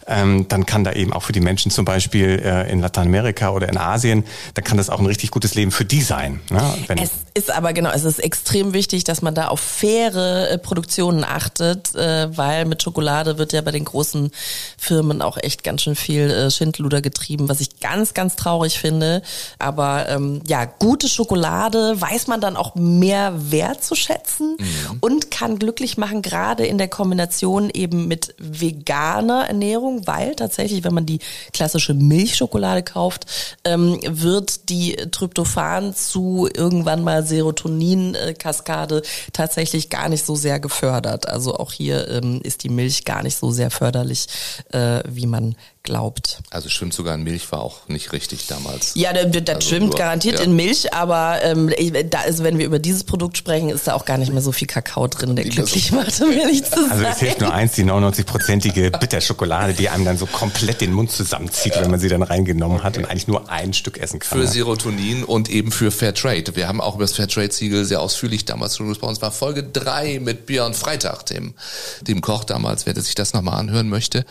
ähm, 0.07 0.47
dann 0.47 0.65
kann 0.65 0.83
da 0.83 0.93
eben 0.93 1.13
auch 1.13 1.23
für 1.23 1.33
die 1.33 1.39
Menschen 1.39 1.71
zum 1.71 1.85
Beispiel 1.85 2.41
äh, 2.43 2.71
in 2.71 2.79
Lateinamerika 2.79 3.49
oder 3.51 3.69
in 3.69 3.77
Asien, 3.77 4.25
da 4.53 4.61
kann 4.61 4.77
das 4.77 4.89
auch 4.89 4.99
ein 4.99 5.05
richtig 5.05 5.31
gutes 5.31 5.55
Leben 5.55 5.71
für 5.71 5.85
die 5.85 6.01
sein. 6.01 6.41
Ne? 6.49 6.61
Es 7.01 7.11
ist 7.33 7.51
aber 7.51 7.73
genau, 7.73 7.91
es 7.91 8.03
ist 8.03 8.19
extrem 8.19 8.73
wichtig, 8.73 9.03
dass 9.03 9.21
man 9.21 9.35
da 9.35 9.47
auf 9.47 9.59
faire 9.59 10.51
äh, 10.51 10.57
Produktionen 10.57 11.23
achtet, 11.23 11.95
äh, 11.95 12.35
weil 12.37 12.65
mit 12.65 12.83
Schokolade 12.83 13.37
wird 13.37 13.53
ja 13.53 13.61
bei 13.61 13.71
den 13.71 13.85
großen 13.85 14.31
Firmen 14.77 15.21
auch 15.21 15.37
echt 15.37 15.63
ganz 15.63 15.81
schön 15.81 15.95
viel 15.95 16.29
äh, 16.29 16.51
Schindluder 16.51 17.01
getrieben, 17.01 17.49
was 17.49 17.61
ich 17.61 17.79
ganz, 17.79 18.13
ganz 18.13 18.35
traurig 18.35 18.79
finde. 18.79 19.21
Aber 19.59 20.09
ähm, 20.09 20.41
ja, 20.45 20.65
gute 20.65 21.07
Schokolade 21.07 21.99
weiß 21.99 22.27
man 22.27 22.41
dann 22.41 22.57
auch 22.57 22.75
mehr 22.75 23.12
wertzuschätzen 23.51 24.57
mhm. 24.59 24.97
und 25.01 25.31
kann 25.31 25.59
glücklich 25.59 25.97
machen, 25.97 26.21
gerade 26.21 26.65
in 26.65 26.77
der 26.77 26.87
Kombination 26.87 27.69
eben 27.73 28.07
mit 28.07 28.35
veganer 28.37 29.47
Ernährung, 29.47 30.05
weil 30.07 30.35
tatsächlich, 30.35 30.83
wenn 30.83 30.93
man 30.93 31.05
die 31.05 31.19
klassische 31.53 31.93
Milchschokolade 31.93 32.83
kauft, 32.83 33.25
ähm, 33.63 33.99
wird 34.03 34.69
die 34.69 34.95
Tryptophan 35.11 35.95
zu 35.95 36.47
irgendwann 36.53 37.03
mal 37.03 37.25
Serotonin-Kaskade 37.25 39.01
tatsächlich 39.31 39.89
gar 39.89 40.09
nicht 40.09 40.25
so 40.25 40.35
sehr 40.35 40.59
gefördert. 40.59 41.27
Also 41.27 41.55
auch 41.55 41.71
hier 41.71 42.07
ähm, 42.09 42.41
ist 42.43 42.63
die 42.63 42.69
Milch 42.69 43.05
gar 43.05 43.23
nicht 43.23 43.37
so 43.37 43.51
sehr 43.51 43.71
förderlich, 43.71 44.27
äh, 44.71 45.01
wie 45.07 45.27
man 45.27 45.55
glaubt. 45.83 46.39
Also 46.49 46.69
schwimmt 46.69 46.93
sogar 46.93 47.13
in 47.15 47.23
Milch 47.23 47.51
war 47.51 47.61
auch 47.61 47.89
nicht 47.89 48.13
richtig 48.13 48.47
damals. 48.47 48.93
Ja, 48.95 49.11
das, 49.11 49.27
das 49.31 49.55
also 49.55 49.69
schwimmt 49.69 49.89
nur, 49.89 49.97
garantiert 49.97 50.39
ja. 50.39 50.45
in 50.45 50.55
Milch, 50.55 50.93
aber 50.93 51.39
ähm, 51.43 51.71
da 52.09 52.21
ist, 52.21 52.41
wenn 52.41 52.57
wir 52.57 52.65
über 52.65 52.79
dieses 52.79 53.03
Produkt 53.03 53.37
sprechen, 53.37 53.69
ist 53.69 53.85
da 53.85 53.93
auch 53.93 54.05
gar 54.05 54.17
nicht 54.17 54.31
mehr 54.31 54.41
so 54.41 54.53
viel 54.53 54.67
Kakao 54.67 55.07
drin, 55.07 55.35
der 55.35 55.43
die 55.43 55.51
glücklich 55.51 55.91
macht, 55.91 56.21
um 56.21 56.31
ehrlich 56.31 56.63
zu 56.63 56.81
sein. 56.81 56.91
Also 56.91 57.03
es 57.03 57.19
hilft 57.19 57.41
nur 57.41 57.53
eins, 57.53 57.73
die 57.73 57.83
99-prozentige 57.83 58.97
Bitterschokolade, 58.97 59.73
die 59.73 59.89
einem 59.89 60.05
dann 60.05 60.17
so 60.17 60.25
komplett 60.25 60.79
den 60.79 60.93
Mund 60.93 61.11
zusammenzieht, 61.11 61.75
wenn 61.75 61.91
man 61.91 61.99
sie 61.99 62.07
dann 62.07 62.23
reingenommen 62.23 62.81
hat 62.81 62.97
und 62.97 63.05
eigentlich 63.05 63.27
nur 63.27 63.49
ein 63.49 63.73
Stück 63.73 63.97
essen 63.97 64.19
kann. 64.19 64.39
Für 64.39 64.47
Serotonin 64.47 65.25
und 65.25 65.49
eben 65.49 65.73
für 65.73 65.91
Fairtrade. 65.91 66.55
Wir 66.55 66.69
haben 66.69 66.79
auch 66.79 66.95
über 66.95 67.03
das 67.03 67.13
Fairtrade-Siegel 67.13 67.83
sehr 67.83 67.99
ausführlich 67.99 68.45
damals 68.45 68.77
schon 68.77 68.87
gesprochen. 68.87 69.13
Es 69.13 69.21
war 69.21 69.31
Folge 69.31 69.63
drei 69.63 70.19
mit 70.21 70.45
Björn 70.45 70.73
Freitag, 70.73 71.25
dem, 71.25 71.55
dem 72.01 72.21
Koch 72.21 72.45
damals, 72.45 72.85
wer 72.85 72.95
sich 72.95 73.15
das 73.15 73.33
nochmal 73.33 73.59
anhören 73.59 73.89
möchte. 73.89 74.25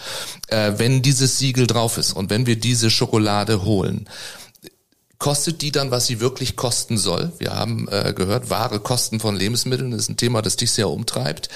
Äh, 0.49 0.73
wenn 0.79 1.03
dieses 1.03 1.42
Siegel 1.43 1.67
drauf 1.67 1.99
ist 1.99 2.13
und 2.13 2.31
wenn 2.31 2.47
wir 2.47 2.55
diese 2.55 2.89
Schokolade 2.89 3.65
holen, 3.65 4.09
kostet 5.19 5.61
die 5.61 5.73
dann, 5.73 5.91
was 5.91 6.07
sie 6.07 6.21
wirklich 6.21 6.55
kosten 6.55 6.99
soll? 6.99 7.33
Wir 7.39 7.53
haben 7.55 7.89
äh, 7.91 8.13
gehört, 8.13 8.49
wahre 8.49 8.79
Kosten 8.79 9.19
von 9.19 9.35
Lebensmitteln 9.35 9.91
ist 9.93 10.09
ein 10.09 10.17
Thema, 10.17 10.41
das 10.41 10.55
dich 10.55 10.71
sehr 10.71 10.89
umtreibt. 10.89 11.49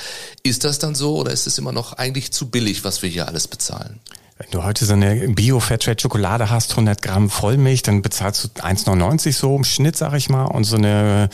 Ist 0.42 0.64
das 0.64 0.80
dann 0.80 0.96
so 0.96 1.16
oder 1.16 1.30
ist 1.30 1.46
es 1.46 1.58
immer 1.58 1.72
noch 1.72 1.92
eigentlich 1.92 2.32
zu 2.32 2.50
billig, 2.50 2.82
was 2.82 3.02
wir 3.02 3.08
hier 3.08 3.28
alles 3.28 3.46
bezahlen? 3.46 4.00
Wenn 4.38 4.50
du 4.50 4.64
heute 4.64 4.84
so 4.84 4.92
eine 4.92 5.28
Bio-Fairtrade-Schokolade 5.28 6.50
hast, 6.50 6.72
100 6.72 7.00
Gramm 7.00 7.30
Vollmilch, 7.30 7.82
dann 7.82 8.02
bezahlst 8.02 8.44
du 8.44 8.48
1,99 8.60 9.32
so 9.32 9.56
im 9.56 9.64
Schnitt, 9.64 9.96
sag 9.96 10.14
ich 10.14 10.28
mal. 10.28 10.46
Und 10.46 10.64
so 10.64 10.76
eine 10.76 11.30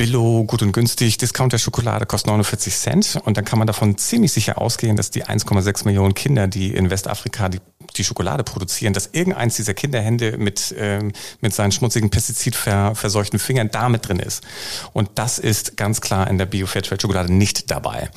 Billo, 0.00 0.44
gut 0.44 0.62
und 0.62 0.72
günstig, 0.72 1.18
Discounter-Schokolade 1.18 2.06
kostet 2.06 2.28
49 2.28 2.74
Cent. 2.74 3.18
Und 3.22 3.36
dann 3.36 3.44
kann 3.44 3.58
man 3.58 3.66
davon 3.66 3.98
ziemlich 3.98 4.32
sicher 4.32 4.56
ausgehen, 4.56 4.96
dass 4.96 5.10
die 5.10 5.26
1,6 5.26 5.84
Millionen 5.84 6.14
Kinder, 6.14 6.48
die 6.48 6.74
in 6.74 6.88
Westafrika 6.88 7.50
die 7.50 7.60
die 7.96 8.04
Schokolade 8.04 8.44
produzieren, 8.44 8.92
dass 8.92 9.10
irgendeins 9.12 9.56
dieser 9.56 9.74
Kinderhände 9.74 10.36
mit, 10.38 10.74
ähm, 10.78 11.12
mit 11.40 11.54
seinen 11.54 11.72
schmutzigen 11.72 12.10
pestizidverseuchten 12.10 13.38
Fingern 13.38 13.70
da 13.70 13.88
mit 13.88 14.08
drin 14.08 14.18
ist. 14.18 14.44
Und 14.92 15.10
das 15.14 15.38
ist 15.38 15.76
ganz 15.76 16.00
klar 16.00 16.28
in 16.28 16.38
der 16.38 16.46
Bio-Fairtrade-Schokolade 16.46 17.32
nicht 17.32 17.70
dabei. 17.70 18.10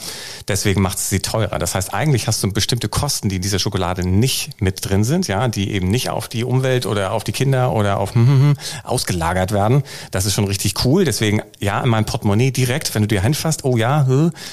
Deswegen 0.48 0.82
macht 0.82 0.98
es 0.98 1.10
sie 1.10 1.20
teurer. 1.20 1.60
Das 1.60 1.76
heißt, 1.76 1.94
eigentlich 1.94 2.28
hast 2.28 2.44
du 2.44 2.52
bestimmte 2.52 2.90
Kosten, 2.90 3.30
die 3.30 3.38
in 3.38 3.42
dieser 3.42 3.60
Schokolade 3.60 4.08
nicht 4.08 4.62
mit 4.62 4.88
drin 4.88 5.04
sind, 5.04 5.28
ja, 5.28 5.48
die 5.48 5.72
eben 5.72 5.90
nicht 5.90 6.10
auf 6.10 6.28
die 6.28 6.44
Umwelt 6.44 6.86
oder 6.86 7.12
auf 7.12 7.24
die 7.24 7.32
Kinder 7.32 7.74
oder 7.74 8.00
auf 8.00 8.14
hm, 8.14 8.28
hm, 8.28 8.42
hm, 8.42 8.58
ausgelagert 8.84 9.52
werden. 9.52 9.84
Das 10.12 10.26
ist 10.26 10.34
schon 10.34 10.46
richtig 10.46 10.86
cool. 10.86 11.06
Deswegen, 11.06 11.42
ja, 11.60 11.73
in 11.82 11.90
meinem 11.90 12.06
Portemonnaie 12.06 12.52
direkt, 12.52 12.94
wenn 12.96 13.04
du 13.04 13.08
dir 13.08 13.22
hinfasst, 13.22 13.64
oh 13.64 13.78
ja, 13.78 14.06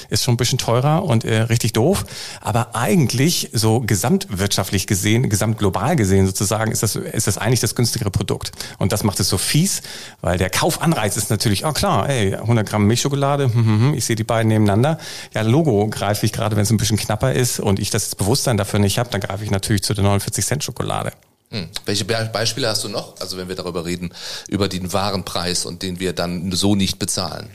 ist 0.08 0.24
schon 0.24 0.34
ein 0.34 0.36
bisschen 0.36 0.58
teurer 0.58 1.04
und 1.04 1.24
äh, 1.24 1.42
richtig 1.42 1.72
doof. 1.72 2.04
Aber 2.40 2.74
eigentlich 2.74 3.50
so 3.52 3.80
gesamtwirtschaftlich 3.80 4.86
gesehen 4.86 5.00
gesehen, 5.00 5.28
gesamtglobal 5.28 5.96
gesehen 5.96 6.26
sozusagen, 6.26 6.72
ist 6.72 6.82
das, 6.82 6.96
ist 6.96 7.26
das 7.26 7.38
eigentlich 7.38 7.60
das 7.60 7.74
günstigere 7.74 8.10
Produkt. 8.10 8.52
Und 8.78 8.92
das 8.92 9.04
macht 9.04 9.18
es 9.20 9.28
so 9.28 9.38
fies, 9.38 9.82
weil 10.20 10.38
der 10.38 10.50
Kaufanreiz 10.50 11.16
ist 11.16 11.30
natürlich, 11.30 11.64
oh 11.64 11.72
klar, 11.72 12.08
ey, 12.08 12.34
100 12.34 12.68
Gramm 12.68 12.86
Milchschokolade, 12.86 13.44
hm, 13.44 13.54
hm, 13.54 13.80
hm, 13.80 13.94
ich 13.94 14.04
sehe 14.04 14.16
die 14.16 14.24
beiden 14.24 14.48
nebeneinander. 14.48 14.98
Ja, 15.34 15.42
Logo 15.42 15.88
greife 15.88 16.26
ich 16.26 16.32
gerade, 16.32 16.56
wenn 16.56 16.62
es 16.62 16.70
ein 16.70 16.76
bisschen 16.76 16.98
knapper 16.98 17.32
ist 17.32 17.60
und 17.60 17.78
ich 17.78 17.90
das 17.90 18.14
Bewusstsein 18.14 18.56
dafür 18.56 18.78
nicht 18.78 18.98
habe, 18.98 19.10
dann 19.10 19.20
greife 19.20 19.44
ich 19.44 19.50
natürlich 19.50 19.82
zu 19.82 19.94
der 19.94 20.04
49 20.04 20.44
Cent 20.44 20.64
Schokolade. 20.64 21.12
Hm. 21.50 21.68
Welche 21.84 22.04
Be 22.04 22.30
Beispiele 22.32 22.68
hast 22.68 22.84
du 22.84 22.88
noch? 22.88 23.20
Also 23.20 23.36
wenn 23.36 23.48
wir 23.48 23.56
darüber 23.56 23.84
reden, 23.84 24.12
über 24.48 24.68
den 24.68 24.92
Warenpreis 24.92 25.66
und 25.66 25.82
den 25.82 25.98
wir 25.98 26.12
dann 26.12 26.52
so 26.52 26.76
nicht 26.76 26.98
bezahlen. 26.98 27.50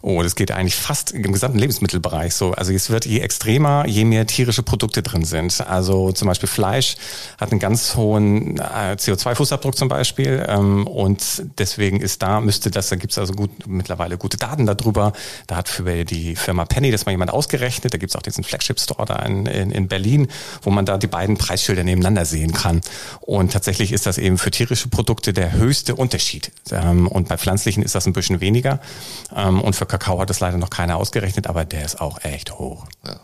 Oh, 0.00 0.22
das 0.22 0.36
geht 0.36 0.52
eigentlich 0.52 0.76
fast 0.76 1.10
im 1.10 1.32
gesamten 1.32 1.58
Lebensmittelbereich 1.58 2.32
so. 2.34 2.52
Also 2.52 2.72
es 2.72 2.88
wird 2.88 3.04
je 3.04 3.18
extremer, 3.18 3.84
je 3.86 4.04
mehr 4.04 4.26
tierische 4.26 4.62
Produkte 4.62 5.02
drin 5.02 5.24
sind. 5.24 5.60
Also 5.66 6.12
zum 6.12 6.28
Beispiel 6.28 6.48
Fleisch 6.48 6.96
hat 7.40 7.50
einen 7.50 7.58
ganz 7.58 7.96
hohen 7.96 8.58
äh, 8.58 8.96
CO2-Fußabdruck 8.96 9.74
zum 9.74 9.88
Beispiel. 9.88 10.46
Ähm, 10.48 10.86
und 10.86 11.42
deswegen 11.58 12.00
ist 12.00 12.22
da, 12.22 12.40
müsste 12.40 12.70
das, 12.70 12.90
da 12.90 12.96
gibt 12.96 13.12
es 13.12 13.18
also 13.18 13.32
gut, 13.32 13.50
mittlerweile 13.66 14.18
gute 14.18 14.36
Daten 14.36 14.66
darüber. 14.66 15.12
Da 15.48 15.56
hat 15.56 15.68
für 15.68 16.04
die 16.04 16.36
Firma 16.36 16.64
Penny 16.64 16.92
das 16.92 17.04
mal 17.04 17.12
jemand 17.12 17.32
ausgerechnet. 17.32 17.92
Da 17.92 17.98
gibt 17.98 18.10
es 18.10 18.16
auch 18.16 18.22
diesen 18.22 18.44
Flagship-Store 18.44 19.04
da 19.04 19.16
in, 19.16 19.46
in, 19.46 19.72
in 19.72 19.88
Berlin, 19.88 20.28
wo 20.62 20.70
man 20.70 20.86
da 20.86 20.96
die 20.96 21.08
beiden 21.08 21.36
Preisschilder 21.36 21.82
nebeneinander 21.82 22.24
sehen 22.24 22.52
kann. 22.52 22.82
Und 23.20 23.52
tatsächlich 23.52 23.92
ist 23.92 24.06
das 24.06 24.18
eben 24.18 24.38
für 24.38 24.52
tierische 24.52 24.88
Produkte 24.88 25.32
der 25.32 25.54
höchste 25.54 25.96
Unterschied. 25.96 26.52
Ähm, 26.70 27.08
und 27.08 27.26
bei 27.26 27.36
pflanzlichen 27.36 27.82
ist 27.82 27.96
das 27.96 28.06
ein 28.06 28.12
bisschen 28.12 28.40
weniger. 28.40 28.78
Ähm, 29.34 29.60
und 29.60 29.74
für 29.74 29.87
Kakao 29.88 30.20
hat 30.20 30.30
es 30.30 30.40
leider 30.40 30.58
noch 30.58 30.70
keiner 30.70 30.96
ausgerechnet, 30.96 31.46
aber 31.46 31.64
der 31.64 31.84
ist 31.84 32.00
auch 32.00 32.22
echt 32.22 32.58
hoch. 32.58 32.86
Ja. 33.06 33.20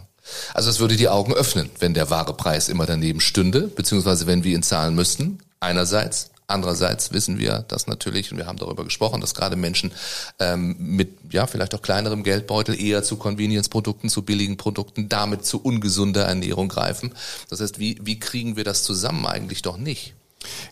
Also 0.54 0.70
es 0.70 0.80
würde 0.80 0.96
die 0.96 1.08
Augen 1.08 1.34
öffnen, 1.34 1.70
wenn 1.78 1.94
der 1.94 2.10
wahre 2.10 2.34
Preis 2.34 2.68
immer 2.68 2.86
daneben 2.86 3.20
stünde, 3.20 3.68
beziehungsweise 3.68 4.26
wenn 4.26 4.42
wir 4.44 4.54
ihn 4.54 4.62
zahlen 4.62 4.94
müssten. 4.94 5.38
Einerseits. 5.60 6.30
Andererseits 6.46 7.12
wissen 7.12 7.38
wir, 7.38 7.60
dass 7.68 7.86
natürlich, 7.86 8.30
und 8.30 8.36
wir 8.36 8.46
haben 8.46 8.58
darüber 8.58 8.84
gesprochen, 8.84 9.22
dass 9.22 9.34
gerade 9.34 9.56
Menschen 9.56 9.92
ähm, 10.38 10.76
mit 10.78 11.32
ja 11.32 11.46
vielleicht 11.46 11.74
auch 11.74 11.80
kleinerem 11.80 12.22
Geldbeutel 12.22 12.78
eher 12.78 13.02
zu 13.02 13.16
Convenience-Produkten, 13.16 14.10
zu 14.10 14.22
billigen 14.22 14.58
Produkten, 14.58 15.08
damit 15.08 15.46
zu 15.46 15.62
ungesunder 15.62 16.24
Ernährung 16.24 16.68
greifen. 16.68 17.14
Das 17.48 17.60
heißt, 17.60 17.78
wie, 17.78 17.98
wie 18.02 18.18
kriegen 18.18 18.56
wir 18.56 18.64
das 18.64 18.82
zusammen? 18.82 19.24
Eigentlich 19.24 19.62
doch 19.62 19.78
nicht. 19.78 20.14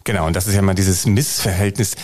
Genau, 0.05 0.27
und 0.27 0.35
das 0.35 0.47
ist 0.47 0.55
ja 0.55 0.63
mal 0.63 0.75
dieses 0.75 1.07
Missverhältnis, 1.07 1.95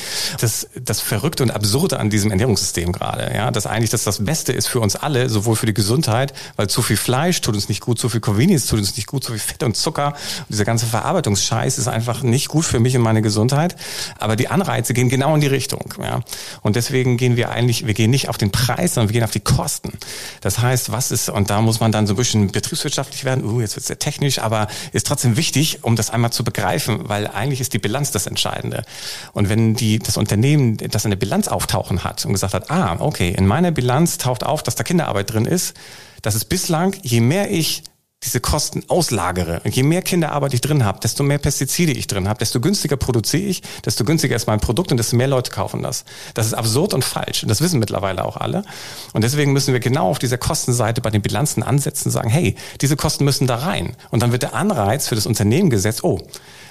das, 0.41 0.69
das 0.81 1.01
Verrückte 1.01 1.43
und 1.43 1.51
Absurde 1.51 1.99
an 1.99 2.11
diesem 2.11 2.31
Ernährungssystem 2.31 2.93
gerade, 2.93 3.33
ja, 3.35 3.51
dass 3.51 3.67
eigentlich 3.67 3.91
das 3.91 4.05
das 4.05 4.25
Beste 4.25 4.53
ist 4.53 4.69
für 4.69 4.81
uns 4.81 4.97
alle, 4.97 5.29
sowohl 5.29 5.57
für 5.57 5.67
die 5.67 5.75
Gesundheit, 5.75 6.33
weil 6.57 6.69
zu 6.69 6.83
viel 6.83 6.97
Fleisch 6.97 7.41
tut 7.41 7.55
uns 7.55 7.69
nicht 7.69 7.81
gut, 7.81 7.99
zu 7.99 8.09
viel 8.09 8.21
Convenience 8.21 8.67
tut 8.67 8.79
uns 8.79 8.97
nicht 8.97 9.07
gut, 9.07 9.25
zu 9.25 9.33
viel 9.33 9.41
Fett 9.41 9.63
und 9.63 9.77
Zucker, 9.77 10.09
und 10.09 10.51
dieser 10.51 10.65
ganze 10.65 10.87
Verarbeitungsscheiß 10.87 11.79
ist 11.79 11.89
einfach 11.89 12.23
nicht 12.23 12.49
gut 12.49 12.65
für 12.65 12.81
mich 12.81 12.97
und 12.97 13.03
meine 13.03 13.23
Gesundheit, 13.23 13.77
aber 14.19 14.37
die 14.37 14.49
Anreize 14.49 14.95
gehen 14.95 15.09
genau 15.09 15.35
in 15.35 15.41
die 15.41 15.47
Richtung, 15.47 15.95
ja, 16.03 16.21
und 16.63 16.77
deswegen 16.77 17.17
gehen 17.17 17.37
wir 17.37 17.51
eigentlich, 17.51 17.87
wir 17.87 17.95
gehen 17.95 18.11
nicht 18.11 18.29
auf 18.29 18.39
den 18.39 18.51
Preis, 18.51 18.95
sondern 18.95 19.09
wir 19.09 19.15
gehen 19.15 19.25
auf 19.25 19.31
die 19.31 19.41
Kosten. 19.41 19.93
Das 20.41 20.59
heißt, 20.59 20.93
was 20.93 21.11
ist, 21.11 21.29
und 21.29 21.51
da 21.51 21.61
muss 21.61 21.81
man 21.81 21.93
dann 21.93 22.07
so 22.07 22.15
ein 22.15 22.17
bisschen 22.17 22.51
betriebswirtschaftlich 22.51 23.25
werden, 23.25 23.45
uh, 23.45 23.61
jetzt 23.61 23.77
wird 23.77 23.87
sehr 23.87 23.99
technisch, 23.99 24.39
aber 24.39 24.69
ist 24.93 25.07
trotzdem 25.07 25.37
wichtig, 25.37 25.81
um 25.83 25.97
das 25.97 26.11
einmal 26.11 26.33
zu 26.33 26.45
begreifen, 26.45 27.09
weil 27.09 27.27
eigentlich 27.27 27.58
eigentlich 27.59 27.61
ist 27.61 27.73
die 27.73 27.79
Bilanz 27.79 28.11
das 28.13 28.27
Entscheidende. 28.27 28.85
Und 29.33 29.49
wenn 29.49 29.75
die, 29.75 29.99
das 29.99 30.17
Unternehmen 30.17 30.77
das 30.77 31.05
in 31.05 31.11
der 31.11 31.19
Bilanz 31.19 31.49
auftauchen 31.49 32.05
hat 32.05 32.25
und 32.25 32.33
gesagt 32.33 32.55
hat, 32.55 32.71
ah, 32.71 32.97
okay, 33.01 33.35
in 33.37 33.47
meiner 33.47 33.71
Bilanz 33.71 34.19
taucht 34.19 34.45
auf, 34.45 34.63
dass 34.63 34.77
da 34.77 34.85
Kinderarbeit 34.85 35.33
drin 35.33 35.45
ist, 35.45 35.77
das 36.23 36.35
ist 36.35 36.47
bislang, 36.47 36.97
je 37.03 37.21
mehr 37.21 37.51
ich 37.51 37.83
diese 38.25 38.41
Kosten 38.41 38.83
auslagere. 38.89 39.61
Und 39.65 39.77
je 39.77 39.85
mehr 39.85 40.03
Kinderarbeit 40.03 40.53
ich 40.53 40.61
drin 40.61 40.85
habe, 40.85 40.99
desto 40.99 41.23
mehr 41.23 41.39
Pestizide 41.39 41.93
ich 41.93 42.09
drin 42.09 42.29
habe, 42.29 42.41
desto 42.41 42.61
günstiger 42.61 42.97
produziere 42.97 43.45
ich, 43.45 43.63
desto 43.85 44.05
günstiger 44.05 44.35
ist 44.35 44.49
mein 44.49 44.59
Produkt 44.59 44.91
und 44.91 44.97
desto 44.97 45.15
mehr 45.15 45.29
Leute 45.29 45.53
kaufen 45.53 45.83
das. 45.83 46.05
Das 46.35 46.47
ist 46.47 46.55
absurd 46.55 46.95
und 46.95 47.05
falsch. 47.05 47.45
Und 47.45 47.49
das 47.49 47.61
wissen 47.61 47.79
mittlerweile 47.79 48.25
auch 48.25 48.37
alle. 48.37 48.65
Und 49.13 49.23
deswegen 49.23 49.53
müssen 49.53 49.73
wir 49.73 49.79
genau 49.79 50.11
auf 50.11 50.19
dieser 50.19 50.37
Kostenseite 50.37 51.01
bei 51.01 51.11
den 51.11 51.23
Bilanzen 51.23 51.63
ansetzen 51.63 52.09
und 52.09 52.13
sagen, 52.13 52.29
hey, 52.29 52.57
diese 52.81 52.97
Kosten 52.97 53.25
müssen 53.25 53.47
da 53.47 53.57
rein. 53.57 53.95
Und 54.11 54.21
dann 54.21 54.33
wird 54.33 54.43
der 54.43 54.55
Anreiz 54.55 55.07
für 55.07 55.15
das 55.15 55.27
Unternehmen 55.27 55.71
gesetzt, 55.71 56.03
oh, 56.03 56.19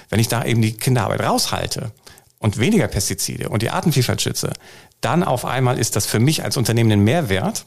wenn 0.08 0.20
ich 0.20 0.28
da 0.28 0.44
eben 0.44 0.62
die 0.62 0.72
Kinderarbeit 0.72 1.20
raushalte 1.20 1.92
und 2.38 2.58
weniger 2.58 2.88
Pestizide 2.88 3.48
und 3.48 3.62
die 3.62 3.70
Artenvielfalt 3.70 4.22
schütze, 4.22 4.52
dann 5.00 5.22
auf 5.22 5.44
einmal 5.44 5.78
ist 5.78 5.96
das 5.96 6.06
für 6.06 6.18
mich 6.18 6.42
als 6.42 6.56
Unternehmen 6.56 6.92
ein 6.92 7.04
Mehrwert. 7.04 7.64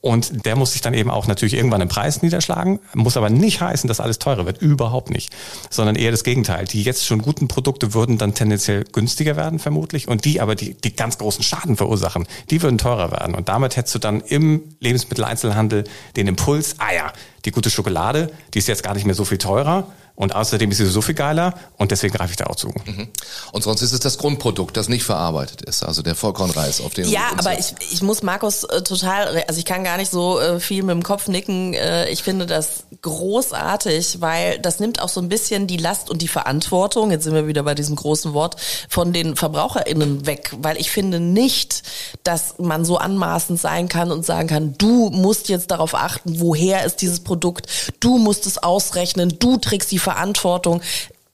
Und 0.00 0.46
der 0.46 0.54
muss 0.54 0.72
sich 0.72 0.80
dann 0.80 0.94
eben 0.94 1.10
auch 1.10 1.26
natürlich 1.26 1.54
irgendwann 1.54 1.80
im 1.80 1.88
Preis 1.88 2.22
niederschlagen, 2.22 2.78
muss 2.94 3.16
aber 3.16 3.30
nicht 3.30 3.60
heißen, 3.60 3.88
dass 3.88 3.98
alles 3.98 4.20
teurer 4.20 4.46
wird, 4.46 4.62
überhaupt 4.62 5.10
nicht, 5.10 5.34
sondern 5.70 5.96
eher 5.96 6.12
das 6.12 6.22
Gegenteil. 6.22 6.66
Die 6.66 6.84
jetzt 6.84 7.04
schon 7.04 7.20
guten 7.20 7.48
Produkte 7.48 7.94
würden 7.94 8.16
dann 8.16 8.32
tendenziell 8.32 8.84
günstiger 8.84 9.34
werden 9.34 9.58
vermutlich. 9.58 10.06
Und 10.06 10.24
die 10.24 10.40
aber, 10.40 10.54
die, 10.54 10.74
die 10.74 10.94
ganz 10.94 11.18
großen 11.18 11.42
Schaden 11.42 11.76
verursachen, 11.76 12.28
die 12.48 12.62
würden 12.62 12.78
teurer 12.78 13.10
werden. 13.10 13.34
Und 13.34 13.48
damit 13.48 13.76
hättest 13.76 13.96
du 13.96 13.98
dann 13.98 14.20
im 14.20 14.62
Lebensmitteleinzelhandel 14.78 15.82
den 16.14 16.28
Impuls, 16.28 16.76
ah 16.78 16.94
ja, 16.94 17.12
die 17.44 17.50
gute 17.50 17.68
Schokolade, 17.68 18.30
die 18.54 18.60
ist 18.60 18.68
jetzt 18.68 18.84
gar 18.84 18.94
nicht 18.94 19.04
mehr 19.04 19.16
so 19.16 19.24
viel 19.24 19.38
teurer, 19.38 19.88
und 20.18 20.34
außerdem 20.34 20.68
ist 20.72 20.78
sie 20.78 20.86
so 20.86 21.00
viel 21.00 21.14
geiler 21.14 21.54
und 21.76 21.92
deswegen 21.92 22.12
greife 22.12 22.32
ich 22.32 22.36
da 22.36 22.46
auch 22.46 22.56
zu. 22.56 22.68
Mhm. 22.86 23.06
Und 23.52 23.62
sonst 23.62 23.82
ist 23.82 23.92
es 23.92 24.00
das 24.00 24.18
Grundprodukt, 24.18 24.76
das 24.76 24.88
nicht 24.88 25.04
verarbeitet 25.04 25.62
ist, 25.62 25.84
also 25.84 26.02
der 26.02 26.16
Vollkornreis, 26.16 26.80
auf 26.80 26.92
den 26.92 27.08
Ja, 27.08 27.30
aber 27.36 27.56
ich, 27.56 27.72
ich 27.92 28.02
muss 28.02 28.24
Markus 28.24 28.64
äh, 28.64 28.82
total, 28.82 29.44
also 29.46 29.60
ich 29.60 29.64
kann 29.64 29.84
gar 29.84 29.96
nicht 29.96 30.10
so 30.10 30.40
äh, 30.40 30.58
viel 30.58 30.82
mit 30.82 30.94
dem 30.94 31.04
Kopf 31.04 31.28
nicken. 31.28 31.72
Äh, 31.72 32.10
ich 32.10 32.24
finde 32.24 32.46
das 32.46 32.84
großartig, 33.00 34.20
weil 34.20 34.58
das 34.58 34.80
nimmt 34.80 35.00
auch 35.00 35.08
so 35.08 35.20
ein 35.20 35.28
bisschen 35.28 35.68
die 35.68 35.76
Last 35.76 36.10
und 36.10 36.20
die 36.20 36.26
Verantwortung, 36.26 37.12
jetzt 37.12 37.22
sind 37.22 37.34
wir 37.34 37.46
wieder 37.46 37.62
bei 37.62 37.76
diesem 37.76 37.94
großen 37.94 38.32
Wort, 38.32 38.56
von 38.88 39.12
den 39.12 39.36
VerbraucherInnen 39.36 40.26
weg, 40.26 40.50
weil 40.58 40.78
ich 40.78 40.90
finde 40.90 41.20
nicht, 41.20 41.84
dass 42.24 42.56
man 42.58 42.84
so 42.84 42.98
anmaßend 42.98 43.60
sein 43.60 43.88
kann 43.88 44.10
und 44.10 44.26
sagen 44.26 44.48
kann, 44.48 44.74
du 44.78 45.10
musst 45.10 45.48
jetzt 45.48 45.70
darauf 45.70 45.94
achten, 45.94 46.40
woher 46.40 46.84
ist 46.84 47.02
dieses 47.02 47.20
Produkt, 47.20 47.68
du 48.00 48.18
musst 48.18 48.46
es 48.46 48.60
ausrechnen, 48.60 49.38
du 49.38 49.58
trägst 49.58 49.92
die 49.92 50.00
Verantwortung. 50.08 50.80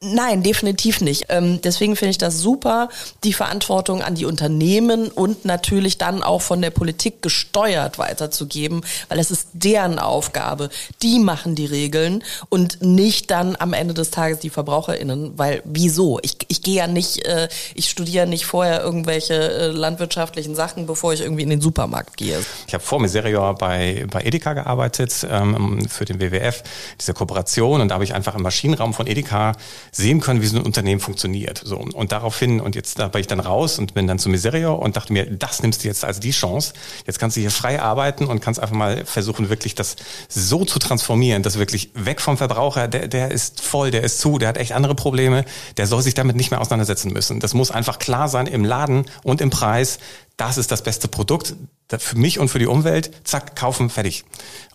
Nein, 0.04 0.42
definitiv 0.42 1.00
nicht. 1.00 1.26
Ähm, 1.30 1.60
deswegen 1.62 1.96
finde 1.96 2.10
ich 2.10 2.18
das 2.18 2.38
super, 2.38 2.90
die 3.24 3.32
Verantwortung 3.32 4.02
an 4.02 4.14
die 4.14 4.26
Unternehmen 4.26 5.08
und 5.08 5.44
natürlich 5.44 5.96
dann 5.96 6.22
auch 6.22 6.42
von 6.42 6.60
der 6.60 6.70
Politik 6.70 7.22
gesteuert 7.22 7.98
weiterzugeben, 7.98 8.82
weil 9.08 9.18
es 9.18 9.30
ist 9.30 9.48
deren 9.54 9.98
Aufgabe. 9.98 10.68
Die 11.02 11.18
machen 11.18 11.54
die 11.54 11.64
Regeln 11.64 12.22
und 12.50 12.82
nicht 12.82 13.30
dann 13.30 13.56
am 13.58 13.72
Ende 13.72 13.94
des 13.94 14.10
Tages 14.10 14.40
die 14.40 14.50
VerbraucherInnen, 14.50 15.38
weil 15.38 15.62
wieso? 15.64 16.18
Ich, 16.22 16.36
ich 16.48 16.62
gehe 16.62 16.76
ja 16.76 16.86
nicht, 16.86 17.24
äh, 17.24 17.48
ich 17.74 17.88
studiere 17.88 18.26
nicht 18.26 18.44
vorher 18.44 18.82
irgendwelche 18.82 19.34
äh, 19.34 19.66
landwirtschaftlichen 19.68 20.54
Sachen, 20.54 20.86
bevor 20.86 21.14
ich 21.14 21.22
irgendwie 21.22 21.44
in 21.44 21.50
den 21.50 21.60
Supermarkt 21.62 22.18
gehe. 22.18 22.38
Ich 22.66 22.74
habe 22.74 22.84
vor 22.84 23.00
Miserio 23.00 23.54
bei, 23.54 24.06
bei 24.10 24.20
Edeka 24.22 24.52
gearbeitet, 24.52 25.26
ähm, 25.30 25.88
für 25.88 26.04
den 26.04 26.20
WWF, 26.20 26.62
diese 27.00 27.14
Kooperation 27.14 27.80
und 27.80 27.88
da 27.88 27.94
habe 27.94 28.04
ich 28.04 28.14
einfach 28.14 28.34
im 28.34 28.42
Maschinenraum 28.42 28.92
von 28.92 29.06
Edeka 29.06 29.52
sehen 29.96 30.20
können, 30.20 30.42
wie 30.42 30.46
so 30.46 30.56
ein 30.56 30.62
Unternehmen 30.62 31.00
funktioniert. 31.00 31.62
So 31.64 31.76
und 31.78 32.12
daraufhin 32.12 32.60
und 32.60 32.74
jetzt 32.74 32.98
da 32.98 33.08
bin 33.08 33.20
ich 33.20 33.26
dann 33.26 33.40
raus 33.40 33.78
und 33.78 33.94
bin 33.94 34.06
dann 34.06 34.18
zu 34.18 34.28
Miserio 34.28 34.74
und 34.74 34.96
dachte 34.96 35.12
mir, 35.12 35.26
das 35.26 35.62
nimmst 35.62 35.84
du 35.84 35.88
jetzt 35.88 36.04
als 36.04 36.20
die 36.20 36.32
Chance. 36.32 36.74
Jetzt 37.06 37.18
kannst 37.18 37.36
du 37.36 37.40
hier 37.40 37.50
frei 37.50 37.80
arbeiten 37.80 38.26
und 38.26 38.40
kannst 38.40 38.60
einfach 38.60 38.74
mal 38.74 39.04
versuchen, 39.04 39.48
wirklich 39.48 39.74
das 39.74 39.96
so 40.28 40.64
zu 40.64 40.78
transformieren, 40.78 41.42
dass 41.42 41.58
wirklich 41.58 41.90
weg 41.94 42.20
vom 42.20 42.36
Verbraucher, 42.36 42.88
der, 42.88 43.06
der 43.08 43.30
ist 43.30 43.60
voll, 43.60 43.90
der 43.90 44.02
ist 44.02 44.18
zu, 44.18 44.38
der 44.38 44.48
hat 44.48 44.56
echt 44.56 44.72
andere 44.72 44.94
Probleme, 44.94 45.44
der 45.76 45.86
soll 45.86 46.02
sich 46.02 46.14
damit 46.14 46.36
nicht 46.36 46.50
mehr 46.50 46.60
auseinandersetzen 46.60 47.12
müssen. 47.12 47.38
Das 47.38 47.54
muss 47.54 47.70
einfach 47.70 47.98
klar 47.98 48.28
sein 48.28 48.46
im 48.46 48.64
Laden 48.64 49.06
und 49.22 49.40
im 49.40 49.50
Preis. 49.50 49.98
Das 50.36 50.58
ist 50.58 50.70
das 50.70 50.82
beste 50.82 51.08
Produkt 51.08 51.54
für 51.98 52.16
mich 52.18 52.38
und 52.38 52.48
für 52.48 52.58
die 52.58 52.66
Umwelt. 52.66 53.10
Zack, 53.24 53.56
kaufen, 53.56 53.90
fertig. 53.90 54.24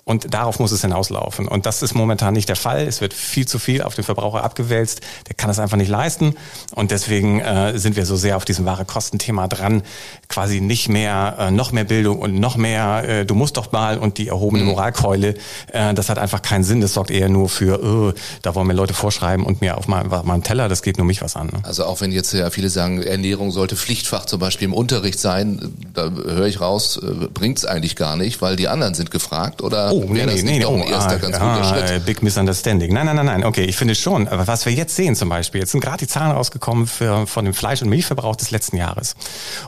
Und 0.09 0.33
darauf 0.33 0.57
muss 0.57 0.71
es 0.71 0.81
hinauslaufen. 0.81 1.47
Und 1.47 1.67
das 1.67 1.83
ist 1.83 1.93
momentan 1.93 2.33
nicht 2.33 2.49
der 2.49 2.55
Fall. 2.55 2.87
Es 2.87 2.99
wird 2.99 3.13
viel 3.13 3.47
zu 3.47 3.59
viel 3.59 3.83
auf 3.83 3.93
den 3.93 4.03
Verbraucher 4.03 4.43
abgewälzt. 4.43 5.01
Der 5.27 5.35
kann 5.35 5.49
das 5.49 5.59
einfach 5.59 5.77
nicht 5.77 5.89
leisten. 5.89 6.33
Und 6.73 6.89
deswegen 6.89 7.41
äh, 7.41 7.77
sind 7.77 7.95
wir 7.95 8.07
so 8.07 8.15
sehr 8.15 8.35
auf 8.35 8.43
diesem 8.43 8.65
wahre 8.65 8.85
Kostenthema 8.85 9.47
dran. 9.47 9.83
Quasi 10.27 10.61
nicht 10.61 10.89
mehr, 10.89 11.35
äh, 11.37 11.51
noch 11.51 11.71
mehr 11.73 11.83
Bildung 11.83 12.17
und 12.17 12.39
noch 12.39 12.57
mehr, 12.57 13.03
äh, 13.07 13.25
du 13.25 13.35
musst 13.35 13.57
doch 13.57 13.71
mal 13.71 13.99
und 13.99 14.17
die 14.17 14.29
erhobene 14.29 14.63
mhm. 14.63 14.69
Moralkeule. 14.69 15.35
Äh, 15.71 15.93
das 15.93 16.09
hat 16.09 16.17
einfach 16.17 16.41
keinen 16.41 16.63
Sinn. 16.63 16.81
Das 16.81 16.95
sorgt 16.95 17.11
eher 17.11 17.29
nur 17.29 17.47
für, 17.47 17.83
oh, 17.83 18.13
da 18.41 18.55
wollen 18.55 18.65
mir 18.65 18.73
Leute 18.73 18.95
vorschreiben 18.95 19.45
und 19.45 19.61
mir 19.61 19.77
auf 19.77 19.87
meinem 19.87 20.43
Teller, 20.43 20.69
das 20.69 20.81
geht 20.81 20.97
nur 20.97 21.05
mich 21.05 21.21
was 21.21 21.35
an. 21.35 21.47
Ne? 21.53 21.59
Also 21.61 21.85
auch 21.85 22.01
wenn 22.01 22.11
jetzt 22.11 22.33
ja 22.33 22.49
viele 22.49 22.71
sagen, 22.71 23.03
Ernährung 23.03 23.51
sollte 23.51 23.75
Pflichtfach 23.75 24.25
zum 24.25 24.39
Beispiel 24.39 24.65
im 24.65 24.73
Unterricht 24.73 25.19
sein, 25.19 25.48
da 25.93 26.09
höre 26.09 26.47
ich 26.47 26.61
raus, 26.61 26.99
äh, 27.01 27.27
bringt 27.33 27.57
es 27.57 27.65
eigentlich 27.65 27.95
gar 27.95 28.15
nicht, 28.15 28.41
weil 28.41 28.55
die 28.55 28.67
anderen 28.67 28.93
sind 28.93 29.11
gefragt 29.11 29.61
oder? 29.61 29.91
Oh, 29.91 30.05
nee, 30.07 30.25
nee, 30.25 30.41
nee, 30.41 30.65
oh, 30.65 30.75
ein 30.75 30.83
erster 30.83 31.15
ah, 31.15 31.17
ganz 31.17 31.37
ah, 31.37 31.57
guter 31.57 31.87
Schritt. 31.87 32.05
Big 32.05 32.23
Misunderstanding. 32.23 32.93
Nein, 32.93 33.05
nein, 33.05 33.15
nein, 33.15 33.25
nein. 33.25 33.43
Okay, 33.43 33.63
ich 33.63 33.75
finde 33.75 33.95
schon. 33.95 34.27
Aber 34.27 34.47
was 34.47 34.65
wir 34.65 34.73
jetzt 34.73 34.95
sehen 34.95 35.15
zum 35.15 35.29
Beispiel, 35.29 35.61
jetzt 35.61 35.71
sind 35.71 35.81
gerade 35.81 35.97
die 35.97 36.07
Zahlen 36.07 36.31
rausgekommen 36.31 36.87
für, 36.87 37.27
von 37.27 37.45
dem 37.45 37.53
Fleisch- 37.53 37.81
und 37.81 37.89
Milchverbrauch 37.89 38.35
des 38.35 38.51
letzten 38.51 38.77
Jahres. 38.77 39.15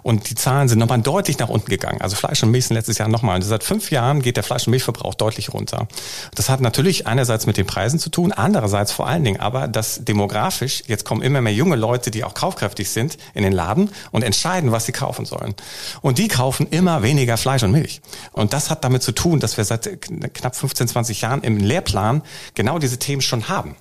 Und 0.03 0.29
die 0.29 0.36
Zahlen 0.36 0.67
sind 0.67 0.79
nochmal 0.79 1.01
deutlich 1.01 1.38
nach 1.39 1.49
unten 1.49 1.69
gegangen. 1.69 2.01
Also 2.01 2.15
Fleisch 2.15 2.43
und 2.43 2.51
Milch 2.51 2.67
sind 2.67 2.75
letztes 2.75 2.97
Jahr 2.97 3.07
nochmal. 3.07 3.36
Und 3.36 3.41
seit 3.41 3.63
fünf 3.63 3.91
Jahren 3.91 4.21
geht 4.21 4.38
der 4.38 4.43
Fleisch- 4.43 4.67
und 4.67 4.71
Milchverbrauch 4.71 5.15
deutlich 5.15 5.53
runter. 5.53 5.88
Das 6.36 6.49
hat 6.49 6.61
natürlich 6.61 7.07
einerseits 7.07 7.45
mit 7.45 7.57
den 7.57 7.65
Preisen 7.65 7.99
zu 7.99 8.09
tun, 8.09 8.32
andererseits 8.32 8.91
vor 8.91 9.07
allen 9.07 9.23
Dingen 9.23 9.39
aber, 9.39 9.67
dass 9.67 10.03
demografisch, 10.03 10.84
jetzt 10.88 11.05
kommen 11.05 11.21
immer 11.21 11.41
mehr 11.41 11.53
junge 11.53 11.75
Leute, 11.75 12.11
die 12.11 12.23
auch 12.23 12.34
kaufkräftig 12.34 12.89
sind, 12.89 13.17
in 13.34 13.43
den 13.43 13.53
Laden 13.53 13.89
und 14.11 14.23
entscheiden, 14.23 14.71
was 14.71 14.86
sie 14.86 14.91
kaufen 14.91 15.25
sollen. 15.25 15.55
Und 16.01 16.17
die 16.17 16.28
kaufen 16.28 16.67
immer 16.69 17.03
weniger 17.03 17.38
Fleisch 17.38 17.63
und 17.63 17.72
Milch. 17.72 18.01
Und 18.32 18.53
das 18.53 18.69
hat 18.69 18.84
damit 18.84 19.03
zu 19.03 19.11
tun, 19.11 19.39
dass 19.39 19.57
wir 19.57 19.65
seit 19.65 20.01
knapp 20.34 20.55
15, 20.55 20.88
20 20.88 21.22
Jahren 21.22 21.41
im 21.41 21.57
Lehrplan 21.57 22.22
genau 22.55 22.80
diese 22.80 22.99
Themen 22.99 23.22
schon 23.22 23.49
haben. 23.49 23.76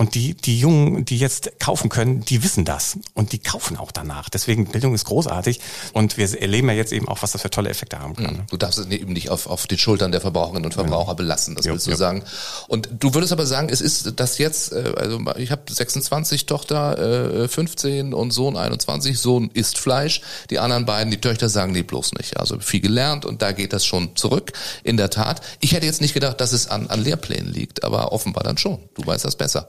Und 0.00 0.14
die, 0.14 0.32
die 0.32 0.58
Jungen, 0.58 1.04
die 1.04 1.18
jetzt 1.18 1.60
kaufen 1.60 1.90
können, 1.90 2.24
die 2.24 2.42
wissen 2.42 2.64
das. 2.64 2.96
Und 3.12 3.32
die 3.32 3.38
kaufen 3.38 3.76
auch 3.76 3.92
danach. 3.92 4.30
Deswegen, 4.30 4.64
Bildung 4.64 4.94
ist 4.94 5.04
großartig. 5.04 5.60
Und 5.92 6.16
wir 6.16 6.40
erleben 6.40 6.68
ja 6.68 6.74
jetzt 6.74 6.94
eben 6.94 7.06
auch, 7.06 7.20
was 7.20 7.32
das 7.32 7.42
für 7.42 7.50
tolle 7.50 7.68
Effekte 7.68 7.98
haben 7.98 8.16
kann. 8.16 8.36
Mhm. 8.36 8.42
Du 8.48 8.56
darfst 8.56 8.78
es 8.78 8.86
eben 8.86 9.12
nicht 9.12 9.28
auf, 9.28 9.46
auf 9.46 9.66
den 9.66 9.76
Schultern 9.76 10.10
der 10.10 10.22
Verbraucherinnen 10.22 10.64
und 10.64 10.72
Verbraucher 10.72 11.14
belassen, 11.16 11.54
das 11.54 11.66
jo, 11.66 11.72
willst 11.72 11.86
du 11.86 11.90
jo. 11.90 11.98
sagen. 11.98 12.24
Und 12.66 12.88
du 12.98 13.12
würdest 13.12 13.30
aber 13.30 13.44
sagen, 13.44 13.68
es 13.68 13.82
ist 13.82 14.18
das 14.18 14.38
jetzt, 14.38 14.72
äh, 14.72 14.94
also 14.96 15.20
ich 15.36 15.50
habe 15.50 15.70
26 15.70 16.46
Tochter, 16.46 17.46
15 17.46 18.12
äh, 18.12 18.14
und 18.14 18.30
Sohn 18.30 18.56
21. 18.56 19.18
Sohn 19.18 19.50
isst 19.52 19.76
Fleisch. 19.76 20.22
Die 20.48 20.60
anderen 20.60 20.86
beiden, 20.86 21.10
die 21.10 21.20
Töchter 21.20 21.50
sagen 21.50 21.74
die 21.74 21.82
bloß 21.82 22.14
nicht. 22.14 22.38
Also 22.38 22.58
viel 22.58 22.80
gelernt 22.80 23.26
und 23.26 23.42
da 23.42 23.52
geht 23.52 23.74
das 23.74 23.84
schon 23.84 24.16
zurück. 24.16 24.52
In 24.82 24.96
der 24.96 25.10
Tat. 25.10 25.42
Ich 25.60 25.74
hätte 25.74 25.84
jetzt 25.84 26.00
nicht 26.00 26.14
gedacht, 26.14 26.40
dass 26.40 26.52
es 26.52 26.68
an, 26.68 26.86
an 26.86 27.04
Lehrplänen 27.04 27.52
liegt, 27.52 27.84
aber 27.84 28.12
offenbar 28.12 28.44
dann 28.44 28.56
schon. 28.56 28.78
Du 28.94 29.04
weißt 29.04 29.26
das 29.26 29.36
besser. 29.36 29.68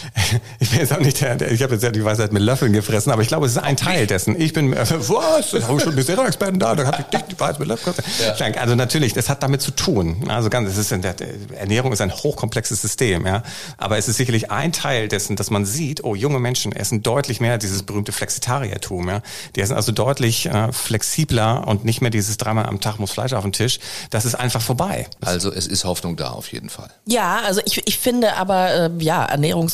ich 0.60 0.70
bin 0.70 0.80
jetzt 0.80 0.92
auch 0.92 1.00
nicht 1.00 1.20
der, 1.20 1.50
ich 1.50 1.62
habe 1.62 1.74
jetzt 1.74 1.82
ja 1.82 1.90
die 1.90 2.04
Weisheit 2.04 2.32
mit 2.32 2.42
Löffeln 2.42 2.72
gefressen, 2.72 3.12
aber 3.12 3.22
ich 3.22 3.28
glaube, 3.28 3.46
es 3.46 3.52
ist 3.52 3.58
ein 3.58 3.76
Teil 3.76 4.06
dessen. 4.06 4.40
Ich 4.40 4.52
bin, 4.52 4.72
äh, 4.72 4.78
was? 4.78 5.50
Da 5.50 5.62
habe 5.68 5.76
ich 5.76 5.82
schon 5.82 5.94
bisher 5.94 6.18
Experten 6.18 6.58
da, 6.58 6.74
da 6.74 6.86
habe 6.86 6.98
ich 7.00 7.06
dich 7.06 7.22
die 7.22 7.40
Weisheit 7.40 7.58
mit 7.58 7.68
Löffeln 7.68 7.94
gefressen. 7.96 8.54
Ja. 8.54 8.60
Also 8.60 8.74
natürlich, 8.74 9.12
das 9.12 9.28
hat 9.28 9.42
damit 9.42 9.62
zu 9.62 9.70
tun. 9.70 10.28
Also 10.28 10.50
ganz, 10.50 10.68
es 10.68 10.76
ist 10.76 10.92
in 10.92 11.02
der, 11.02 11.14
Ernährung 11.58 11.92
ist 11.92 12.00
ein 12.00 12.12
hochkomplexes 12.12 12.80
System, 12.82 13.26
ja. 13.26 13.42
Aber 13.76 13.98
es 13.98 14.08
ist 14.08 14.16
sicherlich 14.16 14.50
ein 14.50 14.72
Teil 14.72 15.08
dessen, 15.08 15.36
dass 15.36 15.50
man 15.50 15.64
sieht, 15.64 16.04
oh, 16.04 16.14
junge 16.14 16.38
Menschen 16.38 16.72
essen 16.72 17.02
deutlich 17.02 17.40
mehr 17.40 17.58
dieses 17.58 17.82
berühmte 17.82 18.12
Flexitariertum, 18.12 19.08
ja. 19.08 19.22
Die 19.56 19.60
essen 19.60 19.74
also 19.74 19.92
deutlich 19.92 20.46
äh, 20.46 20.72
flexibler 20.72 21.66
und 21.66 21.84
nicht 21.84 22.00
mehr 22.00 22.10
dieses 22.10 22.36
dreimal 22.36 22.66
am 22.66 22.80
Tag 22.80 22.98
muss 22.98 23.12
Fleisch 23.12 23.32
auf 23.32 23.42
den 23.42 23.52
Tisch. 23.52 23.78
Das 24.10 24.24
ist 24.24 24.34
einfach 24.34 24.60
vorbei. 24.60 25.06
Also 25.20 25.52
es 25.52 25.66
ist 25.66 25.84
Hoffnung 25.84 26.16
da 26.16 26.30
auf 26.30 26.52
jeden 26.52 26.68
Fall. 26.68 26.90
Ja, 27.06 27.40
also 27.44 27.60
ich, 27.64 27.86
ich 27.86 27.98
finde 27.98 28.36
aber, 28.36 28.74
äh, 28.74 28.90
ja, 28.98 29.24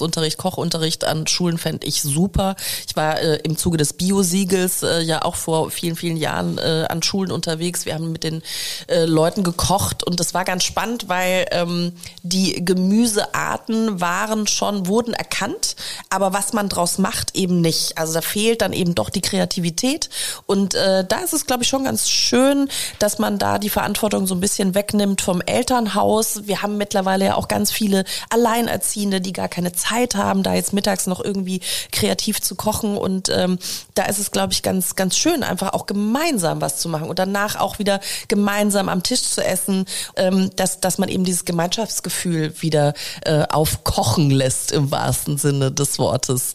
Ernährungsunterricht, 0.09 0.39
Kochunterricht 0.39 1.05
an 1.05 1.27
Schulen 1.27 1.59
fände 1.59 1.87
ich 1.87 2.03
super. 2.03 2.57
Ich 2.87 2.97
war 2.97 3.21
äh, 3.21 3.37
im 3.43 3.57
Zuge 3.57 3.77
des 3.77 3.93
Bio-Siegels 3.93 4.83
äh, 4.83 5.01
ja 5.01 5.25
auch 5.25 5.37
vor 5.37 5.71
vielen, 5.71 5.97
vielen 5.97 6.17
Jahren 6.17 6.59
äh, 6.59 6.87
an 6.89 7.03
Schulen 7.03 7.31
unterwegs. 7.31 7.85
Wir 7.85 7.95
haben 7.95 8.13
mit 8.13 8.25
den 8.25 8.43
äh, 8.89 9.05
Leuten 9.05 9.45
gekocht 9.45 10.05
und 10.05 10.19
das 10.21 10.35
war 10.35 10.45
ganz 10.45 10.65
spannend, 10.65 11.09
weil 11.09 11.47
ähm, 11.51 11.93
die 12.23 12.65
Gemüsearten 12.65 14.01
waren 14.01 14.47
schon, 14.47 14.87
wurden 14.87 15.15
erkannt, 15.15 15.77
aber 16.11 16.33
was 16.33 16.53
man 16.53 16.69
draus 16.69 16.99
macht, 16.99 17.37
eben 17.37 17.61
nicht. 17.61 17.99
Also 17.99 18.15
da 18.15 18.23
fehlt 18.23 18.63
dann 18.63 18.73
eben 18.73 18.95
doch 18.95 19.11
die 19.11 19.21
Kreativität 19.21 20.09
und 20.47 20.75
äh, 20.75 21.05
da 21.07 21.19
ist 21.19 21.35
es, 21.35 21.47
glaube 21.47 21.63
ich, 21.63 21.69
schon 21.69 21.85
ganz 21.85 22.09
schön, 22.09 22.69
dass 22.99 23.19
man 23.19 23.39
da 23.39 23.59
die 23.59 23.71
Verantwortung 23.71 24.27
so 24.27 24.35
ein 24.35 24.41
bisschen 24.41 24.75
wegnimmt 24.75 25.21
vom 25.21 25.41
Elternhaus. 25.43 26.47
Wir 26.47 26.63
haben 26.63 26.77
mittlerweile 26.77 27.27
ja 27.27 27.35
auch 27.35 27.49
ganz 27.49 27.71
viele 27.71 28.05
Alleinerziehende, 28.31 29.21
die 29.21 29.33
gar 29.33 29.49
keine 29.49 29.73
Zeit 29.73 29.98
haben, 30.07 30.43
da 30.43 30.55
jetzt 30.55 30.73
mittags 30.73 31.07
noch 31.07 31.23
irgendwie 31.23 31.61
kreativ 31.93 32.41
zu 32.41 32.55
kochen. 32.55 32.97
Und 32.97 33.29
ähm, 33.29 33.59
da 33.95 34.05
ist 34.05 34.19
es, 34.19 34.31
glaube 34.31 34.53
ich, 34.53 34.63
ganz, 34.63 34.97
ganz 34.97 35.17
schön, 35.17 35.43
einfach 35.43 35.73
auch 35.73 35.87
gemeinsam 35.87 36.61
was 36.61 36.79
zu 36.79 36.89
machen 36.89 37.09
und 37.09 37.19
danach 37.19 37.57
auch 37.57 37.79
wieder 37.79 38.01
gemeinsam 38.29 38.89
am 38.89 39.03
Tisch 39.03 39.23
zu 39.23 39.45
essen, 39.45 39.87
ähm, 40.17 40.51
dass, 40.57 40.81
dass 40.81 40.99
man 40.99 41.09
eben 41.09 41.25
dieses 41.25 41.45
Gemeinschaftsgefühl 41.45 42.55
wieder 42.61 42.95
äh, 43.25 43.43
aufkochen 43.49 44.31
lässt 44.31 44.73
im 44.73 44.91
wahrsten 44.91 45.39
Sinne 45.39 45.73
des 45.73 45.99
Wortes. 45.99 46.55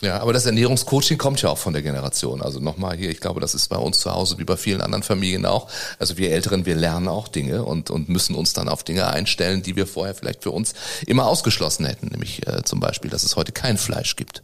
Ja, 0.00 0.20
aber 0.20 0.32
das 0.32 0.46
Ernährungscoaching 0.46 1.18
kommt 1.18 1.42
ja 1.42 1.50
auch 1.50 1.58
von 1.58 1.74
der 1.74 1.82
Generation. 1.82 2.40
Also 2.40 2.58
nochmal 2.58 2.96
hier, 2.96 3.10
ich 3.10 3.20
glaube, 3.20 3.40
das 3.40 3.54
ist 3.54 3.68
bei 3.68 3.76
uns 3.76 4.00
zu 4.00 4.10
Hause 4.10 4.38
wie 4.38 4.44
bei 4.44 4.56
vielen 4.56 4.80
anderen 4.80 5.02
Familien 5.02 5.44
auch. 5.44 5.68
Also 5.98 6.16
wir 6.16 6.32
Älteren, 6.32 6.64
wir 6.64 6.74
lernen 6.74 7.08
auch 7.08 7.28
Dinge 7.28 7.64
und, 7.64 7.90
und 7.90 8.08
müssen 8.08 8.34
uns 8.34 8.54
dann 8.54 8.68
auf 8.68 8.82
Dinge 8.82 9.08
einstellen, 9.08 9.62
die 9.62 9.76
wir 9.76 9.86
vorher 9.86 10.14
vielleicht 10.14 10.42
für 10.42 10.52
uns 10.52 10.72
immer 11.06 11.26
ausgeschlossen 11.26 11.84
hätten. 11.84 12.08
Nämlich 12.08 12.46
äh, 12.46 12.62
zum 12.64 12.80
Beispiel, 12.80 13.10
dass 13.10 13.24
es 13.24 13.36
heute 13.36 13.52
kein 13.52 13.76
Fleisch 13.76 14.16
gibt. 14.16 14.42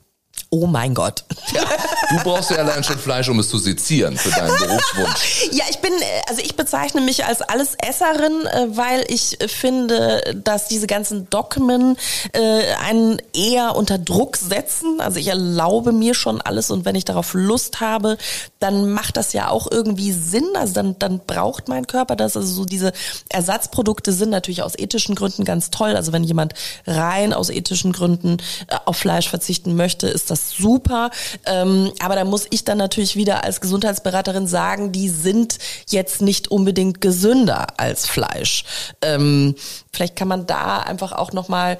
Oh 0.51 0.66
mein 0.66 0.94
Gott. 0.94 1.24
Ja, 1.53 1.64
du 2.11 2.22
brauchst 2.22 2.51
ja 2.51 2.59
allein 2.59 2.84
schon 2.84 2.99
Fleisch, 2.99 3.28
um 3.28 3.38
es 3.40 3.49
zu 3.49 3.59
sezieren 3.59 4.16
für 4.16 4.30
deinen 4.30 4.57
Berufswunsch. 4.59 5.49
Ja, 5.51 5.64
ich 5.68 5.78
bin, 5.78 5.92
äh, 5.92 6.22
also 6.28 6.40
ich 6.40 6.55
bezeichne 6.55 7.01
mich 7.01 7.24
als 7.24 7.42
Allesesserin, 7.42 8.47
äh, 8.47 8.66
weil 8.76 9.05
ich 9.09 9.38
finde, 9.49 10.20
dass 10.44 10.68
diese 10.68 10.86
ganzen 10.86 11.28
Dogmen 11.30 11.97
äh, 12.32 12.62
einen 12.84 13.20
eher 13.34 13.74
unter 13.74 13.99
Druck 13.99 14.36
setzen. 14.36 15.01
Also 15.01 15.18
ich 15.18 15.26
erlaube 15.28 15.90
mir 15.90 16.14
schon 16.14 16.40
alles 16.40 16.70
und 16.70 16.84
wenn 16.84 16.94
ich 16.94 17.05
darauf 17.05 17.34
Lust 17.34 17.80
habe, 17.80 18.16
dann 18.61 18.92
macht 18.92 19.16
das 19.16 19.32
ja 19.32 19.49
auch 19.49 19.68
irgendwie 19.68 20.12
Sinn. 20.12 20.47
Also 20.55 20.74
dann, 20.74 20.97
dann 21.01 21.18
braucht 21.26 21.66
mein 21.66 21.88
Körper 21.88 22.14
das. 22.14 22.36
Also 22.36 22.49
so 22.49 22.64
diese 22.64 22.92
Ersatzprodukte 23.30 24.12
sind 24.12 24.30
natürlich 24.30 24.62
aus 24.62 24.78
ethischen 24.78 25.16
Gründen 25.16 25.44
ganz 25.44 25.70
toll. 25.70 25.97
Also 25.97 26.12
wenn 26.12 26.22
jemand 26.22 26.55
rein 26.86 27.32
aus 27.32 27.51
ethischen 27.51 27.92
Gründen 27.92 28.36
auf 28.84 28.97
Fleisch 28.97 29.28
verzichten 29.28 29.74
möchte, 29.74 30.07
ist 30.07 30.30
das 30.30 30.36
das 30.37 30.51
super. 30.51 31.11
Ähm, 31.45 31.93
aber 32.01 32.14
da 32.14 32.24
muss 32.24 32.47
ich 32.51 32.64
dann 32.64 32.78
natürlich 32.78 33.16
wieder 33.16 33.45
als 33.45 33.61
Gesundheitsberaterin 33.61 34.47
sagen, 34.47 34.93
die 34.93 35.09
sind 35.09 35.59
jetzt 35.89 36.22
nicht 36.22 36.49
unbedingt 36.49 37.01
gesünder 37.01 37.66
als 37.78 38.07
Fleisch. 38.07 38.64
Ähm, 39.03 39.55
vielleicht 39.93 40.16
kann 40.16 40.28
man 40.28 40.47
da 40.47 40.80
einfach 40.80 41.12
auch 41.12 41.32
nochmal 41.32 41.78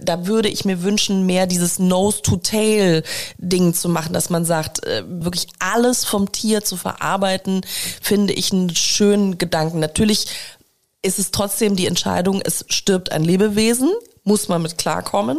da 0.00 0.26
würde 0.26 0.48
ich 0.48 0.64
mir 0.64 0.82
wünschen, 0.82 1.24
mehr 1.24 1.46
dieses 1.46 1.78
Nose-to-Tail-Ding 1.78 3.74
zu 3.74 3.88
machen, 3.88 4.12
dass 4.12 4.30
man 4.30 4.44
sagt, 4.44 4.84
äh, 4.84 5.04
wirklich 5.06 5.46
alles 5.58 6.04
vom 6.04 6.32
Tier 6.32 6.64
zu 6.64 6.76
verarbeiten, 6.76 7.60
finde 8.02 8.32
ich 8.32 8.52
einen 8.52 8.74
schönen 8.74 9.38
Gedanken. 9.38 9.78
Natürlich 9.78 10.26
ist 11.02 11.18
es 11.18 11.30
trotzdem 11.30 11.76
die 11.76 11.86
Entscheidung, 11.86 12.40
es 12.44 12.64
stirbt 12.68 13.12
ein 13.12 13.22
Lebewesen, 13.22 13.92
muss 14.24 14.48
man 14.48 14.62
mit 14.62 14.78
klarkommen. 14.78 15.38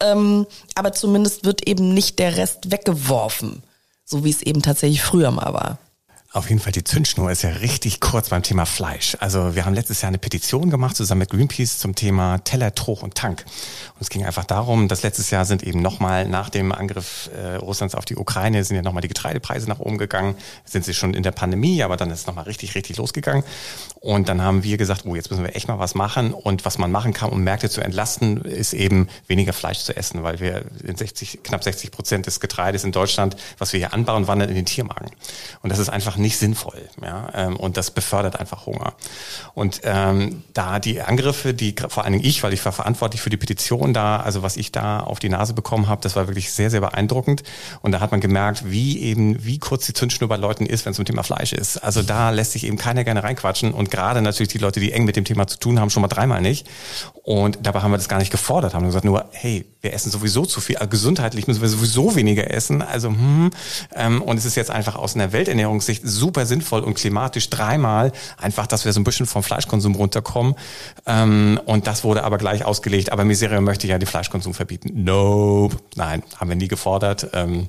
Ähm, 0.00 0.46
aber 0.74 0.92
zumindest 0.92 1.44
wird 1.44 1.66
eben 1.66 1.94
nicht 1.94 2.18
der 2.18 2.36
Rest 2.36 2.70
weggeworfen, 2.70 3.62
so 4.04 4.24
wie 4.24 4.30
es 4.30 4.42
eben 4.42 4.62
tatsächlich 4.62 5.02
früher 5.02 5.30
mal 5.30 5.54
war. 5.54 5.78
Auf 6.36 6.50
jeden 6.50 6.60
Fall, 6.60 6.72
die 6.72 6.84
Zündschnur 6.84 7.30
ist 7.30 7.40
ja 7.40 7.48
richtig 7.48 7.98
kurz 7.98 8.28
beim 8.28 8.42
Thema 8.42 8.66
Fleisch. 8.66 9.16
Also 9.20 9.54
wir 9.54 9.64
haben 9.64 9.72
letztes 9.72 10.02
Jahr 10.02 10.08
eine 10.08 10.18
Petition 10.18 10.68
gemacht 10.68 10.94
zusammen 10.94 11.20
mit 11.20 11.30
Greenpeace 11.30 11.78
zum 11.78 11.94
Thema 11.94 12.40
Teller, 12.40 12.74
Troch 12.74 13.02
und 13.02 13.14
Tank. 13.14 13.46
Und 13.94 14.02
es 14.02 14.10
ging 14.10 14.22
einfach 14.22 14.44
darum, 14.44 14.86
dass 14.86 15.02
letztes 15.02 15.30
Jahr 15.30 15.46
sind 15.46 15.62
eben 15.62 15.80
nochmal 15.80 16.28
nach 16.28 16.50
dem 16.50 16.72
Angriff 16.72 17.30
äh, 17.34 17.54
Russlands 17.54 17.94
auf 17.94 18.04
die 18.04 18.16
Ukraine 18.16 18.62
sind 18.64 18.76
ja 18.76 18.82
nochmal 18.82 19.00
die 19.00 19.08
Getreidepreise 19.08 19.66
nach 19.66 19.78
oben 19.78 19.96
gegangen. 19.96 20.34
Sind 20.66 20.84
sie 20.84 20.92
schon 20.92 21.14
in 21.14 21.22
der 21.22 21.30
Pandemie, 21.30 21.82
aber 21.82 21.96
dann 21.96 22.10
ist 22.10 22.20
es 22.20 22.26
nochmal 22.26 22.44
richtig, 22.44 22.74
richtig 22.74 22.98
losgegangen. 22.98 23.42
Und 24.00 24.28
dann 24.28 24.42
haben 24.42 24.62
wir 24.62 24.76
gesagt, 24.76 25.06
oh, 25.06 25.14
jetzt 25.14 25.30
müssen 25.30 25.42
wir 25.42 25.56
echt 25.56 25.68
mal 25.68 25.78
was 25.78 25.94
machen. 25.94 26.34
Und 26.34 26.66
was 26.66 26.76
man 26.76 26.92
machen 26.92 27.14
kann, 27.14 27.30
um 27.30 27.42
Märkte 27.44 27.70
zu 27.70 27.80
entlasten, 27.80 28.42
ist 28.42 28.74
eben 28.74 29.08
weniger 29.26 29.54
Fleisch 29.54 29.84
zu 29.84 29.96
essen, 29.96 30.22
weil 30.22 30.38
wir 30.38 30.66
in 30.84 30.96
60, 30.96 31.40
knapp 31.44 31.64
60 31.64 31.92
Prozent 31.92 32.26
des 32.26 32.40
Getreides 32.40 32.84
in 32.84 32.92
Deutschland, 32.92 33.38
was 33.56 33.72
wir 33.72 33.78
hier 33.78 33.94
anbauen, 33.94 34.26
wandert 34.26 34.50
in 34.50 34.56
den 34.56 34.66
Tiermagen. 34.66 35.12
Und 35.62 35.70
das 35.70 35.78
ist 35.78 35.88
einfach 35.88 36.18
nicht 36.18 36.25
sinnvoll. 36.34 36.88
Ja? 37.02 37.28
Ähm, 37.34 37.56
und 37.56 37.76
das 37.76 37.90
befördert 37.90 38.40
einfach 38.40 38.66
Hunger. 38.66 38.94
Und 39.54 39.80
ähm, 39.84 40.42
da 40.52 40.78
die 40.78 41.00
Angriffe, 41.00 41.54
die 41.54 41.74
vor 41.88 42.04
allen 42.04 42.14
Dingen 42.14 42.24
ich, 42.24 42.42
weil 42.42 42.52
ich 42.52 42.64
war 42.64 42.72
verantwortlich 42.72 43.20
für 43.20 43.30
die 43.30 43.36
Petition 43.36 43.94
da, 43.94 44.18
also 44.18 44.42
was 44.42 44.56
ich 44.56 44.72
da 44.72 45.00
auf 45.00 45.18
die 45.18 45.28
Nase 45.28 45.54
bekommen 45.54 45.88
habe, 45.88 46.00
das 46.02 46.16
war 46.16 46.26
wirklich 46.28 46.52
sehr, 46.52 46.70
sehr 46.70 46.80
beeindruckend. 46.80 47.42
Und 47.82 47.92
da 47.92 48.00
hat 48.00 48.10
man 48.10 48.20
gemerkt, 48.20 48.70
wie 48.70 49.00
eben, 49.00 49.44
wie 49.44 49.58
kurz 49.58 49.86
die 49.86 49.92
Zündschnur 49.92 50.28
bei 50.28 50.36
Leuten 50.36 50.66
ist, 50.66 50.84
wenn 50.84 50.92
es 50.92 50.98
um 50.98 51.04
Thema 51.04 51.22
Fleisch 51.22 51.52
ist. 51.52 51.78
Also 51.78 52.02
da 52.02 52.30
lässt 52.30 52.52
sich 52.52 52.64
eben 52.64 52.76
keiner 52.76 53.04
gerne 53.04 53.22
reinquatschen 53.22 53.72
und 53.72 53.90
gerade 53.90 54.22
natürlich 54.22 54.52
die 54.52 54.58
Leute, 54.58 54.80
die 54.80 54.92
eng 54.92 55.04
mit 55.04 55.16
dem 55.16 55.24
Thema 55.24 55.46
zu 55.46 55.58
tun 55.58 55.80
haben, 55.80 55.90
schon 55.90 56.02
mal 56.02 56.08
dreimal 56.08 56.40
nicht. 56.40 56.66
Und 57.22 57.58
dabei 57.62 57.80
haben 57.80 57.90
wir 57.90 57.96
das 57.96 58.08
gar 58.08 58.18
nicht 58.18 58.30
gefordert, 58.30 58.74
haben 58.74 58.86
gesagt 58.86 59.04
nur, 59.04 59.26
hey, 59.32 59.66
wir 59.80 59.92
essen 59.92 60.10
sowieso 60.10 60.46
zu 60.46 60.60
viel, 60.60 60.76
also 60.76 60.88
gesundheitlich 60.88 61.46
müssen 61.46 61.60
wir 61.60 61.68
sowieso 61.68 62.14
weniger 62.14 62.50
essen. 62.50 62.82
Also 62.82 63.08
hm, 63.08 63.50
ähm, 63.94 64.22
und 64.22 64.38
es 64.38 64.44
ist 64.44 64.54
jetzt 64.54 64.70
einfach 64.70 64.96
aus 64.96 65.14
einer 65.14 65.32
Welternährungssicht 65.32 66.02
super 66.16 66.46
sinnvoll 66.46 66.80
und 66.80 66.94
klimatisch 66.94 67.50
dreimal 67.50 68.12
einfach, 68.36 68.66
dass 68.66 68.84
wir 68.84 68.92
so 68.92 69.00
ein 69.00 69.04
bisschen 69.04 69.26
vom 69.26 69.42
Fleischkonsum 69.42 69.94
runterkommen. 69.94 70.54
Ähm, 71.06 71.60
und 71.66 71.86
das 71.86 72.04
wurde 72.04 72.24
aber 72.24 72.38
gleich 72.38 72.64
ausgelegt. 72.64 73.12
Aber 73.12 73.24
Miserio 73.24 73.60
möchte 73.60 73.86
ja 73.86 73.98
den 73.98 74.06
Fleischkonsum 74.06 74.54
verbieten. 74.54 75.04
Nope. 75.04 75.76
Nein, 75.94 76.22
haben 76.36 76.48
wir 76.48 76.56
nie 76.56 76.68
gefordert. 76.68 77.28
Ähm, 77.32 77.68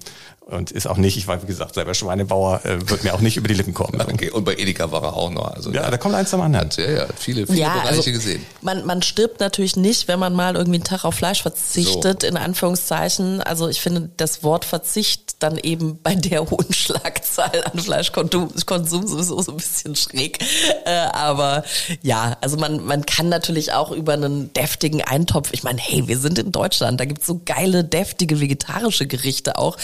und 0.49 0.71
ist 0.71 0.87
auch 0.87 0.97
nicht, 0.97 1.17
ich 1.17 1.27
war 1.27 1.41
wie 1.41 1.47
gesagt 1.47 1.75
selber 1.75 1.93
Schweinebauer, 1.93 2.65
äh, 2.65 2.89
wird 2.89 3.03
mir 3.03 3.13
auch 3.13 3.19
nicht 3.19 3.37
über 3.37 3.47
die 3.47 3.53
Lippen 3.53 3.73
kommen. 3.73 4.01
Okay, 4.17 4.31
und 4.31 4.45
bei 4.45 4.55
Edeka 4.55 4.91
war 4.91 5.03
er 5.03 5.15
auch 5.15 5.29
noch. 5.29 5.51
Also 5.51 5.71
ja, 5.71 5.91
da 5.91 5.97
kommt 5.97 6.15
eins 6.15 6.31
zum 6.31 6.41
anderen. 6.41 6.69
Ja, 6.77 6.89
ja, 6.89 7.07
viele, 7.15 7.45
viele 7.45 7.59
Ja, 7.59 7.73
Bereiche 7.73 7.89
also 7.89 8.11
gesehen. 8.11 8.43
Man, 8.61 8.85
man 8.85 9.01
stirbt 9.03 9.39
natürlich 9.41 9.75
nicht, 9.75 10.07
wenn 10.07 10.17
man 10.17 10.33
mal 10.33 10.55
irgendwie 10.55 10.77
einen 10.77 10.85
Tag 10.85 11.03
auf 11.03 11.13
Fleisch 11.13 11.43
verzichtet, 11.43 12.23
in 12.23 12.35
Anführungszeichen. 12.35 13.41
Also 13.41 13.67
ich 13.67 13.81
finde 13.81 14.09
das 14.17 14.43
Wort 14.43 14.65
Verzicht 14.65 15.35
dann 15.39 15.57
eben 15.57 15.99
bei 16.01 16.15
der 16.15 16.49
hohen 16.49 16.73
Schlagzahl 16.73 17.63
an 17.71 17.79
Fleischkonsum 17.79 18.49
Konsum 18.65 19.07
sowieso 19.07 19.41
so 19.41 19.51
ein 19.51 19.57
bisschen 19.57 19.95
schräg. 19.95 20.39
Äh, 20.85 20.91
aber 20.91 21.63
ja, 22.01 22.37
also 22.41 22.57
man, 22.57 22.83
man 22.85 23.05
kann 23.05 23.29
natürlich 23.29 23.73
auch 23.73 23.91
über 23.91 24.13
einen 24.13 24.51
deftigen 24.53 25.01
Eintopf, 25.01 25.49
ich 25.51 25.63
meine, 25.63 25.79
hey, 25.79 26.07
wir 26.07 26.17
sind 26.17 26.39
in 26.39 26.51
Deutschland, 26.51 26.99
da 26.99 27.05
gibt's 27.05 27.27
so 27.27 27.41
geile, 27.45 27.83
deftige 27.83 28.39
vegetarische 28.39 29.05
Gerichte 29.05 29.57
auch. 29.57 29.77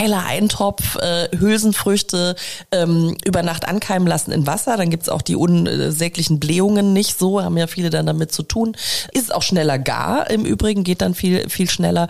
Geiler 0.00 0.24
Eintopf, 0.24 0.96
äh, 0.96 1.28
Hülsenfrüchte 1.36 2.34
ähm, 2.72 3.18
über 3.26 3.42
Nacht 3.42 3.68
ankeimen 3.68 4.08
lassen 4.08 4.32
in 4.32 4.46
Wasser. 4.46 4.78
Dann 4.78 4.88
gibt's 4.88 5.10
auch 5.10 5.20
die 5.20 5.36
unsäglichen 5.36 6.40
Blähungen 6.40 6.94
nicht 6.94 7.18
so, 7.18 7.42
haben 7.42 7.58
ja 7.58 7.66
viele 7.66 7.90
dann 7.90 8.06
damit 8.06 8.32
zu 8.32 8.42
tun. 8.42 8.76
Ist 9.12 9.34
auch 9.34 9.42
schneller 9.42 9.78
gar 9.78 10.30
im 10.30 10.46
Übrigen, 10.46 10.84
geht 10.84 11.02
dann 11.02 11.14
viel, 11.14 11.50
viel 11.50 11.68
schneller. 11.68 12.08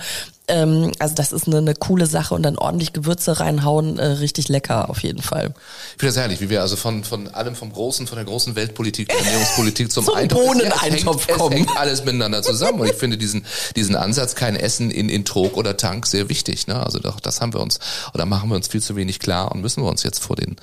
Ähm, 0.51 0.93
also 0.99 1.15
das 1.15 1.33
ist 1.33 1.47
eine, 1.47 1.59
eine 1.59 1.75
coole 1.75 2.07
Sache 2.07 2.35
und 2.35 2.43
dann 2.43 2.59
ordentlich 2.59 2.93
Gewürze 2.93 3.39
reinhauen, 3.41 3.99
äh, 3.99 4.05
richtig 4.05 4.49
lecker 4.49 4.91
auf 4.91 5.03
jeden 5.03 5.23
Fall. 5.23 5.55
Ich 5.95 6.01
finde 6.01 6.07
das 6.07 6.17
herrlich, 6.17 6.41
wie 6.41 6.51
wir 6.51 6.61
also 6.61 6.77
von, 6.77 7.05
von 7.05 7.29
allem 7.29 7.55
vom 7.55 7.73
Großen, 7.73 8.07
von 8.07 8.17
der 8.17 8.25
großen 8.25 8.57
Weltpolitik, 8.57 9.09
der 9.09 9.19
Ernährungspolitik 9.25 9.93
zum, 9.93 10.05
Zum 10.05 10.15
Eintopf. 10.15 10.45
Bohneneintopf 10.45 11.23
es 11.23 11.29
hängt, 11.29 11.39
kommen. 11.39 11.53
Es 11.53 11.59
hängt 11.59 11.77
alles 11.79 12.05
miteinander 12.05 12.43
zusammen. 12.43 12.81
Und 12.81 12.89
ich 12.89 12.97
finde 12.97 13.17
diesen, 13.17 13.47
diesen 13.77 13.95
Ansatz, 13.95 14.35
kein 14.35 14.57
Essen 14.57 14.91
in, 14.91 15.09
in 15.09 15.25
Trog 15.25 15.57
oder 15.57 15.77
Tank, 15.77 16.07
sehr 16.07 16.29
wichtig. 16.29 16.67
Ne? 16.67 16.85
Also 16.85 16.99
doch, 16.99 17.21
das 17.21 17.41
haben 17.41 17.55
wir 17.55 17.61
uns, 17.61 17.79
oder 18.13 18.27
machen 18.27 18.49
wir 18.51 18.57
uns 18.57 18.69
viel 18.69 18.83
zu 18.83 18.97
wenig 18.97 19.21
klar 19.21 19.53
und 19.53 19.61
müssen 19.61 19.83
wir 19.83 19.91
uns 19.91 20.03
jetzt 20.03 20.19
vor 20.19 20.37
den 20.37 20.57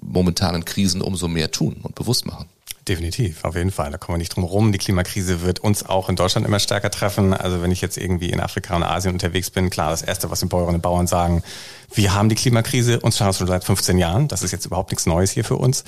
momentanen 0.00 0.64
Krisen 0.64 1.02
umso 1.02 1.28
mehr 1.28 1.50
tun 1.50 1.76
und 1.82 1.94
bewusst 1.94 2.26
machen. 2.26 2.46
Definitiv, 2.90 3.44
auf 3.44 3.54
jeden 3.54 3.70
Fall. 3.70 3.92
Da 3.92 3.98
kommen 3.98 4.14
wir 4.14 4.18
nicht 4.18 4.34
drum 4.34 4.42
rum. 4.42 4.72
Die 4.72 4.78
Klimakrise 4.78 5.42
wird 5.42 5.60
uns 5.60 5.86
auch 5.86 6.08
in 6.08 6.16
Deutschland 6.16 6.44
immer 6.44 6.58
stärker 6.58 6.90
treffen. 6.90 7.32
Also 7.32 7.62
wenn 7.62 7.70
ich 7.70 7.80
jetzt 7.80 7.96
irgendwie 7.96 8.30
in 8.30 8.40
Afrika 8.40 8.74
und 8.74 8.82
Asien 8.82 9.12
unterwegs 9.12 9.48
bin, 9.48 9.70
klar, 9.70 9.92
das 9.92 10.02
Erste, 10.02 10.28
was 10.32 10.40
die 10.40 10.46
Bäuerinnen 10.46 10.74
und 10.74 10.82
Bauern 10.82 11.06
sagen, 11.06 11.44
wir 11.92 12.14
haben 12.14 12.28
die 12.28 12.34
Klimakrise, 12.34 13.00
uns 13.00 13.18
schon 13.18 13.32
seit 13.32 13.64
15 13.64 13.98
Jahren. 13.98 14.28
Das 14.28 14.42
ist 14.42 14.52
jetzt 14.52 14.66
überhaupt 14.66 14.90
nichts 14.90 15.06
Neues 15.06 15.30
hier 15.30 15.44
für 15.44 15.56
uns. 15.56 15.84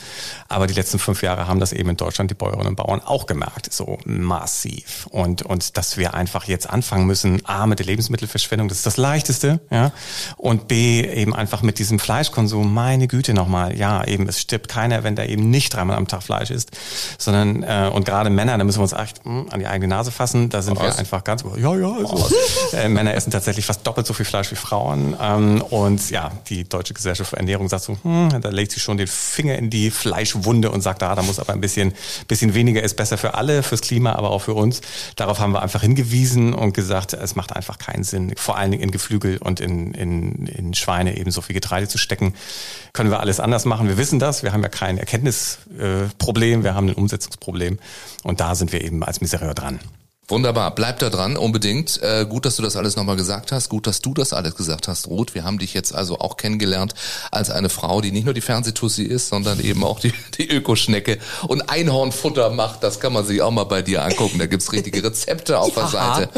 Aber 0.49 0.67
die 0.67 0.75
letzten 0.75 0.99
fünf 0.99 1.23
Jahre 1.23 1.47
haben 1.47 1.61
das 1.61 1.73
eben 1.73 1.91
in 1.91 1.97
Deutschland 1.97 2.31
die 2.31 2.35
Bäuerinnen 2.35 2.69
und 2.69 2.77
Bauern 2.77 3.01
auch 3.01 3.27
gemerkt, 3.27 3.73
so 3.73 3.99
massiv. 4.05 5.07
Und, 5.11 5.43
und 5.43 5.77
dass 5.77 5.97
wir 5.97 6.15
einfach 6.15 6.45
jetzt 6.45 6.69
anfangen 6.69 7.07
müssen, 7.07 7.45
A, 7.47 7.67
mit 7.67 7.79
der 7.79 7.87
Lebensmittelverschwendung, 7.87 8.69
das 8.69 8.79
ist 8.79 8.87
das 8.87 8.97
Leichteste, 8.97 9.61
ja. 9.71 9.93
Und 10.37 10.69
B, 10.69 11.03
eben 11.03 11.35
einfach 11.35 11.63
mit 11.63 11.79
diesem 11.79 11.99
Fleischkonsum, 11.99 12.73
meine 12.73 13.07
Güte 13.09 13.35
nochmal, 13.35 13.77
ja, 13.77 14.05
eben, 14.05 14.29
es 14.29 14.41
stirbt 14.41 14.69
keiner, 14.69 15.05
wenn 15.05 15.17
da 15.17 15.25
eben 15.25 15.51
nicht 15.51 15.75
dreimal 15.75 15.97
am 15.97 16.09
Tag 16.09 16.23
Fleisch 16.23 16.51
isst, 16.51 16.71
sondern, 17.19 17.63
äh, 17.63 17.91
und 17.93 18.05
gerade 18.05 18.31
Männer, 18.31 18.59
da 18.59 18.65
müssen 18.65 18.79
wir 18.79 18.85
uns 18.85 18.93
echt 18.93 19.25
mh, 19.25 19.47
an 19.51 19.61
die 19.61 19.67
eigene 19.67 19.89
Nase 19.89 20.11
fassen, 20.11 20.49
da 20.49 20.63
sind 20.63 20.79
wir 20.79 20.87
Was? 20.89 20.99
einfach 20.99 21.25
ganz, 21.25 21.45
ja, 21.57 21.77
ja, 21.77 21.93
also, 21.93 22.29
äh, 22.73 22.89
Männer 22.89 23.15
essen 23.15 23.31
tatsächlich 23.31 23.67
fast 23.67 23.87
doppelt 23.87 24.07
so 24.07 24.15
viel 24.15 24.27
Fleisch 24.27 24.51
wie 24.51 24.57
Frauen. 24.57 25.17
Ähm, 25.21 25.63
und 25.63 25.92
ja, 26.11 26.33
die 26.49 26.69
Deutsche 26.69 26.95
Gesellschaft 26.95 27.31
für 27.31 27.37
Ernährung 27.37 27.69
sagt 27.69 27.85
so, 27.85 27.97
hm, 28.03 28.41
da 28.41 28.49
legt 28.51 28.73
sie 28.73 28.81
schon 28.81 28.97
den 28.97 29.07
Finger 29.07 29.57
in 29.57 29.71
die 29.71 29.91
Fleischwunde 29.91 30.71
und 30.71 30.81
sagt, 30.81 31.03
ah, 31.03 31.15
da 31.15 31.23
muss 31.23 31.39
aber 31.39 31.53
ein 31.53 31.61
bisschen, 31.61 31.93
bisschen 32.29 32.55
weniger 32.55 32.83
ist 32.83 32.97
besser 32.97 33.19
für 33.19 33.35
alle, 33.35 33.63
fürs 33.63 33.81
Klima, 33.81 34.13
aber 34.15 34.31
auch 34.31 34.41
für 34.43 34.55
uns. 34.55 34.81
Darauf 35.17 35.39
haben 35.39 35.53
wir 35.53 35.63
einfach 35.63 35.83
hingewiesen 35.83 36.55
und 36.55 36.75
gesagt, 36.75 37.13
es 37.13 37.37
macht 37.37 37.55
einfach 37.55 37.79
keinen 37.79 38.05
Sinn, 38.05 38.35
vor 38.37 38.57
allen 38.57 38.71
Dingen 38.71 38.83
in 38.83 38.91
Geflügel 38.91 39.39
und 39.39 39.61
in, 39.61 39.95
in, 39.95 40.47
in 40.47 40.75
Schweine 40.75 41.17
eben 41.17 41.31
so 41.31 41.41
viel 41.41 41.55
Getreide 41.55 41.89
zu 41.89 41.99
stecken. 41.99 42.35
Können 42.93 43.11
wir 43.11 43.21
alles 43.21 43.41
anders 43.41 43.65
machen. 43.65 43.89
Wir 43.89 43.97
wissen 43.97 44.19
das. 44.19 44.43
Wir 44.43 44.53
haben 44.53 44.63
ja 44.63 44.69
kein 44.69 44.99
Erkenntnisproblem, 44.99 46.61
äh, 46.61 46.65
wir 46.65 46.75
haben 46.75 46.89
ein 46.89 46.95
Umsetzungsproblem. 46.95 47.79
Und 48.23 48.41
da 48.41 48.55
sind 48.55 48.73
wir 48.73 48.83
eben 48.83 49.03
als 49.03 49.21
Miserior 49.21 49.55
dran. 49.55 49.81
Wunderbar, 50.29 50.73
bleib 50.73 51.01
da 51.01 51.11
dran, 51.11 51.37
unbedingt. 51.37 52.01
Äh, 52.01 52.27
gut, 52.27 52.45
dass 52.47 52.55
du 52.55 52.63
das 52.63 52.77
alles 52.77 52.95
nochmal 52.95 53.17
gesagt 53.17 53.51
hast. 53.51 53.69
Gut, 53.69 53.89
dass 53.89 54.01
du 54.01 54.15
das 54.15 54.33
alles 54.33 54.55
gesagt 54.55 54.87
hast, 54.87 55.09
Ruth. 55.09 55.35
Wir 55.35 55.43
haben 55.43 55.59
dich 55.59 55.75
jetzt 55.75 55.93
also 55.93 56.21
auch 56.21 56.37
kennengelernt 56.37 56.95
als 57.33 57.51
eine 57.51 57.69
Frau, 57.69 58.01
die 58.01 58.13
nicht 58.13 58.25
nur 58.25 58.33
die 58.33 58.41
Fernsehtussi 58.41 59.03
ist, 59.03 59.29
sondern 59.29 59.59
eben 59.59 59.83
auch 59.83 59.99
die, 59.99 60.15
die 60.39 60.49
Ökoschnecke 60.49 61.19
und 61.49 61.69
Einhornfutter 61.69 62.51
macht. 62.51 62.85
Das 62.85 63.01
kann 63.01 63.13
man 63.13 63.27
sich 63.27 63.43
auch 63.43 63.51
mal 63.51 63.65
bei 63.65 63.83
dir 63.83 64.05
angucken. 64.05 64.39
Da 64.39 64.47
gibt's 64.47 64.73
richtige 64.73 65.03
Rezepte 65.03 65.59
auf 65.59 65.75
der. 65.75 65.89
Seite. 65.89 66.29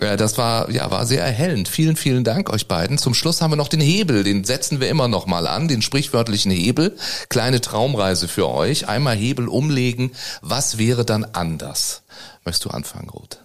Ja, 0.00 0.16
das 0.18 0.36
war, 0.36 0.70
ja, 0.70 0.90
war 0.90 1.06
sehr 1.06 1.24
erhellend. 1.24 1.68
Vielen, 1.68 1.96
vielen 1.96 2.24
Dank 2.24 2.50
euch 2.50 2.68
beiden. 2.68 2.98
Zum 2.98 3.14
Schluss 3.14 3.40
haben 3.40 3.50
wir 3.50 3.56
noch 3.56 3.68
den 3.68 3.80
Hebel. 3.80 4.24
Den 4.24 4.44
setzen 4.44 4.78
wir 4.78 4.90
immer 4.90 5.08
noch 5.08 5.26
mal 5.26 5.46
an, 5.46 5.68
den 5.68 5.80
sprichwörtlichen 5.80 6.52
Hebel. 6.52 6.96
Kleine 7.30 7.62
Traumreise 7.62 8.28
für 8.28 8.50
euch. 8.50 8.88
Einmal 8.88 9.16
Hebel 9.16 9.48
umlegen. 9.48 10.12
Was 10.42 10.76
wäre 10.76 11.06
dann 11.06 11.24
anders? 11.24 12.02
Möchtest 12.44 12.64
du 12.64 12.70
anfangen, 12.70 13.08
Ruth? 13.10 13.38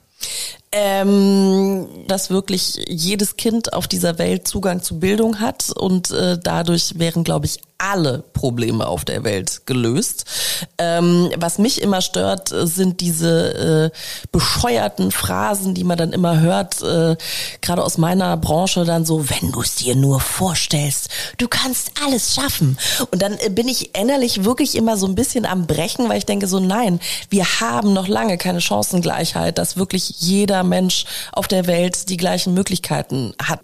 Ähm, 0.71 1.88
dass 2.07 2.30
wirklich 2.30 2.75
jedes 2.88 3.38
Kind 3.38 3.73
auf 3.73 3.88
dieser 3.88 4.17
Welt 4.17 4.47
Zugang 4.47 4.82
zu 4.82 4.99
Bildung 4.99 5.39
hat 5.39 5.71
und 5.71 6.11
äh, 6.11 6.38
dadurch 6.41 6.97
wären, 6.99 7.23
glaube 7.23 7.45
ich, 7.45 7.59
alle 7.78 8.23
Probleme 8.34 8.88
auf 8.88 9.05
der 9.05 9.23
Welt 9.23 9.65
gelöst. 9.65 10.25
Ähm, 10.78 11.30
was 11.38 11.59
mich 11.59 11.82
immer 11.82 12.01
stört, 12.01 12.51
äh, 12.51 12.65
sind 12.65 13.01
diese 13.01 13.91
äh, 13.93 13.97
bescheuerten 14.32 15.11
Phrasen, 15.11 15.73
die 15.73 15.84
man 15.84 15.97
dann 15.97 16.13
immer 16.13 16.39
hört, 16.39 16.82
äh, 16.82 17.15
gerade 17.61 17.84
aus 17.84 17.97
meiner 17.97 18.36
Branche 18.38 18.84
dann 18.86 19.05
so, 19.05 19.30
wenn 19.30 19.51
du 19.51 19.61
es 19.61 19.75
dir 19.75 19.95
nur 19.95 20.19
vorstellst, 20.19 21.09
du 21.38 21.47
kannst 21.47 21.91
alles 22.03 22.34
schaffen. 22.36 22.78
Und 23.11 23.21
dann 23.21 23.38
äh, 23.39 23.49
bin 23.49 23.67
ich 23.67 23.95
innerlich 23.95 24.43
wirklich 24.43 24.75
immer 24.75 24.97
so 24.97 25.05
ein 25.05 25.15
bisschen 25.15 25.45
am 25.45 25.67
Brechen, 25.67 26.09
weil 26.09 26.17
ich 26.17 26.25
denke 26.25 26.47
so, 26.47 26.59
nein, 26.59 26.99
wir 27.30 27.45
haben 27.59 27.93
noch 27.93 28.07
lange 28.07 28.38
keine 28.38 28.61
Chancengleichheit, 28.61 29.57
dass 29.57 29.78
wirklich 29.78 30.15
jeder 30.19 30.63
Mensch 30.63 31.05
auf 31.32 31.47
der 31.47 31.67
Welt 31.67 32.09
die 32.09 32.17
gleichen 32.17 32.53
Möglichkeiten 32.53 33.34
hat. 33.41 33.59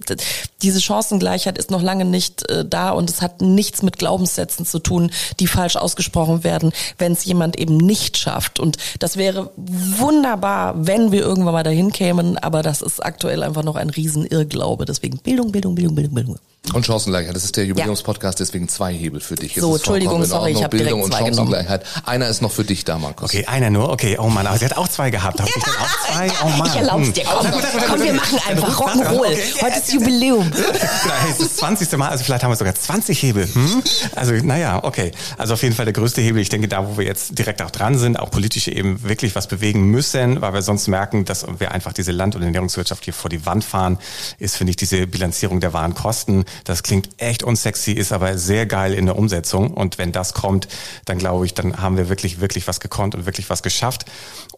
Diese 0.61 0.81
Chancengleichheit 0.81 1.57
ist 1.57 1.71
noch 1.71 1.81
lange 1.81 2.05
nicht 2.05 2.49
äh, 2.49 2.65
da 2.65 2.91
und 2.91 3.09
es 3.09 3.21
hat 3.21 3.41
nichts 3.41 3.81
mit 3.81 3.97
Glaubenssätzen 4.03 4.65
zu 4.65 4.79
tun, 4.79 5.11
die 5.39 5.47
falsch 5.47 5.77
ausgesprochen 5.77 6.43
werden, 6.43 6.73
wenn 6.97 7.13
es 7.13 7.23
jemand 7.23 7.57
eben 7.57 7.77
nicht 7.77 8.17
schafft. 8.17 8.59
Und 8.59 8.77
das 8.99 9.15
wäre 9.15 9.49
wunderbar, 9.55 10.73
wenn 10.75 11.13
wir 11.13 11.21
irgendwann 11.21 11.53
mal 11.53 11.63
dahin 11.63 11.93
kämen, 11.93 12.37
aber 12.37 12.63
das 12.63 12.81
ist 12.81 12.99
aktuell 12.99 13.43
einfach 13.43 13.63
noch 13.63 13.77
ein 13.77 13.89
Riesenirrglaube. 13.89 14.83
Deswegen 14.83 15.19
Bildung, 15.19 15.53
Bildung, 15.53 15.75
Bildung, 15.75 15.95
Bildung, 15.95 16.13
Bildung. 16.15 16.35
Und 16.73 16.85
Chancengleichheit, 16.85 17.35
das 17.35 17.43
ist 17.43 17.57
der 17.57 17.65
Jubiläumspodcast, 17.65 18.39
deswegen 18.39 18.69
zwei 18.69 18.93
Hebel 18.93 19.19
für 19.19 19.35
dich. 19.35 19.53
So, 19.55 19.75
Entschuldigung, 19.75 20.23
sorry, 20.23 20.51
ich 20.51 20.57
Ordnung. 20.57 20.63
hab 20.63 20.71
direkt 20.71 20.87
Bildung 20.89 21.01
und 21.03 21.11
zwei 21.11 21.29
genommen. 21.29 21.51
Chancengleichheit. 21.51 21.85
Einer 22.05 22.27
ist 22.29 22.41
noch 22.41 22.51
für 22.51 22.63
dich 22.63 22.85
da, 22.85 22.97
Markus. 22.97 23.29
Okay, 23.29 23.45
einer 23.45 23.69
nur. 23.69 23.89
Okay, 23.91 24.17
oh 24.17 24.29
Mann, 24.29 24.47
aber 24.47 24.57
sie 24.57 24.65
hat 24.65 24.77
auch 24.77 24.87
zwei 24.87 25.09
gehabt. 25.09 25.41
Hab 25.41 25.47
ich 25.47 25.53
dann 25.55 25.73
auch 25.75 26.13
zwei? 26.13 26.31
Oh 26.45 26.49
Mann. 26.57 26.67
Ich 26.69 26.75
erlaub's 26.75 27.11
dir, 27.13 27.23
komm, 27.25 27.51
gut, 27.51 27.61
na 27.75 27.81
komm, 27.85 27.97
gut, 27.97 28.05
wir 28.05 28.13
machen 28.13 28.39
einfach 28.49 28.79
Rock'n'Roll. 28.79 29.25
okay. 29.25 29.43
Heute 29.61 29.77
ist 29.77 29.93
Jubiläum. 29.93 30.51
Genau, 31.03 31.15
hey, 31.15 31.31
es 31.31 31.39
ist 31.39 31.51
das 31.51 31.55
20. 31.57 31.97
Mal, 31.97 32.09
also 32.09 32.23
vielleicht 32.23 32.43
haben 32.43 32.51
wir 32.51 32.55
sogar 32.55 32.75
20 32.75 33.21
Hebel. 33.21 33.47
Hm? 33.53 33.83
Also, 34.15 34.33
naja, 34.33 34.83
okay. 34.83 35.11
Also 35.37 35.53
auf 35.53 35.63
jeden 35.63 35.75
Fall 35.75 35.85
der 35.85 35.93
größte 35.93 36.21
Hebel. 36.21 36.41
Ich 36.41 36.49
denke, 36.49 36.67
da, 36.67 36.87
wo 36.87 36.97
wir 36.97 37.05
jetzt 37.05 37.37
direkt 37.37 37.61
auch 37.61 37.71
dran 37.71 37.97
sind, 37.97 38.19
auch 38.19 38.31
politisch 38.31 38.67
eben 38.67 39.03
wirklich 39.03 39.35
was 39.35 39.47
bewegen 39.47 39.85
müssen, 39.85 40.41
weil 40.41 40.53
wir 40.53 40.61
sonst 40.61 40.87
merken, 40.87 41.25
dass 41.25 41.45
wir 41.59 41.71
einfach 41.71 41.93
diese 41.93 42.11
Land- 42.11 42.35
und 42.35 42.41
Ernährungswirtschaft 42.41 43.03
hier 43.03 43.13
vor 43.13 43.29
die 43.29 43.45
Wand 43.45 43.63
fahren, 43.63 43.97
ist, 44.39 44.57
finde 44.57 44.71
ich, 44.71 44.77
diese 44.77 45.07
Bilanzierung 45.07 45.59
der 45.59 45.73
Warenkosten. 45.73 46.45
Das 46.63 46.83
klingt 46.83 47.09
echt 47.17 47.43
unsexy, 47.43 47.91
ist 47.91 48.11
aber 48.11 48.37
sehr 48.37 48.65
geil 48.65 48.93
in 48.93 49.05
der 49.05 49.17
Umsetzung. 49.17 49.71
Und 49.71 49.97
wenn 49.97 50.11
das 50.11 50.33
kommt, 50.33 50.67
dann 51.05 51.17
glaube 51.17 51.45
ich, 51.45 51.53
dann 51.53 51.81
haben 51.81 51.97
wir 51.97 52.09
wirklich, 52.09 52.39
wirklich 52.39 52.67
was 52.67 52.79
gekonnt 52.79 53.15
und 53.15 53.25
wirklich 53.25 53.49
was 53.49 53.63
geschafft. 53.63 54.05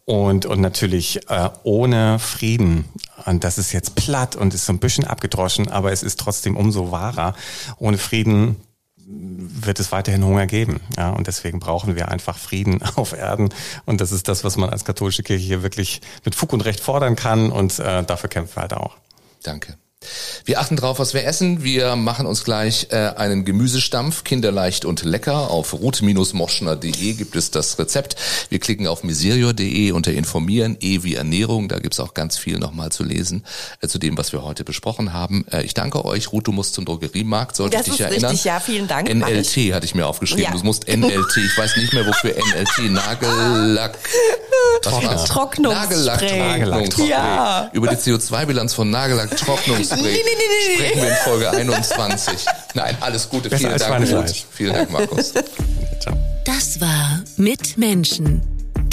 Und, 0.06 0.46
und 0.46 0.62
natürlich 0.62 1.30
äh, 1.30 1.50
ohne 1.64 2.20
Frieden, 2.20 2.86
und 3.26 3.44
das 3.44 3.58
ist 3.58 3.72
jetzt 3.72 3.96
platt 3.96 4.36
und 4.36 4.54
ist 4.54 4.66
so 4.66 4.74
ein 4.74 4.80
bisschen 4.80 5.06
abgedroschen, 5.06 5.70
aber 5.70 5.92
es 5.92 6.04
ist 6.04 6.20
trotzdem 6.20 6.56
umso 6.58 6.92
wahrer. 6.92 7.34
Ohne 7.80 7.98
Frieden 7.98 8.58
wird 9.08 9.80
es 9.80 9.92
weiterhin 9.92 10.24
Hunger 10.24 10.48
geben. 10.48 10.82
Ja, 10.98 11.12
und 11.12 11.28
deswegen 11.28 11.60
brauchen 11.60 11.96
wir 11.96 12.10
einfach 12.10 12.38
Frieden 12.38 12.82
auf 12.96 13.14
Erden. 13.14 13.50
Und 13.86 14.02
das 14.02 14.12
ist 14.12 14.28
das, 14.28 14.44
was 14.44 14.58
man 14.58 14.70
als 14.70 14.86
katholische 14.86 15.24
Kirche 15.24 15.46
hier 15.46 15.64
wirklich 15.64 16.02
mit 16.24 16.36
Fug 16.36 16.54
und 16.54 16.66
Recht 16.66 16.80
fordern 16.80 17.16
kann. 17.16 17.52
Und 17.52 17.80
äh, 17.80 18.04
dafür 18.04 18.30
kämpfen 18.30 18.58
wir 18.58 18.62
halt 18.62 18.74
auch. 18.74 18.98
Danke. 19.44 19.78
Wir 20.46 20.60
achten 20.60 20.76
drauf, 20.76 21.00
was 21.00 21.14
wir 21.14 21.26
essen. 21.26 21.64
Wir 21.64 21.96
machen 21.96 22.26
uns 22.26 22.44
gleich 22.44 22.88
äh, 22.92 22.96
einen 22.96 23.46
Gemüsestampf, 23.46 24.24
kinderleicht 24.24 24.86
und 24.86 25.04
lecker. 25.04 25.50
Auf 25.50 25.74
ruth-moschner.de 25.74 27.14
gibt 27.14 27.36
es 27.36 27.52
das 27.52 27.80
Rezept. 27.80 28.16
Wir 28.50 28.60
klicken 28.60 28.88
auf 28.88 29.04
miserior.de 29.04 29.92
unter 29.92 30.12
informieren, 30.14 30.78
E 30.80 31.04
wie 31.04 31.16
Ernährung. 31.16 31.68
Da 31.68 31.80
gibt's 31.80 32.00
auch 32.00 32.14
ganz 32.14 32.38
viel 32.38 32.60
nochmal 32.60 32.92
zu 32.92 33.04
lesen 33.04 33.44
äh, 33.82 33.88
zu 33.88 33.98
dem, 33.98 34.18
was 34.18 34.34
wir 34.34 34.44
heute 34.44 34.64
besprochen 34.64 35.14
haben. 35.14 35.46
Äh, 35.52 35.64
ich 35.64 35.74
danke 35.74 36.06
euch. 36.06 36.32
Ruth, 36.32 36.48
du 36.48 36.52
musst 36.52 36.74
zum 36.74 36.86
Drogeriemarkt, 36.86 37.56
sollte 37.56 37.78
das 37.78 37.88
ich 37.88 37.94
dich 37.94 38.02
ist 38.02 38.08
erinnern. 38.08 38.32
Richtig, 38.32 38.46
ja, 38.46 38.60
vielen 38.60 38.88
Dank. 38.88 39.14
NLT 39.14 39.74
hatte 39.74 39.86
ich 39.86 39.96
mir 39.96 40.06
aufgeschrieben. 40.06 40.46
Ja. 40.46 40.52
Du 40.52 40.64
musst 40.64 40.88
NLT. 40.88 41.38
Ich 41.38 41.58
weiß 41.58 41.78
nicht 41.78 41.94
mehr, 41.94 42.06
wofür 42.06 42.32
NLT. 42.32 42.92
Nagellack. 42.92 43.98
Trocknungsspray. 44.82 45.62
Nagellack-Trocknungsspray. 45.62 47.10
Ja. 47.10 47.70
Über 47.74 47.88
die 47.88 47.96
CO2-Bilanz 47.96 48.74
von 48.74 48.90
Nagellack-Trocknungsspray 48.90 49.95
Nee, 49.95 49.95
nee, 50.02 50.04
nee, 50.04 50.22
nee, 50.24 50.68
nee. 50.68 50.76
sprechen 50.76 51.02
wir 51.02 51.10
in 51.10 51.16
Folge 51.24 51.52
21. 51.52 52.46
Nein, 52.74 52.98
alles 53.00 53.30
Gute. 53.30 53.50
Besser 53.50 53.68
Vielen 53.68 53.80
Dank. 53.80 54.12
Ruth. 54.12 54.46
Vielen 54.52 54.74
Dank, 54.74 54.92
Markus. 54.92 55.34
Ciao. 56.00 56.18
Das 56.46 56.80
war 56.80 57.24
Mit 57.38 57.78
Menschen, 57.78 58.42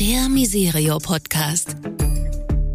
der 0.00 0.28
Miserio 0.28 0.98
Podcast. 0.98 1.76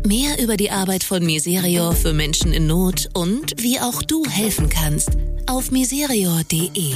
Mehr 0.06 0.40
über 0.40 0.56
die 0.56 0.72
Arbeit 0.72 1.04
von 1.04 1.26
Miserio 1.26 1.92
für 1.92 2.14
Menschen 2.14 2.54
in 2.54 2.68
Not 2.68 3.10
und 3.14 3.62
wie 3.62 3.80
auch 3.80 4.02
du 4.04 4.24
helfen 4.26 4.70
kannst 4.70 5.10
auf 5.48 5.72
miserio.de. 5.72 6.94